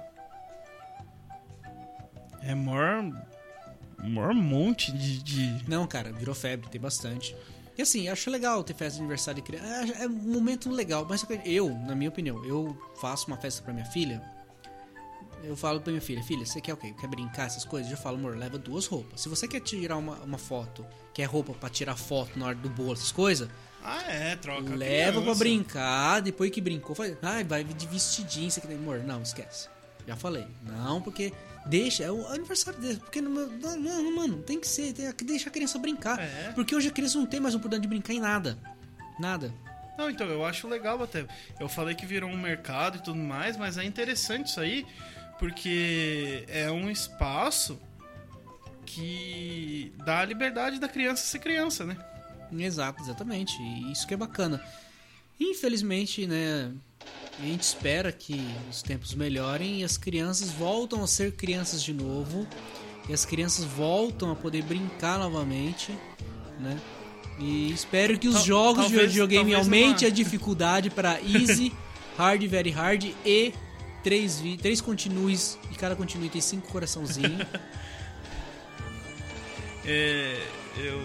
[2.42, 3.04] É maior.
[4.00, 5.22] maior monte de.
[5.22, 5.70] de...
[5.70, 7.36] Não, cara, virou febre, tem bastante.
[7.78, 9.94] E assim, acho legal ter festa de aniversário de criança.
[10.00, 13.74] É é um momento legal, mas eu, na minha opinião, eu faço uma festa pra
[13.74, 14.22] minha filha.
[15.44, 16.94] Eu falo pra minha filha, filha, você quer o quê?
[17.00, 17.92] Quer brincar essas coisas?
[17.92, 19.20] Eu falo, amor, leva duas roupas.
[19.22, 22.70] Se você quer tirar uma, uma foto, quer roupa pra tirar foto na hora do
[22.70, 23.50] bolo, essas coisas,
[23.84, 24.74] Ah, é, troca.
[24.74, 25.40] leva pra criança.
[25.40, 29.68] brincar, depois que brincou, faz, ai, vai de vestidinho, isso aqui, amor, não, esquece.
[30.08, 31.34] Já falei, não, porque
[31.66, 35.24] deixa, é o aniversário dele, porque não, não, não, mano, tem que ser, tem que
[35.26, 36.20] deixar a criança brincar.
[36.20, 36.52] É.
[36.56, 38.58] Porque hoje a criança não tem mais oportunidade de brincar em nada.
[39.20, 39.54] Nada.
[39.98, 41.26] Não, então, eu acho legal até.
[41.60, 44.86] Eu falei que virou um mercado e tudo mais, mas é interessante isso aí,
[45.40, 47.80] porque é um espaço
[48.86, 51.98] que dá a liberdade da criança ser criança, né?
[52.58, 53.54] Exato, exatamente.
[53.62, 54.62] E isso que é bacana.
[55.40, 56.72] Infelizmente, né,
[57.40, 58.40] a gente espera que
[58.70, 62.48] os tempos melhorem e as crianças voltam a ser crianças de novo.
[63.10, 65.92] E as crianças voltam a poder brincar novamente,
[66.60, 66.80] né?
[67.40, 71.74] E espero que os Tal- jogos de talvez- videogame talvez aumente a dificuldade para easy,
[72.18, 73.54] hard, very hard e
[74.04, 77.46] três, vi- três continues e cada continue tem cinco coraçãozinhos.
[79.86, 80.42] É,
[80.78, 81.02] eu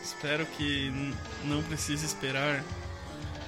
[0.00, 0.92] espero que
[1.44, 2.62] não precise esperar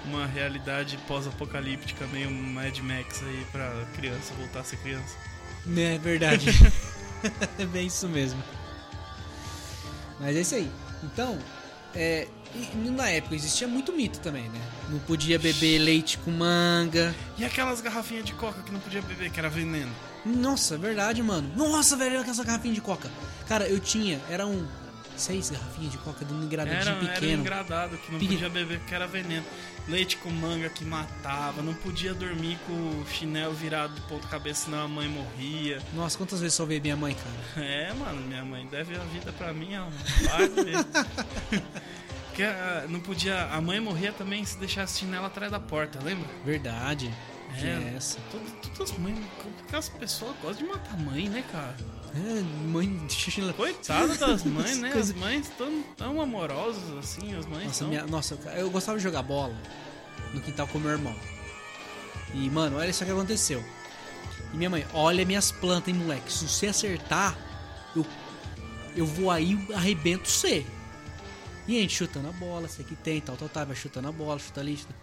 [0.06, 5.14] uma realidade pós-apocalíptica meio Mad Max aí pra criança voltar a ser criança.
[5.76, 6.46] É verdade.
[7.58, 8.42] é bem isso mesmo.
[10.18, 10.70] Mas é isso aí.
[11.04, 11.38] Então,
[11.94, 14.60] é, e na época existia muito mito também, né?
[14.88, 17.14] Não podia beber leite com manga.
[17.38, 19.90] E aquelas garrafinhas de coca que não podia beber, que era veneno.
[20.24, 21.50] Nossa, verdade, mano.
[21.56, 23.08] Nossa, velho, aquela garrafinha de coca.
[23.48, 24.66] Cara, eu tinha, eram
[25.16, 27.40] seis garrafinhas de coca de um engradadinho Era, era um pequeno.
[27.42, 28.40] engradado que não Pequeno.
[28.40, 29.44] podia beber porque era veneno.
[29.88, 34.66] Leite com manga que matava, não podia dormir com o chinelo virado de ponta cabeça,
[34.66, 35.78] senão a mãe morria.
[35.94, 37.66] Nossa, quantas vezes só veio minha mãe, cara?
[37.66, 39.70] É, mano, minha mãe deve a vida pra mim.
[40.24, 41.62] Vai ver.
[42.30, 43.46] Porque ah, não podia.
[43.46, 46.28] A mãe morria também se deixasse chinelo atrás da porta, lembra?
[46.44, 47.12] Verdade.
[47.60, 47.66] É.
[47.66, 48.18] É essa.
[48.30, 49.18] Todas, todas as mães.
[49.66, 51.76] Aquelas pessoas gostam de matar a mãe, né, cara?
[52.14, 53.52] É, mãe de xixi.
[53.52, 54.92] Coitada das mães, né?
[54.92, 57.88] As mães tão, tão amorosas assim, as mães Nossa, são.
[57.88, 59.54] minha, nossa, eu gostava de jogar bola
[60.32, 61.14] no quintal com meu irmão.
[62.34, 63.64] E, mano, olha só o que aconteceu.
[64.52, 66.32] E minha mãe, olha minhas plantas, hein, moleque.
[66.32, 67.36] Se você acertar,
[67.94, 68.06] eu,
[68.96, 70.64] eu vou aí e arrebento você.
[71.68, 73.66] E a gente chutando a bola, sei que tem, tal, tal, tal.
[73.66, 74.76] Vai chutando a bola, chuta ali.
[74.76, 74.94] Chuta...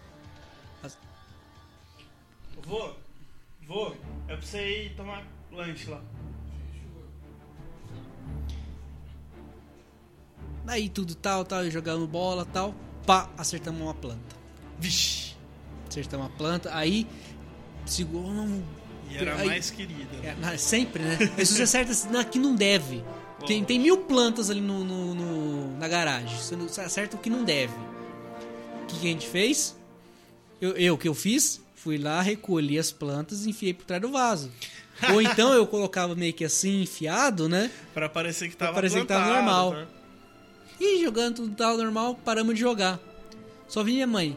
[2.66, 2.90] Vô,
[3.66, 3.94] vô,
[4.26, 6.02] é pra você ir tomar lanche lá.
[10.66, 12.74] Aí tudo tal, tal, jogando bola, tal.
[13.06, 14.36] Pá, acertamos uma planta.
[14.78, 15.34] Vixe!
[15.88, 17.06] Acertamos uma planta, aí
[17.86, 18.30] segurou.
[18.30, 18.62] Não,
[19.10, 20.14] E era Aí- mais querida.
[20.22, 21.16] É, na- sempre, né?
[21.38, 23.02] Mas você acerta não, aqui não deve.
[23.46, 26.36] Tem, tem mil plantas ali no, no- no- na garagem.
[26.36, 27.72] Você não- você acerta o que não deve.
[28.82, 29.76] O que, que a gente fez?
[30.60, 31.60] Eu, eu, que eu fiz?
[31.74, 34.50] Fui lá, recolhi as plantas e enfiei por trás do vaso.
[35.14, 37.70] Ou então eu colocava meio que assim, enfiado, né?
[37.94, 39.72] Pra parecer que tava parecer que tava plantado, normal.
[39.72, 39.86] tá?
[40.80, 42.98] E jogando tudo tal normal, paramos de jogar.
[43.68, 44.36] Só vi minha mãe.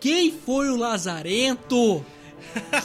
[0.00, 2.04] Quem foi o lazarento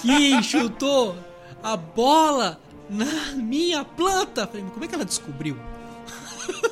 [0.01, 1.15] que chutou
[1.63, 2.59] a bola
[2.91, 4.45] na minha planta.
[4.45, 5.57] Falei, mas como é que ela descobriu?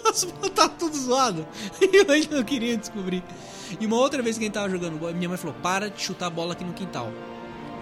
[0.10, 1.48] As plantas tá tudo zoado.
[1.82, 3.24] E eu ainda não queria descobrir.
[3.80, 6.02] E uma outra vez que a gente tava jogando bola, minha mãe falou: para de
[6.02, 7.12] chutar a bola aqui no quintal.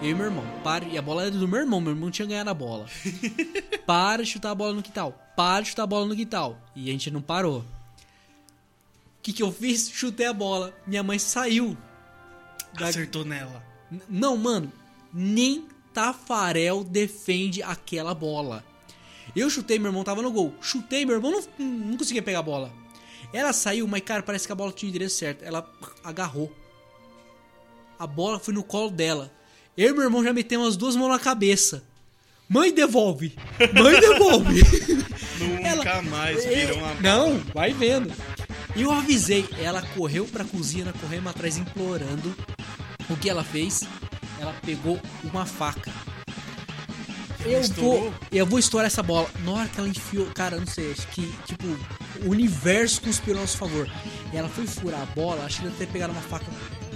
[0.00, 0.84] Eu e meu irmão, para.
[0.84, 2.86] E a bola era do meu irmão, meu irmão tinha ganhado a bola.
[3.86, 5.12] para de chutar a bola no quintal.
[5.36, 6.56] Para de chutar a bola no quintal.
[6.76, 7.58] E a gente não parou.
[7.60, 7.64] O
[9.22, 9.90] que, que eu fiz?
[9.90, 10.72] Chutei a bola.
[10.86, 11.76] Minha mãe saiu.
[12.78, 13.62] da- Acertou nela.
[14.08, 14.70] Não, mano,
[15.12, 15.66] nem
[15.98, 18.64] Tafarel defende aquela bola.
[19.34, 20.54] Eu chutei, meu irmão tava no gol.
[20.60, 22.72] Chutei, meu irmão não, não conseguia pegar a bola.
[23.32, 25.42] Ela saiu, mas cara, parece que a bola tinha o endereço certo.
[25.44, 25.68] Ela
[26.04, 26.52] agarrou.
[27.98, 29.32] A bola foi no colo dela.
[29.76, 31.82] Eu e meu irmão já metemos as duas mãos na cabeça.
[32.48, 33.36] Mãe, devolve!
[33.74, 34.62] Mãe, devolve!
[35.40, 38.12] Nunca Ela- mais viram uma Não, vai vendo.
[38.76, 39.48] E eu avisei.
[39.60, 42.36] Ela correu pra cozinha, correndo atrás, implorando.
[43.10, 43.82] O que ela fez?
[44.40, 45.92] Ela pegou uma faca.
[47.44, 48.00] Eu Estourou?
[48.00, 49.28] vou, eu vou estourar essa bola.
[49.44, 51.66] Na hora que ela enfiou, cara, não sei, acho que, tipo,
[52.24, 53.88] o universo conspirou a nosso favor.
[54.32, 56.46] E ela foi furar a bola, acho que deve ter pegado uma faca,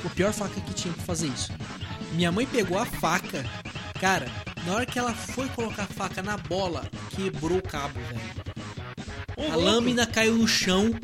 [0.05, 1.52] a pior faca que tinha pra fazer isso.
[2.12, 3.44] Minha mãe pegou a faca,
[4.01, 4.27] cara,
[4.66, 9.52] na hora que ela foi colocar a faca na bola, quebrou o cabo, velho.
[9.52, 10.94] A lâmina caiu no chão.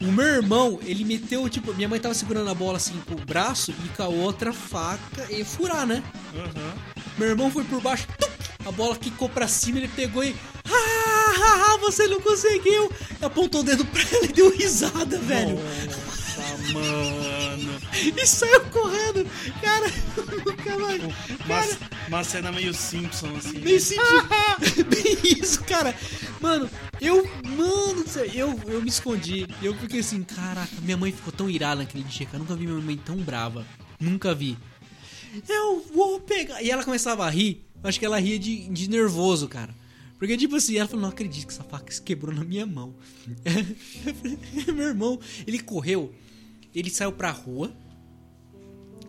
[0.00, 3.24] O meu irmão, ele meteu, tipo, minha mãe tava segurando a bola assim com o
[3.24, 6.02] braço e com a outra faca e furar, né?
[6.34, 6.74] Aham.
[7.18, 8.06] Meu irmão foi por baixo,
[8.64, 10.36] a bola quicou pra cima, ele pegou e.
[10.70, 12.92] Ah, você não conseguiu!
[13.20, 15.56] Apontou o dedo pra ela e deu risada, velho.
[15.56, 16.27] Nossa,
[16.72, 17.80] mano.
[18.16, 19.26] E saiu correndo.
[19.60, 19.86] Cara,
[20.44, 21.02] nunca mais.
[21.44, 23.60] Uma, uma cena meio Simpson, assim.
[23.60, 24.28] Bem sentido.
[24.88, 25.94] Bem isso, cara.
[26.40, 26.68] Mano,
[27.00, 27.28] eu.
[27.56, 28.04] Mano
[28.34, 29.46] eu, eu me escondi.
[29.62, 32.36] Eu fiquei assim, caraca, minha mãe ficou tão irada naquele dia, cara.
[32.36, 33.66] Eu nunca vi minha mãe tão brava.
[34.00, 34.56] Nunca vi.
[35.48, 36.62] Eu vou pegar.
[36.62, 37.64] E ela começava a rir.
[37.82, 39.74] Acho que ela ria de, de nervoso, cara.
[40.18, 42.94] Porque, tipo assim, ela falou: Não acredito que essa faca se quebrou na minha mão.
[44.74, 46.12] Meu irmão, ele correu,
[46.78, 47.72] ele saiu pra rua.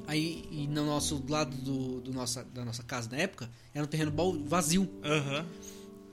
[0.08, 3.84] Aí, e no nosso do lado do, do nossa, da nossa casa na época, era
[3.84, 4.12] um terreno
[4.46, 4.90] vazio.
[5.04, 5.46] Aham.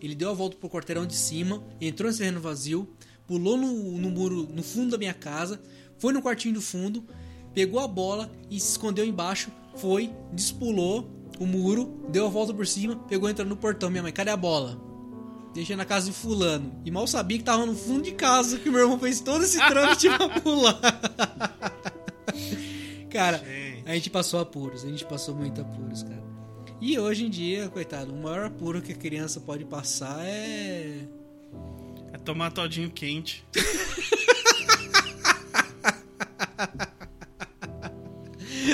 [0.00, 2.86] Ele deu a volta pro quarteirão de cima, entrou nesse terreno vazio,
[3.26, 5.60] pulou no, no muro, no fundo da minha casa,
[5.98, 7.02] foi no quartinho do fundo,
[7.54, 11.10] pegou a bola e se escondeu embaixo, foi, despulou
[11.40, 13.88] o muro, deu a volta por cima, pegou entrando no portão.
[13.88, 14.85] Minha mãe, cadê a bola?
[15.56, 16.70] Deixei na casa de fulano.
[16.84, 19.56] E mal sabia que tava no fundo de casa que meu irmão fez todo esse
[19.56, 20.78] trâmite pra pular.
[23.10, 23.82] cara, Gente.
[23.88, 26.22] a gente passou apuros, a gente passou muito apuros, cara.
[26.78, 31.06] E hoje em dia, coitado, o maior apuro que a criança pode passar é.
[32.12, 33.42] É tomar todinho quente.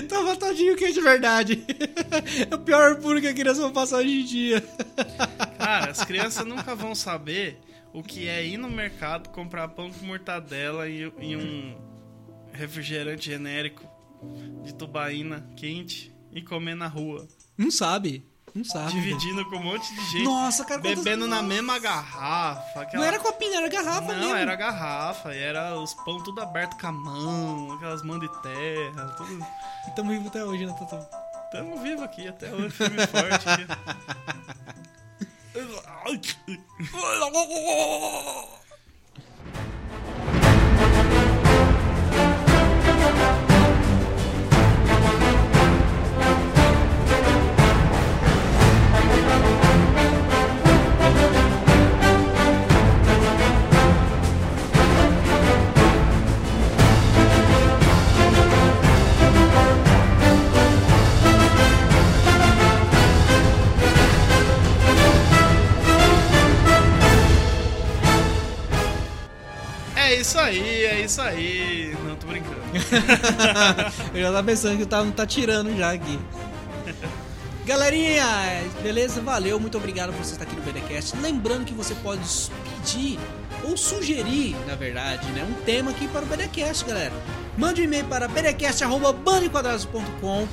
[0.08, 1.64] Tava todinho que de verdade.
[2.50, 4.64] É o pior apuro que a criança vai passar hoje em dia.
[5.80, 7.58] Cara, as crianças nunca vão saber
[7.94, 11.76] o que é ir no mercado, comprar pão com mortadela e, e um
[12.52, 13.82] refrigerante genérico
[14.62, 17.26] de tubaína quente e comer na rua.
[17.56, 18.26] Não sabe.
[18.54, 18.92] Não sabe.
[18.92, 20.24] Dividindo com um monte de gente.
[20.24, 21.48] Nossa, cara, Bebendo na Nossa.
[21.48, 22.82] mesma garrafa.
[22.82, 24.34] aquela- Não era copinho, era garrafa Não, mesmo.
[24.36, 29.06] era garrafa, e era os pão tudo aberto com a mão, aquelas mãos de terra,
[29.16, 29.46] tudo.
[29.88, 30.98] E tamo vivo até hoje, né, Tatu?
[31.50, 33.06] Tamo vivo aqui até hoje, firme e
[35.52, 36.38] forte.
[36.46, 36.60] aqui.
[70.12, 71.96] É isso aí, é isso aí.
[72.06, 72.60] Não, tô brincando.
[74.12, 76.18] Eu já tava pensando que o Tava tá tirando já aqui.
[77.64, 78.26] Galerinha,
[78.82, 79.22] beleza?
[79.22, 81.16] Valeu, muito obrigado por você estar aqui no BDcast.
[81.16, 82.20] Lembrando que você pode
[82.62, 83.18] pedir
[83.64, 87.14] ou sugerir, na verdade, né, um tema aqui para o BDcast, galera.
[87.56, 90.46] Mande um e-mail para bdcast.bandoenquadrados.com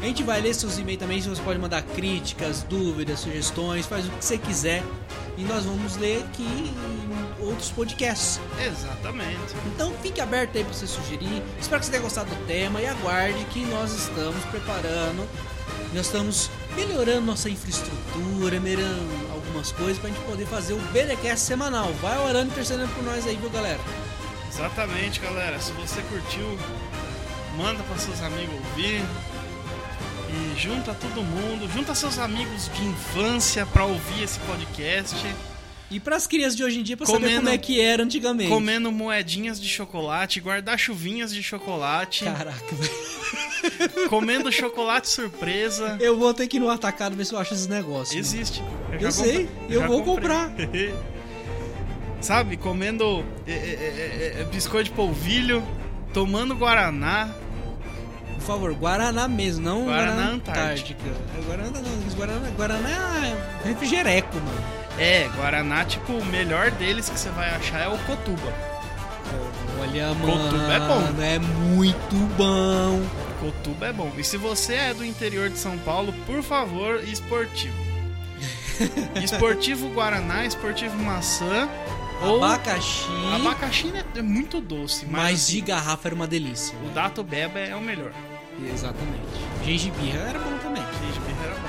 [0.00, 4.10] A gente vai ler seus e-mails também, você pode mandar críticas, dúvidas, sugestões, faz o
[4.10, 4.82] que você quiser.
[5.36, 8.40] E nós vamos ler aqui em outros podcasts.
[8.58, 9.54] Exatamente.
[9.66, 11.42] Então fique aberto aí para você sugerir.
[11.60, 15.28] Espero que você tenha gostado do tema e aguarde que nós estamos preparando.
[15.92, 21.44] Nós estamos melhorando nossa infraestrutura, melhorando algumas coisas para a gente poder fazer o BDcast
[21.44, 21.92] semanal.
[22.00, 23.80] Vai orando e intercedendo por nós aí, viu, galera?
[24.50, 25.60] Exatamente, galera.
[25.60, 26.58] Se você curtiu,
[27.56, 29.02] manda para seus amigos ouvir.
[30.32, 35.16] E junta todo mundo, junta seus amigos de infância pra ouvir esse podcast,
[35.92, 38.48] E pras crianças de hoje em dia, pra Comendo- saber como é que era antigamente.
[38.48, 44.08] comendo moedinhas de chocolate, guarda-chuvinhas de chocolate, Caraca, velho.
[44.08, 45.96] comendo chocolate surpresa.
[46.00, 48.16] Eu vou ter que ir no atacado ver se eu acho esses negócios.
[48.16, 48.62] Existe.
[48.92, 50.94] Eu já sei, comprei- eu já vou comprei.
[52.20, 55.66] Sabe, comendo é, é, é, biscoito de polvilho,
[56.12, 57.34] tomando guaraná.
[58.50, 60.60] Por favor, Guaraná mesmo, não Guaraná Guaraná, Antártica.
[60.64, 61.38] Antártica.
[61.38, 62.88] É Guaraná não, Guaraná, Guaraná
[63.24, 64.64] é refrigereco, mano.
[64.98, 68.52] É, guaraná, tipo, o melhor deles que você vai achar é o Cotuba.
[69.80, 71.22] Olha, Cotuba mano, é bom.
[71.22, 73.00] é muito bom.
[73.38, 74.10] Cotuba é bom.
[74.18, 77.78] E se você é do interior de São Paulo, por favor, esportivo.
[79.22, 81.68] esportivo Guaraná, esportivo maçã
[82.22, 86.76] ou Abacaxi, abacaxi né, é muito doce, mas, mas assim, de garrafa era uma delícia.
[86.84, 88.12] o Dato Beba é o melhor.
[88.72, 89.20] Exatamente.
[89.64, 90.82] Gengibirra era bom também.
[91.00, 91.68] Gengibre era bom.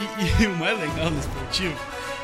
[0.00, 1.76] E, e- e o mais legal do esportivo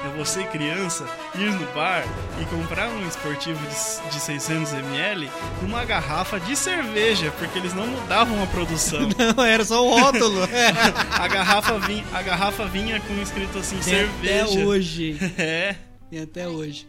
[0.04, 1.04] é você, criança,
[1.34, 2.04] ir no bar
[2.40, 5.28] e comprar um esportivo de, de 600ml
[5.62, 9.00] numa garrafa de cerveja, porque eles não mudavam a produção.
[9.36, 10.40] Não, era só o rótulo.
[11.10, 14.44] A garrafa vinha, a garrafa vinha com escrito assim, Tem cerveja.
[14.44, 15.18] Até hoje.
[15.38, 15.76] É.
[16.10, 16.86] Tem até hoje.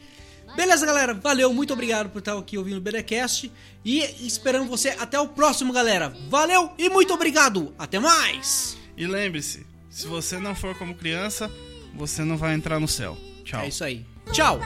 [0.55, 1.13] Beleza, galera.
[1.13, 3.51] Valeu, muito obrigado por estar aqui ouvindo o BDcast.
[3.83, 6.15] E esperando você até o próximo, galera.
[6.29, 7.73] Valeu e muito obrigado.
[7.77, 8.77] Até mais.
[8.97, 11.51] E lembre-se, se você não for como criança,
[11.93, 13.17] você não vai entrar no céu.
[13.43, 13.61] Tchau.
[13.61, 14.05] É isso aí.
[14.31, 14.59] Tchau.